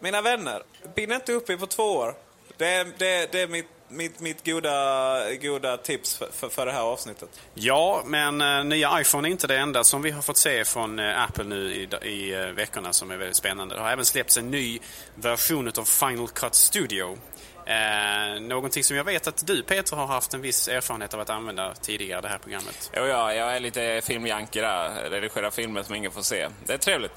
mina 0.00 0.22
vänner, 0.22 0.62
bind 0.94 1.12
inte 1.12 1.32
upp 1.32 1.50
er 1.50 1.56
på 1.56 1.66
två 1.66 1.82
år. 1.82 2.14
Det 2.56 2.66
är, 2.68 2.84
det, 2.98 3.32
det 3.32 3.40
är 3.40 3.48
mitt, 3.48 3.66
mitt, 3.88 4.20
mitt 4.20 4.46
goda, 4.46 5.34
goda 5.34 5.76
tips 5.76 6.16
för, 6.16 6.28
för, 6.32 6.48
för 6.48 6.66
det 6.66 6.72
här 6.72 6.82
avsnittet. 6.82 7.28
Ja, 7.54 8.02
men 8.06 8.40
eh, 8.40 8.64
nya 8.64 9.00
iPhone 9.00 9.28
är 9.28 9.30
inte 9.30 9.46
det 9.46 9.58
enda 9.58 9.84
som 9.84 10.02
vi 10.02 10.10
har 10.10 10.22
fått 10.22 10.36
se 10.36 10.64
från 10.64 10.98
eh, 10.98 11.22
Apple 11.22 11.44
nu 11.44 11.74
i, 11.74 12.06
i 12.08 12.34
eh, 12.34 12.46
veckorna 12.46 12.92
som 12.92 13.10
är 13.10 13.16
väldigt 13.16 13.36
spännande. 13.36 13.74
Det 13.74 13.80
har 13.80 13.90
även 13.90 14.04
släppts 14.04 14.38
en 14.38 14.50
ny 14.50 14.78
version 15.14 15.72
av 15.78 15.84
Final 15.84 16.28
Cut 16.28 16.54
Studio. 16.54 17.18
Eh, 17.66 18.40
någonting 18.40 18.84
som 18.84 18.96
jag 18.96 19.04
vet 19.04 19.26
att 19.26 19.46
du 19.46 19.62
Peter 19.62 19.96
har 19.96 20.06
haft 20.06 20.34
en 20.34 20.40
viss 20.40 20.68
erfarenhet 20.68 21.14
av 21.14 21.20
att 21.20 21.30
använda 21.30 21.74
tidigare 21.74 22.20
det 22.20 22.28
här 22.28 22.38
programmet. 22.38 22.90
Jo, 22.96 23.02
ja, 23.02 23.34
jag 23.34 23.56
är 23.56 23.60
lite 23.60 24.00
filmjanke 24.04 24.60
där. 24.60 25.10
Redigerar 25.10 25.50
filmer 25.50 25.82
som 25.82 25.94
ingen 25.94 26.12
får 26.12 26.22
se. 26.22 26.48
Det 26.66 26.72
är 26.72 26.78
trevligt. 26.78 27.12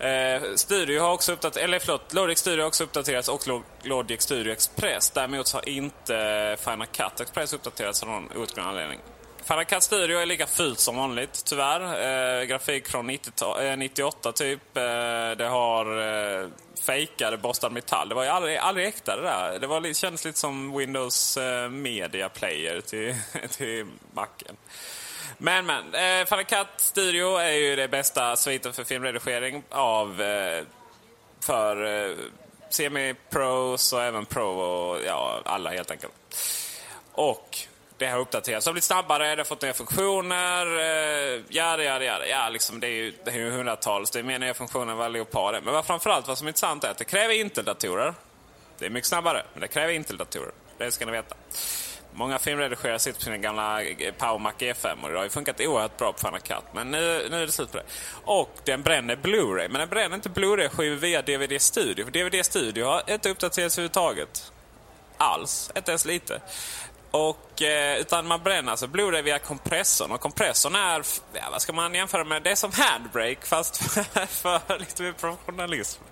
Eh, 0.00 0.42
Studio 0.54 1.00
har 1.00 1.12
också 1.12 1.32
uppdaterats, 1.32 1.64
eller 1.64 1.78
förlåt, 1.78 2.12
Logic 2.12 2.38
Studio 2.38 2.62
har 2.62 2.68
också 2.68 2.84
uppdaterats 2.84 3.28
och 3.28 3.62
Logic 3.82 4.22
Studio 4.22 4.52
Express. 4.52 5.10
Däremot 5.10 5.52
har 5.52 5.68
inte 5.68 6.56
Final 6.60 6.86
Cut 6.86 7.20
Express 7.20 7.52
uppdaterats 7.52 8.02
av 8.02 8.08
någon 8.08 8.24
outgrundlig 8.24 8.62
anledning. 8.62 8.98
Final 9.44 9.64
Cut 9.64 9.82
Studio 9.82 10.18
är 10.18 10.26
lika 10.26 10.46
fult 10.46 10.78
som 10.78 10.96
vanligt, 10.96 11.44
tyvärr. 11.44 11.80
Eh, 12.40 12.44
grafik 12.44 12.88
från 12.88 13.06
90 13.06 13.62
eh, 13.62 13.76
98 13.76 14.32
typ. 14.32 14.76
Eh, 14.76 14.82
det 15.38 15.48
har 15.50 16.00
eh, 16.40 16.48
fejkade 16.82 17.36
Bostad 17.36 17.72
Metall. 17.72 18.08
Det 18.08 18.14
var 18.14 18.22
ju 18.22 18.28
aldrig, 18.28 18.56
aldrig 18.56 18.86
äkta 18.86 19.16
det 19.16 19.22
där. 19.22 19.58
Det 19.58 19.66
var, 19.66 19.92
kändes 19.92 20.24
lite 20.24 20.38
som 20.38 20.76
Windows 20.78 21.36
eh, 21.36 21.68
Media 21.68 22.28
Player 22.28 22.80
till, 22.80 23.14
till 23.50 23.86
Macen. 24.14 24.56
Men, 25.42 25.66
men. 25.66 25.94
Eh, 25.94 26.26
Final 26.26 26.44
Cut 26.44 26.68
Studio 26.76 27.36
är 27.36 27.52
ju 27.52 27.76
det 27.76 27.88
bästa 27.88 28.36
sviten 28.36 28.72
för 28.72 28.84
filmredigering 28.84 29.62
av... 29.70 30.22
Eh, 30.22 30.64
för... 31.40 32.06
Eh, 32.06 32.16
Semi-Pros 32.70 33.92
och 33.92 34.02
även 34.02 34.26
Pro 34.26 34.60
och 34.60 34.98
ja, 35.06 35.40
alla 35.44 35.70
helt 35.70 35.90
enkelt. 35.90 36.12
Och 37.12 37.58
det 37.98 38.06
har 38.06 38.18
uppdaterats. 38.18 38.64
Det 38.64 38.68
har 38.68 38.72
blivit 38.72 38.84
snabbare, 38.84 39.34
det 39.34 39.40
har 39.40 39.44
fått 39.44 39.62
nya 39.62 39.72
funktioner. 39.72 40.66
Eh, 40.66 41.42
ja, 41.48 41.82
ja, 41.82 42.02
ja, 42.02 42.26
ja 42.26 42.48
liksom, 42.48 42.80
det 42.80 42.86
är 42.86 42.90
ju, 42.90 43.12
det 43.24 43.30
är 43.30 43.34
ju 43.34 43.50
hundratals. 43.50 44.10
Det 44.10 44.18
är 44.18 44.22
mer 44.22 44.38
nya 44.38 44.54
funktioner 44.54 44.92
än 44.92 44.98
vad 44.98 45.12
Leopard 45.12 45.54
är. 45.54 45.60
Men 45.60 45.74
vad 45.74 45.86
framförallt 45.86 46.28
vad 46.28 46.38
som 46.38 46.46
är 46.46 46.48
intressant 46.48 46.84
är 46.84 46.90
att 46.90 46.98
det 46.98 47.04
kräver 47.04 47.34
Intel-datorer. 47.34 48.14
Det 48.78 48.86
är 48.86 48.90
mycket 48.90 49.08
snabbare, 49.08 49.42
men 49.52 49.60
det 49.60 49.68
kräver 49.68 49.92
Intel-datorer. 49.92 50.52
Det 50.78 50.90
ska 50.90 51.06
ni 51.06 51.12
veta. 51.12 51.36
Många 52.14 52.38
filmredigerare 52.38 52.98
sitter 52.98 53.18
på 53.18 53.24
sina 53.24 53.36
gamla 53.36 53.82
eh, 53.82 54.14
Powermac 54.18 54.54
E5 54.58 55.02
och 55.02 55.10
det 55.10 55.16
har 55.16 55.24
ju 55.24 55.30
funkat 55.30 55.60
oerhört 55.60 55.96
bra 55.96 56.12
på 56.12 56.18
Final 56.18 56.40
Cut. 56.40 56.64
Men 56.74 56.90
nu, 56.90 57.28
nu 57.30 57.42
är 57.42 57.46
det 57.46 57.52
slut 57.52 57.72
på 57.72 57.76
det. 57.76 57.84
Och 58.24 58.50
den 58.64 58.82
bränner 58.82 59.16
Blu-ray. 59.16 59.68
Men 59.68 59.80
den 59.80 59.88
bränner 59.88 60.16
inte 60.16 60.28
Blu-ray-skivor 60.28 60.96
via 60.96 61.22
DVD 61.22 61.60
Studio. 61.60 62.04
För 62.04 62.12
DVD 62.12 62.44
Studio 62.44 62.84
har 62.84 63.02
inte 63.10 63.30
uppdaterats 63.30 63.78
överhuvudtaget. 63.78 64.52
Alls. 65.16 65.70
Inte 65.76 65.90
ens 65.90 66.04
lite. 66.04 66.40
Och, 67.10 67.62
eh, 67.62 67.98
utan 67.98 68.26
man 68.26 68.42
bränner 68.42 68.70
alltså 68.70 68.86
Blu-ray 68.86 69.22
via 69.22 69.38
kompressorn. 69.38 70.10
Och 70.12 70.20
kompressorn 70.20 70.74
är, 70.74 71.02
ja, 71.32 71.48
vad 71.52 71.62
ska 71.62 71.72
man 71.72 71.94
jämföra 71.94 72.24
med? 72.24 72.42
Det 72.42 72.50
är 72.50 72.54
som 72.54 72.72
Handbrake 72.72 73.46
fast 73.46 73.76
för, 73.76 74.26
för 74.26 74.78
lite 74.78 75.02
mer 75.02 75.12
professionalism. 75.12 76.02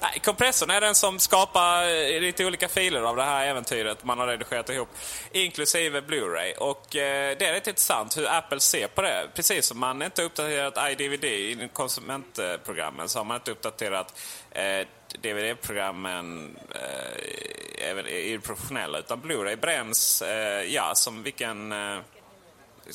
Nej, 0.00 0.20
kompressorn 0.24 0.70
är 0.70 0.80
den 0.80 0.94
som 0.94 1.18
skapar 1.18 1.82
eh, 1.82 2.20
lite 2.20 2.46
olika 2.46 2.68
filer 2.68 3.02
av 3.02 3.16
det 3.16 3.22
här 3.22 3.46
äventyret 3.46 4.04
man 4.04 4.18
har 4.18 4.26
redigerat 4.26 4.70
ihop. 4.70 4.88
Inklusive 5.32 6.00
Blu-ray. 6.00 6.54
Och 6.54 6.96
eh, 6.96 7.36
det 7.38 7.46
är 7.46 7.52
rätt 7.52 7.66
intressant 7.66 8.16
hur 8.16 8.28
Apple 8.28 8.60
ser 8.60 8.88
på 8.88 9.02
det. 9.02 9.28
Precis 9.34 9.66
som 9.66 9.78
man 9.78 10.02
inte 10.02 10.22
uppdaterat 10.22 10.90
iDVD 10.90 11.24
i 11.24 11.68
konsumentprogrammen 11.72 13.08
så 13.08 13.18
har 13.18 13.24
man 13.24 13.36
inte 13.36 13.50
uppdaterat 13.50 14.20
eh, 14.50 14.86
DVD-programmen 15.20 16.56
eh, 16.74 17.88
är, 17.88 18.38
professionella. 18.38 18.98
Utan 18.98 19.20
Blu-ray 19.20 19.56
bränns 19.56 20.22
eh, 20.22 20.62
ja, 20.62 20.92
som 20.94 21.22
vilken, 21.22 21.72
eh, 21.72 21.98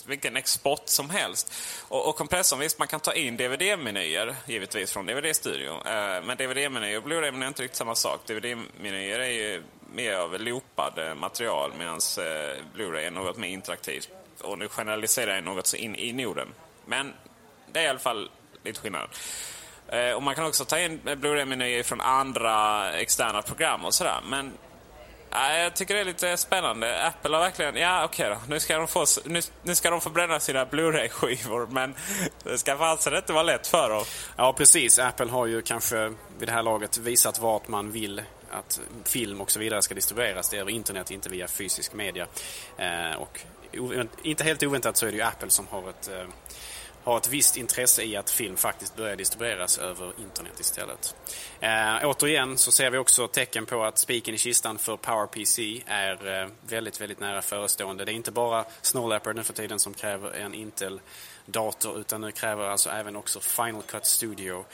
vilken 0.05 0.37
export 0.37 0.83
som 0.85 1.09
helst. 1.09 1.53
Och, 1.87 2.09
och 2.09 2.15
kompressorn, 2.15 2.59
visst 2.59 2.79
man 2.79 2.87
kan 2.87 2.99
ta 2.99 3.13
in 3.13 3.37
DVD-menyer 3.37 4.35
givetvis 4.45 4.91
från 4.91 5.05
DVD-studio. 5.05 5.71
Eh, 5.71 6.23
men 6.23 6.37
DVD-menyer 6.37 6.97
och 6.97 7.03
Blu-ray 7.03 7.43
är 7.43 7.47
inte 7.47 7.63
riktigt 7.63 7.77
samma 7.77 7.95
sak. 7.95 8.21
DVD-menyer 8.27 9.19
är 9.19 9.31
ju 9.31 9.63
mer 9.93 10.13
av 10.13 10.39
loopad 10.39 10.93
eh, 10.97 11.15
material 11.15 11.71
medan 11.77 11.99
eh, 12.17 12.63
Blu-ray 12.75 13.07
är 13.07 13.11
något 13.11 13.37
mer 13.37 13.47
interaktivt. 13.47 14.09
Och 14.41 14.57
nu 14.59 14.67
generaliserar 14.67 15.35
jag 15.35 15.43
något 15.43 15.67
så 15.67 15.77
in 15.77 15.95
i 15.95 16.13
Norden. 16.13 16.47
Men 16.85 17.13
det 17.71 17.79
är 17.79 17.83
i 17.83 17.87
alla 17.87 17.99
fall 17.99 18.29
lite 18.63 18.79
skillnad. 18.79 19.09
Eh, 19.93 20.11
och 20.13 20.23
man 20.23 20.35
kan 20.35 20.45
också 20.45 20.65
ta 20.65 20.79
in 20.79 20.99
Blu-ray-menyer 21.03 21.83
från 21.83 22.01
andra 22.01 22.91
externa 22.93 23.41
program 23.41 23.85
och 23.85 23.93
sådär. 23.93 24.19
Men 24.25 24.53
äh, 25.31 25.61
jag 25.61 25.75
tycker 25.75 25.93
det 25.93 25.99
är 25.99 26.05
lite 26.05 26.37
spännande. 26.37 27.05
Apple 27.07 27.35
har 27.35 27.43
verkligen, 27.43 27.75
ja 27.75 28.05
okej 28.05 28.25
okay 28.25 28.35
då, 28.35 28.53
nu 28.53 28.59
ska, 28.59 28.77
de 28.77 28.87
få, 28.87 29.05
nu, 29.25 29.41
nu 29.63 29.75
ska 29.75 29.89
de 29.89 30.01
få 30.01 30.09
bränna 30.09 30.39
sina 30.39 30.65
Blu-ray-skivor 30.65 31.67
men 31.67 31.95
det 32.43 32.57
ska 32.57 32.77
fasen 32.77 33.15
inte 33.15 33.33
vara 33.33 33.43
lätt 33.43 33.67
för 33.67 33.89
dem. 33.89 34.03
Ja 34.37 34.53
precis, 34.53 34.99
Apple 34.99 35.31
har 35.31 35.45
ju 35.45 35.61
kanske 35.61 36.13
vid 36.37 36.47
det 36.47 36.51
här 36.51 36.63
laget 36.63 36.97
visat 36.97 37.39
vart 37.39 37.67
man 37.67 37.91
vill 37.91 38.21
att 38.51 38.81
film 39.03 39.41
och 39.41 39.51
så 39.51 39.59
vidare 39.59 39.81
ska 39.81 39.95
distribueras. 39.95 40.49
Det 40.49 40.57
är 40.57 40.61
över 40.61 40.71
internet, 40.71 41.11
inte 41.11 41.29
via 41.29 41.47
fysisk 41.47 41.93
media. 41.93 42.27
Eh, 42.77 43.15
och 43.17 43.39
inte 44.23 44.43
helt 44.43 44.63
oväntat 44.63 44.97
så 44.97 45.05
är 45.05 45.11
det 45.11 45.17
ju 45.17 45.23
Apple 45.23 45.49
som 45.49 45.67
har 45.67 45.89
ett 45.89 46.09
eh, 46.11 46.27
har 47.03 47.17
ett 47.17 47.29
visst 47.29 47.57
intresse 47.57 48.03
i 48.03 48.15
att 48.15 48.29
film 48.29 48.57
faktiskt 48.57 48.95
börjar 48.95 49.15
distribueras 49.15 49.77
över 49.77 50.13
internet 50.19 50.59
istället. 50.59 51.15
Eh, 51.59 51.95
återigen 52.03 52.57
så 52.57 52.71
ser 52.71 52.89
vi 52.89 52.97
också 52.97 53.27
tecken 53.27 53.65
på 53.65 53.83
att 53.83 53.99
spiken 53.99 54.35
i 54.35 54.37
kistan 54.37 54.77
för 54.77 54.97
PowerPC 54.97 55.83
är 55.85 56.41
eh, 56.41 56.47
väldigt, 56.67 57.01
väldigt 57.01 57.19
nära 57.19 57.41
förestående. 57.41 58.05
Det 58.05 58.11
är 58.11 58.13
inte 58.13 58.31
bara 58.31 58.65
Snow 58.81 59.09
Leopard 59.09 59.35
nu 59.35 59.43
för 59.43 59.53
tiden 59.53 59.79
som 59.79 59.93
kräver 59.93 60.31
en 60.31 60.53
Intel-dator 60.53 61.99
utan 61.99 62.21
nu 62.21 62.31
kräver 62.31 62.65
alltså 62.65 62.89
även 62.89 63.15
också 63.15 63.39
Final 63.39 63.81
Cut 63.81 64.05
Studio 64.05 64.65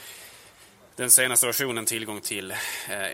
den 1.00 1.10
senaste 1.10 1.46
versionen 1.46 1.86
tillgång 1.86 2.20
till 2.20 2.50
eh, 2.50 2.56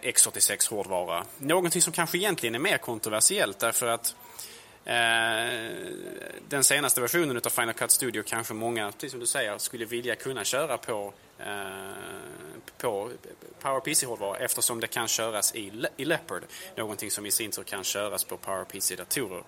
x86-hårdvara. 0.03 1.25
Någonting 1.39 1.83
som 1.83 1.93
kanske 1.93 2.19
egentligen 2.19 2.55
är 2.55 2.59
mer 2.59 2.79
kontroversiellt 2.79 3.59
därför 3.59 3.87
att 3.87 4.15
Eh, 4.87 5.73
den 6.49 6.65
senaste 6.65 7.01
versionen 7.01 7.37
av 7.37 7.51
Final 7.51 7.75
Cut 7.75 7.91
Studio 7.91 8.23
kanske 8.27 8.55
många, 8.55 8.93
precis 8.93 9.11
som 9.11 9.21
du 9.21 9.27
säger, 9.27 9.59
skulle 9.59 9.85
vilja 9.85 10.15
kunna 10.15 10.45
köra 10.45 10.79
på, 10.79 11.13
eh, 11.39 11.47
på 12.79 13.11
PowerPC-hårdvara 13.61 14.39
eftersom 14.39 14.81
det 14.81 14.87
kan 14.87 15.09
köras 15.09 15.55
i, 15.55 15.87
i 15.97 16.05
Leopard. 16.05 16.43
Någonting 16.77 17.11
som 17.11 17.27
i 17.27 17.31
sin 17.31 17.51
tur 17.51 17.63
kan 17.63 17.85
köras 17.85 18.25
på 18.25 18.37
PowerPC-datorer. 18.37 19.43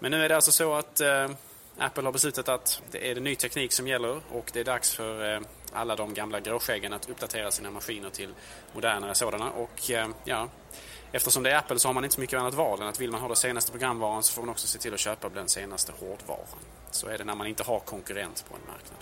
Men 0.00 0.10
nu 0.10 0.24
är 0.24 0.28
det 0.28 0.36
alltså 0.36 0.52
så 0.52 0.74
att 0.74 1.00
eh, 1.00 1.30
Apple 1.78 2.02
har 2.02 2.12
beslutat 2.12 2.48
att 2.48 2.82
det 2.90 3.10
är 3.10 3.14
det 3.14 3.20
ny 3.20 3.34
teknik 3.34 3.72
som 3.72 3.88
gäller 3.88 4.20
och 4.32 4.50
det 4.52 4.60
är 4.60 4.64
dags 4.64 4.94
för 4.94 5.34
eh, 5.34 5.40
alla 5.72 5.96
de 5.96 6.14
gamla 6.14 6.40
gråskäggen 6.40 6.92
att 6.92 7.08
uppdatera 7.08 7.50
sina 7.50 7.70
maskiner 7.70 8.10
till 8.10 8.34
modernare 8.72 9.14
sådana. 9.14 9.50
Och 9.50 9.90
eh, 9.90 10.08
ja, 10.24 10.48
Eftersom 11.12 11.42
det 11.42 11.50
är 11.50 11.56
Apple 11.56 11.78
så 11.78 11.88
har 11.88 11.94
man 11.94 12.04
inte 12.04 12.14
så 12.14 12.20
mycket 12.20 12.38
annat 12.38 12.54
val 12.54 12.82
än 12.82 12.88
att 12.88 13.00
vill 13.00 13.10
man 13.10 13.20
ha 13.20 13.28
den 13.28 13.36
senaste 13.36 13.70
programvaran 13.70 14.22
så 14.22 14.32
får 14.32 14.42
man 14.42 14.50
också 14.50 14.66
se 14.66 14.78
till 14.78 14.94
att 14.94 15.00
köpa 15.00 15.28
den 15.28 15.48
senaste 15.48 15.92
hårdvaran. 16.00 16.58
Så 16.90 17.08
är 17.08 17.18
det 17.18 17.24
när 17.24 17.34
man 17.34 17.46
inte 17.46 17.62
har 17.62 17.80
konkurrent 17.80 18.44
på 18.48 18.54
en 18.54 18.60
marknad. 18.66 18.98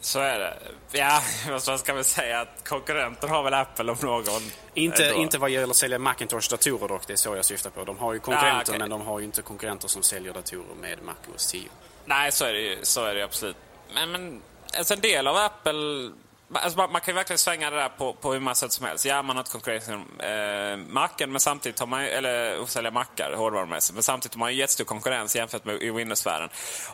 Så 0.00 0.20
är 0.20 0.38
det. 0.38 0.56
Ja, 0.92 1.22
vad 1.66 1.80
ska 1.80 1.94
vi 1.94 2.04
säga? 2.04 2.40
Att 2.40 2.68
konkurrenter 2.68 3.28
har 3.28 3.42
väl 3.42 3.54
Apple 3.54 3.92
om 3.92 3.98
någon? 4.02 4.42
Inte, 4.74 5.12
inte 5.16 5.38
vad 5.38 5.50
gäller 5.50 5.70
att 5.70 5.76
sälja 5.76 5.98
Macintosh-datorer 5.98 6.88
dock, 6.88 7.06
det 7.06 7.12
är 7.12 7.16
så 7.16 7.36
jag 7.36 7.44
syftar 7.44 7.70
på. 7.70 7.84
De 7.84 7.98
har 7.98 8.12
ju 8.12 8.18
konkurrenter, 8.18 8.56
ah, 8.56 8.62
okay. 8.62 8.78
men 8.78 8.90
de 8.90 9.00
har 9.00 9.18
ju 9.18 9.24
inte 9.24 9.42
konkurrenter 9.42 9.88
som 9.88 10.02
säljer 10.02 10.32
datorer 10.32 10.74
med 10.80 11.02
Mac 11.02 11.14
OS 11.34 11.46
10. 11.46 11.68
Nej, 12.04 12.32
så 12.32 12.44
är 12.44 12.52
det 12.52 12.60
ju 12.60 12.78
så 12.82 13.04
är 13.04 13.14
det 13.14 13.24
absolut. 13.24 13.56
Men, 13.94 14.12
men 14.12 14.42
alltså 14.78 14.94
en 14.94 15.00
del 15.00 15.26
av 15.26 15.36
Apple 15.36 16.10
Alltså 16.54 16.78
man, 16.78 16.92
man, 16.92 17.00
kan 17.00 17.12
ju 17.12 17.16
verkligen 17.16 17.38
svänga 17.38 17.70
det 17.70 17.76
där 17.76 17.88
på, 17.88 18.12
på 18.12 18.32
hur 18.32 18.40
många 18.40 18.54
sätt 18.54 18.72
som 18.72 18.86
helst. 18.86 19.04
Ja, 19.04 19.22
man 19.22 19.36
har 19.36 19.40
inte 19.40 19.50
konkurrens 19.50 19.88
eh, 19.88 20.76
macken, 20.76 21.32
men 21.32 21.40
samtidigt 21.40 21.80
har 21.80 21.86
man 21.86 22.00
eller 22.00 22.62
att 22.62 22.70
sälja 22.70 22.90
mackar 22.90 23.32
hårdvarumässigt. 23.36 23.94
Men 23.94 24.02
samtidigt 24.02 24.34
har 24.34 24.38
man 24.38 24.52
ju 24.52 24.58
jättestor 24.58 24.84
konkurrens 24.84 25.36
jämfört 25.36 25.64
med 25.64 25.82
i 25.82 25.90
Windows-sfären. 25.90 26.48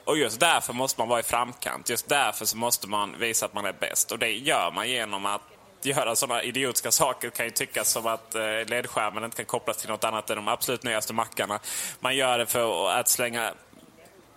Och 0.05 0.19
just 0.19 0.41
därför 0.41 0.73
måste 0.73 1.01
man 1.01 1.09
vara 1.09 1.21
i 1.21 1.23
framkant. 1.23 1.89
Just 1.89 2.09
därför 2.09 2.45
så 2.45 2.57
måste 2.57 2.89
man 2.89 3.19
visa 3.19 3.47
att 3.47 3.55
man 3.55 3.65
är 3.65 3.73
bäst. 3.73 4.13
Och 4.13 4.19
det 4.19 4.33
gör 4.33 4.71
man 4.75 4.89
genom 4.89 5.27
att 5.27 5.43
göra 5.83 6.17
sådana 6.17 6.43
idiotiska 6.43 6.91
saker 6.91 7.31
kan 7.31 7.47
ju 7.47 7.51
tyckas 7.51 7.91
som 7.91 8.07
att 8.07 8.35
eh, 8.35 8.43
ledskärmen 8.67 9.25
inte 9.25 9.37
kan 9.37 9.47
kopplas 9.47 9.77
till 9.77 9.89
något 9.89 10.05
annat 10.05 10.31
än 10.31 10.37
de 10.37 10.49
absolut 10.49 10.83
nyaste 10.83 11.13
mackarna. 11.13 11.61
Man 12.01 12.17
gör 12.17 12.39
det 12.39 12.47
för 12.47 12.91
att 12.91 13.09
slänga, 13.09 13.53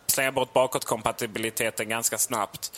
slänga 0.08 0.32
bort 0.32 0.54
bakåtkompatibiliteten 0.54 1.90
ganska 1.90 2.18
snabbt. 2.18 2.72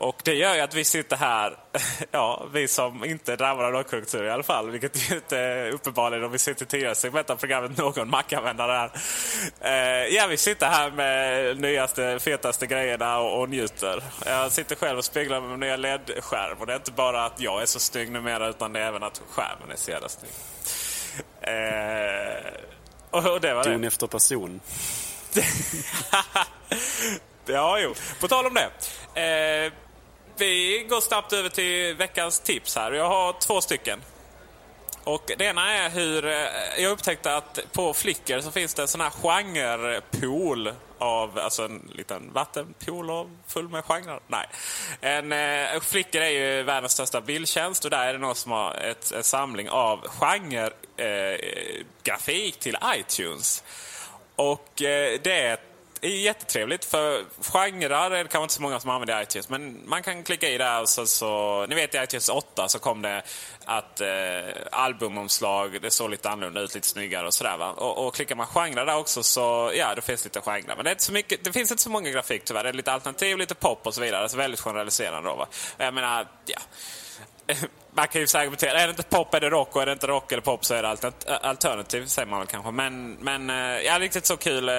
Och 0.00 0.20
det 0.24 0.34
gör 0.34 0.54
ju 0.54 0.60
att 0.60 0.74
vi 0.74 0.84
sitter 0.84 1.16
här, 1.16 1.56
ja, 2.10 2.46
vi 2.52 2.68
som 2.68 3.04
inte 3.04 3.32
är 3.32 3.36
drabbade 3.36 3.66
av 3.66 3.72
lågkonjunktur 3.72 4.24
i 4.24 4.30
alla 4.30 4.42
fall, 4.42 4.70
vilket 4.70 5.10
ju 5.10 5.14
inte 5.14 5.38
är 5.38 5.70
uppenbarligen 5.70 6.24
om 6.24 6.32
vi 6.32 6.38
sitter 6.38 6.64
tidigare 6.66 6.94
segment 6.94 7.30
av 7.30 7.36
programmet 7.36 7.76
någon 7.78 8.10
Mac-användare 8.10 8.72
här. 8.72 8.90
Eh, 9.60 10.06
ja, 10.14 10.26
vi 10.26 10.36
sitter 10.36 10.66
här 10.66 10.90
med 10.90 11.60
nyaste, 11.60 12.18
fetaste 12.20 12.66
grejerna 12.66 13.18
och, 13.18 13.40
och 13.40 13.48
njuter. 13.48 14.02
Jag 14.26 14.52
sitter 14.52 14.76
själv 14.76 14.98
och 14.98 15.04
speglar 15.04 15.40
med 15.40 15.50
min 15.50 15.60
nya 15.60 15.76
LED-skärm 15.76 16.58
och 16.60 16.66
det 16.66 16.72
är 16.72 16.76
inte 16.76 16.92
bara 16.92 17.24
att 17.24 17.40
jag 17.40 17.62
är 17.62 17.66
så 17.66 17.80
snygg 17.80 18.12
numera 18.12 18.48
utan 18.48 18.72
det 18.72 18.80
är 18.80 18.86
även 18.86 19.02
att 19.02 19.22
skärmen 19.30 19.70
är 19.70 19.76
så 19.76 19.90
jävla 19.90 20.08
snygg. 20.08 20.32
Eh, 21.40 22.52
och, 23.10 23.26
och 23.26 23.40
det 23.40 23.54
var 23.54 23.64
Ton 23.64 23.84
efter 23.84 24.06
person. 24.06 24.60
ja, 27.46 27.78
jo. 27.78 27.94
På 28.20 28.28
tal 28.28 28.46
om 28.46 28.54
det. 28.54 28.70
Eh, 29.20 29.72
vi 30.40 30.86
går 30.88 31.00
snabbt 31.00 31.32
över 31.32 31.48
till 31.48 31.94
veckans 31.94 32.40
tips 32.40 32.76
här. 32.76 32.92
Jag 32.92 33.08
har 33.08 33.32
två 33.40 33.60
stycken. 33.60 34.00
Och 35.04 35.30
det 35.38 35.44
ena 35.44 35.72
är 35.72 35.90
hur 35.90 36.26
eh, 36.26 36.46
jag 36.78 36.92
upptäckte 36.92 37.36
att 37.36 37.58
på 37.72 37.94
Flickr 37.94 38.40
så 38.40 38.50
finns 38.50 38.74
det 38.74 38.82
en 38.82 38.88
sån 38.88 39.00
här 39.00 39.10
genrepool 39.10 40.72
av, 40.98 41.38
alltså 41.38 41.64
en 41.64 41.90
liten 41.94 42.32
vattenpool 42.32 43.10
av 43.10 43.36
full 43.46 43.68
med 43.68 43.84
genrer. 43.84 44.20
Nej. 44.26 44.46
En, 45.00 45.32
eh, 45.32 45.80
Flickr 45.80 46.18
är 46.18 46.28
ju 46.28 46.62
världens 46.62 46.92
största 46.92 47.20
bildtjänst 47.20 47.84
och 47.84 47.90
där 47.90 48.06
är 48.06 48.12
det 48.12 48.18
någon 48.18 48.34
som 48.34 48.52
har 48.52 48.74
ett, 48.74 49.12
en 49.12 49.24
samling 49.24 49.70
av 49.70 50.08
genre-grafik 50.08 50.76
eh, 52.56 52.60
till 52.60 52.76
iTunes. 52.94 53.64
Och 54.36 54.82
eh, 54.82 55.20
det 55.22 55.40
är 55.40 55.58
är 56.00 56.08
jättetrevligt 56.08 56.84
för 56.84 57.24
genrer 57.52 58.10
är 58.10 58.10
det 58.10 58.30
kanske 58.30 58.42
inte 58.42 58.54
så 58.54 58.62
många 58.62 58.80
som 58.80 58.90
använder 58.90 59.22
iTunes. 59.22 59.48
Men 59.48 59.88
man 59.88 60.02
kan 60.02 60.22
klicka 60.22 60.48
i 60.48 60.58
där 60.58 60.80
och 60.80 60.88
så, 60.88 61.06
så 61.06 61.66
ni 61.66 61.74
vet 61.74 61.94
i 61.94 61.98
iTunes 61.98 62.28
8 62.28 62.68
så 62.68 62.78
kom 62.78 63.02
det 63.02 63.22
att 63.64 64.00
eh, 64.00 64.08
albumomslag, 64.72 65.82
det 65.82 65.90
såg 65.90 66.10
lite 66.10 66.30
annorlunda 66.30 66.60
ut, 66.60 66.74
lite 66.74 66.88
snyggare 66.88 67.26
och 67.26 67.34
sådär. 67.34 67.56
Va? 67.56 67.70
Och, 67.70 68.06
och 68.06 68.14
klickar 68.14 68.34
man 68.34 68.46
genrer 68.46 68.86
där 68.86 68.96
också 68.96 69.22
så, 69.22 69.72
ja, 69.74 69.94
det 69.94 70.02
finns 70.02 70.24
lite 70.24 70.40
genrer. 70.40 70.76
Men 70.76 70.84
det, 70.84 70.90
är 70.90 70.92
inte 70.92 71.04
så 71.04 71.12
mycket, 71.12 71.44
det 71.44 71.52
finns 71.52 71.70
inte 71.70 71.82
så 71.82 71.90
många 71.90 72.10
grafik 72.10 72.44
tyvärr. 72.44 72.62
Det 72.62 72.68
är 72.68 72.72
lite 72.72 72.92
alternativ, 72.92 73.38
lite 73.38 73.54
pop 73.54 73.86
och 73.86 73.94
så 73.94 74.00
vidare. 74.00 74.22
Alltså 74.22 74.36
väldigt 74.36 74.60
generaliserande 74.60 75.30
då 75.30 75.36
va. 75.36 75.46
Jag 75.78 75.94
menar, 75.94 76.26
ja. 76.44 76.60
man 77.92 78.08
kan 78.08 78.20
ju 78.20 78.26
argumentera, 78.34 78.80
är 78.80 78.86
det 78.86 78.90
inte 78.90 79.02
pop 79.02 79.34
är 79.34 79.40
det 79.40 79.50
rock 79.50 79.76
och 79.76 79.82
är 79.82 79.86
det 79.86 79.92
inte 79.92 80.06
rock 80.06 80.32
eller 80.32 80.42
pop 80.42 80.64
så 80.64 80.74
är 80.74 80.82
det 80.82 80.88
alternativ, 81.42 82.06
säger 82.06 82.28
man 82.28 82.38
väl 82.38 82.48
kanske. 82.48 82.70
Men, 82.70 83.12
men 83.12 83.50
eh, 83.50 83.80
ja, 83.80 83.98
riktigt 83.98 84.26
så 84.26 84.36
kul 84.36 84.68
eh, 84.68 84.74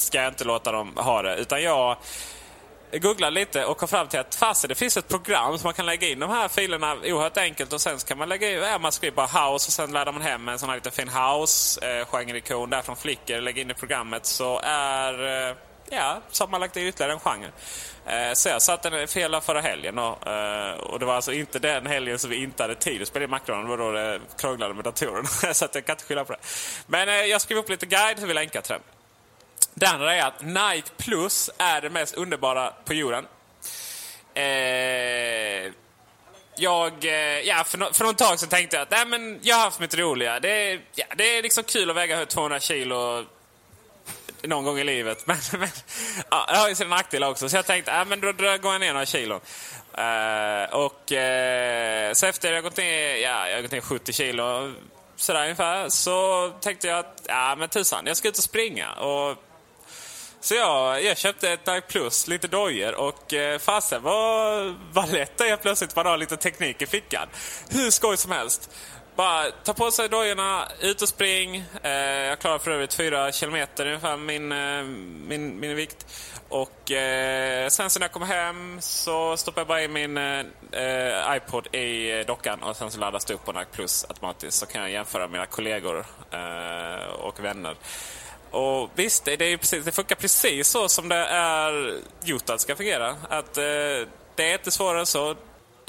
ska 0.00 0.18
jag 0.18 0.28
inte 0.28 0.44
låta 0.44 0.72
dem 0.72 0.96
ha 0.96 1.22
det. 1.22 1.36
Utan 1.36 1.62
jag 1.62 1.96
googlade 2.92 3.30
lite 3.30 3.64
och 3.64 3.76
kom 3.76 3.88
fram 3.88 4.08
till 4.08 4.20
att 4.20 4.34
fast 4.34 4.68
det 4.68 4.74
finns 4.74 4.96
ett 4.96 5.08
program 5.08 5.58
som 5.58 5.66
man 5.66 5.74
kan 5.74 5.86
lägga 5.86 6.08
in 6.08 6.18
de 6.18 6.30
här 6.30 6.48
filerna 6.48 6.96
oerhört 7.04 7.36
enkelt 7.36 7.72
och 7.72 7.80
sen 7.80 7.98
kan 7.98 8.18
man 8.18 8.28
lägga 8.28 8.50
in, 8.50 8.58
ja, 8.58 8.78
man 8.78 8.92
skriver 8.92 9.16
bara 9.16 9.26
house 9.26 9.68
och 9.68 9.72
sen 9.72 9.92
laddar 9.92 10.12
man 10.12 10.22
hem 10.22 10.48
en 10.48 10.58
sån 10.58 10.68
här 10.68 10.76
liten 10.76 10.92
fin 10.92 11.08
house-genreikon 11.08 12.62
eh, 12.62 12.68
där 12.68 12.82
från 12.82 12.96
Flickr, 12.96 13.40
lägger 13.40 13.62
in 13.62 13.70
i 13.70 13.74
programmet 13.74 14.26
så 14.26 14.60
är 14.64 15.48
eh, 15.48 15.56
Ja, 15.92 16.22
så 16.30 16.44
har 16.44 16.48
man 16.48 16.60
lagt 16.60 16.76
in 16.76 16.86
ytterligare 16.86 17.12
en 17.12 17.20
genre. 17.20 17.50
Eh, 18.06 18.32
så 18.32 18.48
jag 18.48 18.62
satte 18.62 18.90
den 18.90 19.08
fel 19.08 19.40
förra 19.40 19.60
helgen 19.60 19.98
och, 19.98 20.26
eh, 20.26 20.72
och 20.72 20.98
det 20.98 21.06
var 21.06 21.14
alltså 21.14 21.32
inte 21.32 21.58
den 21.58 21.86
helgen 21.86 22.18
som 22.18 22.30
vi 22.30 22.42
inte 22.42 22.62
hade 22.62 22.74
tid 22.74 23.02
att 23.02 23.08
spela 23.08 23.24
in 23.24 23.30
Macron. 23.30 23.62
Det 23.62 23.68
var 23.68 23.78
då 23.78 23.92
det 23.92 24.20
krånglade 24.38 24.74
med 24.74 24.84
datorerna. 24.84 25.28
så 25.54 25.64
att 25.64 25.74
jag 25.74 25.86
kan 25.86 25.92
inte 25.92 26.04
skylla 26.04 26.24
på 26.24 26.32
det. 26.32 26.38
Men 26.86 27.08
eh, 27.08 27.14
jag 27.14 27.40
skrev 27.40 27.58
upp 27.58 27.68
lite 27.68 27.86
guide 27.86 28.18
så 28.18 28.26
vi 28.26 28.34
länkar 28.34 28.60
till 28.60 28.72
den. 28.72 28.99
Det 29.74 29.86
andra 29.86 30.14
är 30.14 30.22
att 30.22 30.42
Nike 30.42 30.90
Plus 30.96 31.50
är 31.58 31.80
det 31.80 31.90
mest 31.90 32.14
underbara 32.14 32.72
på 32.84 32.94
jorden. 32.94 33.26
Eh, 34.34 35.72
jag, 36.56 37.04
eh, 37.04 37.40
ja, 37.40 37.64
för, 37.64 37.78
no 37.78 37.92
för 37.92 38.04
någon 38.04 38.14
tag 38.14 38.40
så 38.40 38.46
tänkte 38.46 38.76
jag 38.76 38.82
att 38.82 38.90
nej, 38.90 39.06
men 39.06 39.38
jag 39.42 39.56
har 39.56 39.64
haft 39.64 39.80
mitt 39.80 39.94
roliga. 39.94 40.40
Det 40.40 40.50
är, 40.50 40.80
ja, 40.94 41.04
det 41.16 41.38
är 41.38 41.42
liksom 41.42 41.64
kul 41.64 41.90
att 41.90 41.96
väga 41.96 42.26
200 42.26 42.60
kilo 42.60 43.24
någon 44.42 44.64
gång 44.64 44.78
i 44.78 44.84
livet. 44.84 45.22
Men, 45.26 45.36
men 45.52 45.68
ja, 46.30 46.46
det 46.48 46.56
har 46.58 46.68
ju 46.68 46.74
sina 46.74 46.96
nackdelar 46.96 47.30
också. 47.30 47.48
Så 47.48 47.56
jag 47.56 47.66
tänkte 47.66 47.92
att 47.92 48.08
men 48.08 48.20
då, 48.20 48.32
då 48.32 48.58
går 48.58 48.72
jag 48.72 48.80
ner 48.80 48.92
några 48.92 49.06
kilo. 49.06 49.34
Uh, 49.34 50.74
och 50.74 51.12
uh, 51.12 52.12
så 52.12 52.26
efter 52.26 52.52
jag 52.52 52.62
gått 52.62 52.76
ner, 52.76 53.16
ja, 53.16 53.48
jag 53.48 53.56
har 53.56 53.62
gått 53.62 53.70
ner 53.70 53.80
70 53.80 54.12
kilo 54.12 54.72
sådär 55.16 55.42
ungefär, 55.42 55.88
så 55.88 56.48
tänkte 56.60 56.88
jag 56.88 56.98
att 56.98 57.22
ja, 57.28 57.56
men 57.58 57.68
tusan, 57.68 58.06
jag 58.06 58.16
ska 58.16 58.28
ut 58.28 58.38
och 58.38 58.44
springa. 58.44 58.92
Och 58.92 59.38
så 60.40 60.54
jag, 60.54 61.04
jag 61.04 61.18
köpte 61.18 61.50
ett 61.50 61.66
Nike 61.66 61.80
Plus, 61.80 62.28
lite 62.28 62.48
dojor 62.48 62.94
och 62.94 63.34
eh, 63.34 63.58
fasen 63.58 64.02
vad, 64.02 64.74
vad 64.92 65.12
lätt 65.12 65.38
det 65.38 65.48
är 65.48 65.56
plötsligt 65.56 65.96
man 65.96 66.06
har 66.06 66.16
lite 66.16 66.36
teknik 66.36 66.82
i 66.82 66.86
fickan. 66.86 67.28
Hur 67.70 67.90
skoj 67.90 68.16
som 68.16 68.30
helst. 68.32 68.70
Bara 69.16 69.50
ta 69.50 69.74
på 69.74 69.90
sig 69.90 70.08
dojorna, 70.08 70.68
ut 70.80 71.02
och 71.02 71.08
spring. 71.08 71.64
Eh, 71.82 71.90
jag 71.92 72.38
klarar 72.38 72.58
för 72.58 72.70
övrigt 72.70 72.94
fyra 72.94 73.32
kilometer 73.32 73.86
ungefär 73.86 74.16
min, 74.16 74.52
eh, 74.52 74.82
min, 75.28 75.60
min 75.60 75.76
vikt. 75.76 76.06
Och 76.48 76.90
eh, 76.90 77.68
sen 77.68 77.90
så 77.90 77.98
när 77.98 78.04
jag 78.04 78.12
kommer 78.12 78.26
hem 78.26 78.80
så 78.80 79.36
stoppar 79.36 79.60
jag 79.60 79.68
bara 79.68 79.82
in 79.82 79.92
min 79.92 80.16
eh, 80.16 81.36
iPod 81.36 81.74
i 81.74 82.24
dockan 82.26 82.62
och 82.62 82.76
sen 82.76 82.90
så 82.90 82.98
laddas 82.98 83.24
det 83.24 83.34
upp 83.34 83.44
på 83.44 83.52
NAC 83.52 83.66
Plus 83.72 84.04
automatiskt. 84.08 84.58
Så 84.58 84.66
kan 84.66 84.82
jag 84.82 84.90
jämföra 84.90 85.28
mina 85.28 85.46
kollegor 85.46 86.04
eh, 86.30 87.12
och 87.12 87.44
vänner. 87.44 87.76
Och 88.50 88.90
visst, 88.94 89.24
det, 89.24 89.32
är 89.32 89.56
precis, 89.56 89.84
det 89.84 89.92
funkar 89.92 90.16
precis 90.16 90.68
så 90.68 90.88
som 90.88 91.08
det 91.08 91.16
är 91.26 92.00
gjort 92.24 92.50
att 92.50 92.60
ska 92.60 92.76
fungera. 92.76 93.16
Att 93.28 93.56
eh, 93.56 93.62
det 94.34 94.50
är 94.50 94.52
inte 94.52 94.70
svårare 94.70 95.00
än 95.00 95.06
så. 95.06 95.36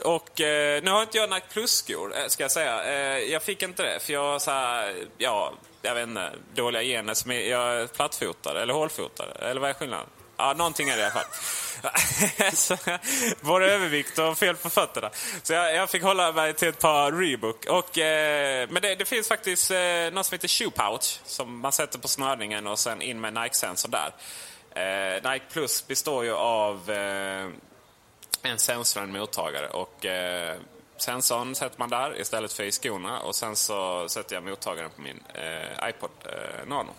Och 0.03 0.41
eh, 0.41 0.83
nu 0.83 0.91
har 0.91 1.01
inte 1.01 1.17
jag 1.17 1.29
Nike 1.29 1.47
Plus-skor, 1.51 2.13
eh, 2.17 2.27
ska 2.27 2.43
jag 2.43 2.51
säga. 2.51 2.83
Eh, 2.83 3.17
jag 3.17 3.43
fick 3.43 3.63
inte 3.63 3.83
det, 3.83 3.99
för 3.99 4.13
jag 4.13 4.23
har 4.23 4.39
så 4.39 4.51
här, 4.51 4.95
ja, 5.17 5.53
jag 5.81 5.95
vet 5.95 6.07
inte, 6.07 6.31
dåliga 6.55 6.83
gener. 6.83 7.13
Som 7.13 7.31
är, 7.31 7.39
jag 7.49 7.81
är 7.81 7.87
plattfotad, 7.87 8.61
eller 8.61 8.73
hålfotad, 8.73 9.25
eller 9.39 9.61
vad 9.61 9.69
är 9.69 9.73
skillnaden? 9.73 10.07
Ja, 10.41 10.53
någonting 10.53 10.89
är 10.89 10.97
det 10.97 11.01
i 11.01 11.05
alla 11.05 11.13
fall. 11.13 11.25
Både 13.41 13.65
övervikt 13.65 14.17
och 14.17 14.37
fel 14.37 14.55
på 14.55 14.69
fötterna. 14.69 15.09
Så 15.43 15.53
jag, 15.53 15.75
jag, 15.75 15.89
fick 15.89 16.03
hålla 16.03 16.31
mig 16.31 16.53
till 16.53 16.67
ett 16.67 16.79
par 16.79 17.11
Reebok. 17.11 17.65
Och, 17.65 17.97
eh, 17.97 18.69
men 18.69 18.81
det, 18.81 18.95
det, 18.95 19.05
finns 19.05 19.27
faktiskt 19.27 19.71
eh, 19.71 19.77
något 20.11 20.25
som 20.25 20.35
heter 20.35 20.47
Shoe 20.47 20.71
Pouch. 20.71 21.19
Som 21.25 21.59
man 21.59 21.71
sätter 21.71 21.99
på 21.99 22.07
snörningen 22.07 22.67
och 22.67 22.79
sen 22.79 23.01
in 23.01 23.21
med 23.21 23.33
Nike-sensor 23.33 23.89
där. 23.89 24.11
Eh, 24.75 25.31
Nike 25.31 25.45
Plus 25.51 25.87
består 25.87 26.23
ju 26.23 26.33
av 26.33 26.91
eh, 26.91 27.47
en 28.41 28.59
sensor 28.59 29.01
och 29.01 29.07
en 29.07 29.13
mottagare. 29.13 29.67
Och, 29.67 30.05
eh, 30.05 30.55
sensorn 31.01 31.55
sätter 31.55 31.79
man 31.79 31.89
där 31.89 32.21
istället 32.21 32.53
för 32.53 32.63
i 32.63 32.71
skorna 32.71 33.19
och 33.19 33.35
sen 33.35 33.55
så 33.55 34.09
sätter 34.09 34.35
jag 34.35 34.43
mottagaren 34.43 34.89
på 34.95 35.01
min 35.01 35.23
eh, 35.33 35.89
iPod 35.89 36.09
eh, 36.25 36.67
Nano. 36.67 36.91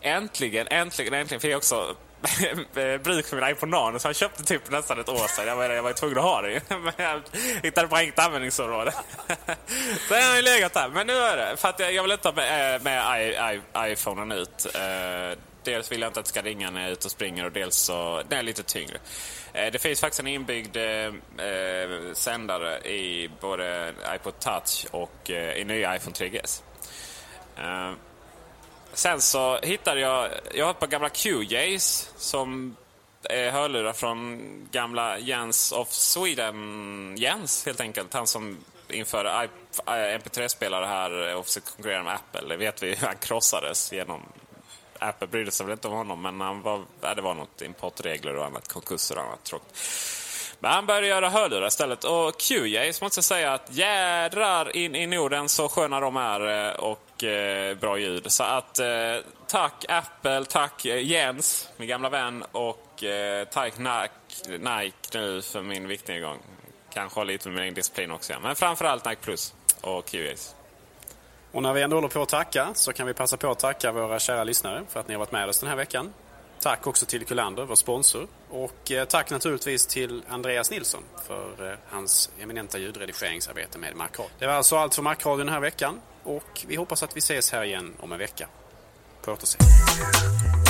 Äntligen, 0.00 0.66
äntligen, 0.70 1.14
äntligen 1.14 1.40
fick 1.40 1.50
jag 1.50 1.56
också 1.56 1.96
bruk 3.02 3.26
för 3.26 3.40
min 3.40 3.50
iPod 3.50 3.68
Nano 3.68 3.98
så 3.98 4.08
jag 4.08 4.16
köpte 4.16 4.44
typ 4.44 4.70
nästan 4.70 5.00
ett 5.00 5.08
år 5.08 5.28
sedan. 5.28 5.46
Jag 5.46 5.56
var, 5.56 5.64
jag 5.64 5.82
var 5.82 5.92
tvungen 5.92 6.18
att 6.18 6.24
ha 6.24 6.42
det 6.42 6.60
Men 6.68 6.92
jag 6.96 7.22
hittade 7.62 7.88
bara 7.88 8.02
inget 8.02 8.18
användningsområde. 8.18 8.92
så 10.08 10.14
jag 10.14 10.28
har 10.28 10.36
ju 10.36 10.42
legat 10.42 10.74
där. 10.74 10.88
Men 10.88 11.06
nu 11.06 11.12
är 11.12 11.36
det. 11.36 11.56
För 11.56 11.68
att 11.68 11.80
jag, 11.80 11.92
jag 11.92 12.02
vill 12.02 12.12
inte 12.12 12.28
ha 12.28 12.34
med, 12.34 12.74
eh, 12.74 12.82
med 12.82 13.22
I, 13.22 13.56
I, 13.56 13.92
iPhonen 13.92 14.32
ut. 14.32 14.66
Eh, 14.74 15.38
dels 15.64 15.92
vill 15.92 16.00
jag 16.00 16.08
inte 16.08 16.20
att 16.20 16.26
det 16.26 16.30
ska 16.30 16.42
ringa 16.42 16.70
när 16.70 16.80
jag 16.80 16.88
är 16.88 16.92
ute 16.92 17.06
och 17.06 17.12
springer 17.12 17.44
och 17.44 17.52
dels 17.52 17.76
så 17.76 18.22
den 18.28 18.38
är 18.38 18.42
lite 18.42 18.62
tyngre. 18.62 18.98
Eh, 19.52 19.72
det 19.72 19.78
finns 19.78 20.00
faktiskt 20.00 20.20
en 20.20 20.26
inbyggd 20.26 20.76
eh, 20.76 20.84
eh, 21.46 22.12
sändare 22.12 22.78
i 22.78 23.30
både 23.40 23.94
iPod 24.14 24.38
Touch 24.38 24.86
och 24.90 25.30
eh, 25.30 25.56
i 25.56 25.64
nya 25.64 25.96
iPhone 25.96 26.14
3GS. 26.14 26.62
Eh, 27.58 27.92
sen 28.92 29.20
så 29.20 29.58
hittade 29.62 30.00
jag, 30.00 30.30
jag 30.54 30.64
har 30.64 30.70
ett 30.70 30.78
par 30.78 30.86
gamla 30.86 31.08
QJs 31.08 32.10
som 32.16 32.76
är 33.22 33.50
hörlurar 33.50 33.92
från 33.92 34.40
gamla 34.70 35.18
Jens 35.18 35.72
of 35.72 35.92
Sweden. 35.92 37.14
Jens 37.18 37.66
helt 37.66 37.80
enkelt, 37.80 38.14
han 38.14 38.26
som 38.26 38.58
införde 38.88 39.48
eh, 39.86 39.92
MP3-spelare 39.92 40.86
här 40.86 41.34
och 41.36 41.46
försökte 41.46 41.70
konkurrera 41.70 42.02
med 42.02 42.14
Apple. 42.14 42.48
Det 42.48 42.56
vet 42.56 42.82
vi 42.82 42.88
hur 42.94 42.96
han 43.06 43.16
krossades 43.16 43.92
genom 43.92 44.22
Apple 45.00 45.26
brydde 45.26 45.50
sig 45.50 45.66
väl 45.66 45.72
inte 45.72 45.88
om 45.88 45.94
honom, 45.94 46.22
men 46.22 46.40
han 46.40 46.62
var, 46.62 46.84
ja, 47.00 47.14
det 47.14 47.22
var 47.22 47.34
något 47.34 47.62
importregler 47.62 48.36
och 48.36 48.46
annat, 48.46 48.68
konkurser 48.68 49.18
och 49.18 49.24
annat 49.24 49.44
tråkigt. 49.44 49.78
Men 50.62 50.70
han 50.70 50.86
började 50.86 51.06
göra 51.06 51.28
hörlurar 51.28 51.66
istället. 51.66 52.04
Och 52.04 52.40
QJs 52.40 53.00
måste 53.00 53.18
jag 53.18 53.24
säga 53.24 53.52
att 53.52 53.66
jädrar 53.70 54.76
in 54.76 54.94
i 54.94 55.06
Norden 55.06 55.48
så 55.48 55.68
sköna 55.68 56.00
de 56.00 56.16
är 56.16 56.68
eh, 56.68 56.74
och 56.74 57.24
eh, 57.24 57.76
bra 57.76 57.98
ljud. 57.98 58.32
Så 58.32 58.44
att 58.44 58.78
eh, 58.78 58.86
tack 59.46 59.84
Apple, 59.88 60.44
tack 60.44 60.84
eh, 60.84 61.06
Jens, 61.06 61.68
min 61.76 61.88
gamla 61.88 62.08
vän 62.08 62.44
och 62.52 63.04
eh, 63.04 63.44
tack 63.44 63.78
Nike, 63.78 64.58
Nike 64.58 65.18
nu 65.18 65.42
för 65.42 65.62
min 65.62 65.88
viktnedgång. 65.88 66.38
Kanske 66.94 67.20
har 67.20 67.24
lite 67.24 67.48
med 67.48 67.64
min 67.64 67.74
disciplin 67.74 68.10
också. 68.10 68.32
Men 68.42 68.56
framförallt 68.56 69.04
Nike 69.04 69.20
Plus 69.22 69.54
och 69.80 70.06
QJs. 70.06 70.54
Och 71.52 71.62
när 71.62 71.72
vi 71.72 71.82
ändå 71.82 71.96
håller 71.96 72.08
på 72.08 72.22
att 72.22 72.28
tacka 72.28 72.68
så 72.74 72.92
kan 72.92 73.06
vi 73.06 73.14
passa 73.14 73.36
på 73.36 73.50
att 73.50 73.58
tacka 73.58 73.92
våra 73.92 74.18
kära 74.18 74.44
lyssnare 74.44 74.82
för 74.88 75.00
att 75.00 75.08
ni 75.08 75.14
har 75.14 75.18
varit 75.18 75.32
med 75.32 75.48
oss 75.48 75.58
den 75.58 75.68
här 75.68 75.76
veckan. 75.76 76.12
Tack 76.60 76.86
också 76.86 77.06
till 77.06 77.24
Kullander, 77.24 77.64
vår 77.64 77.74
sponsor. 77.74 78.26
Och 78.50 78.92
eh, 78.92 79.04
tack 79.04 79.30
naturligtvis 79.30 79.86
till 79.86 80.22
Andreas 80.28 80.70
Nilsson 80.70 81.02
för 81.26 81.70
eh, 81.70 81.78
hans 81.90 82.30
eminenta 82.40 82.78
ljudredigeringsarbete 82.78 83.78
med 83.78 83.96
Markradion. 83.96 84.32
Det 84.38 84.46
var 84.46 84.54
alltså 84.54 84.76
allt 84.76 84.94
för 84.94 85.02
Markradion 85.02 85.38
den 85.38 85.54
här 85.54 85.60
veckan 85.60 86.00
och 86.24 86.64
vi 86.66 86.76
hoppas 86.76 87.02
att 87.02 87.16
vi 87.16 87.18
ses 87.18 87.52
här 87.52 87.64
igen 87.64 87.94
om 88.00 88.12
en 88.12 88.18
vecka. 88.18 88.48
På 89.22 89.32
återseende. 89.32 90.69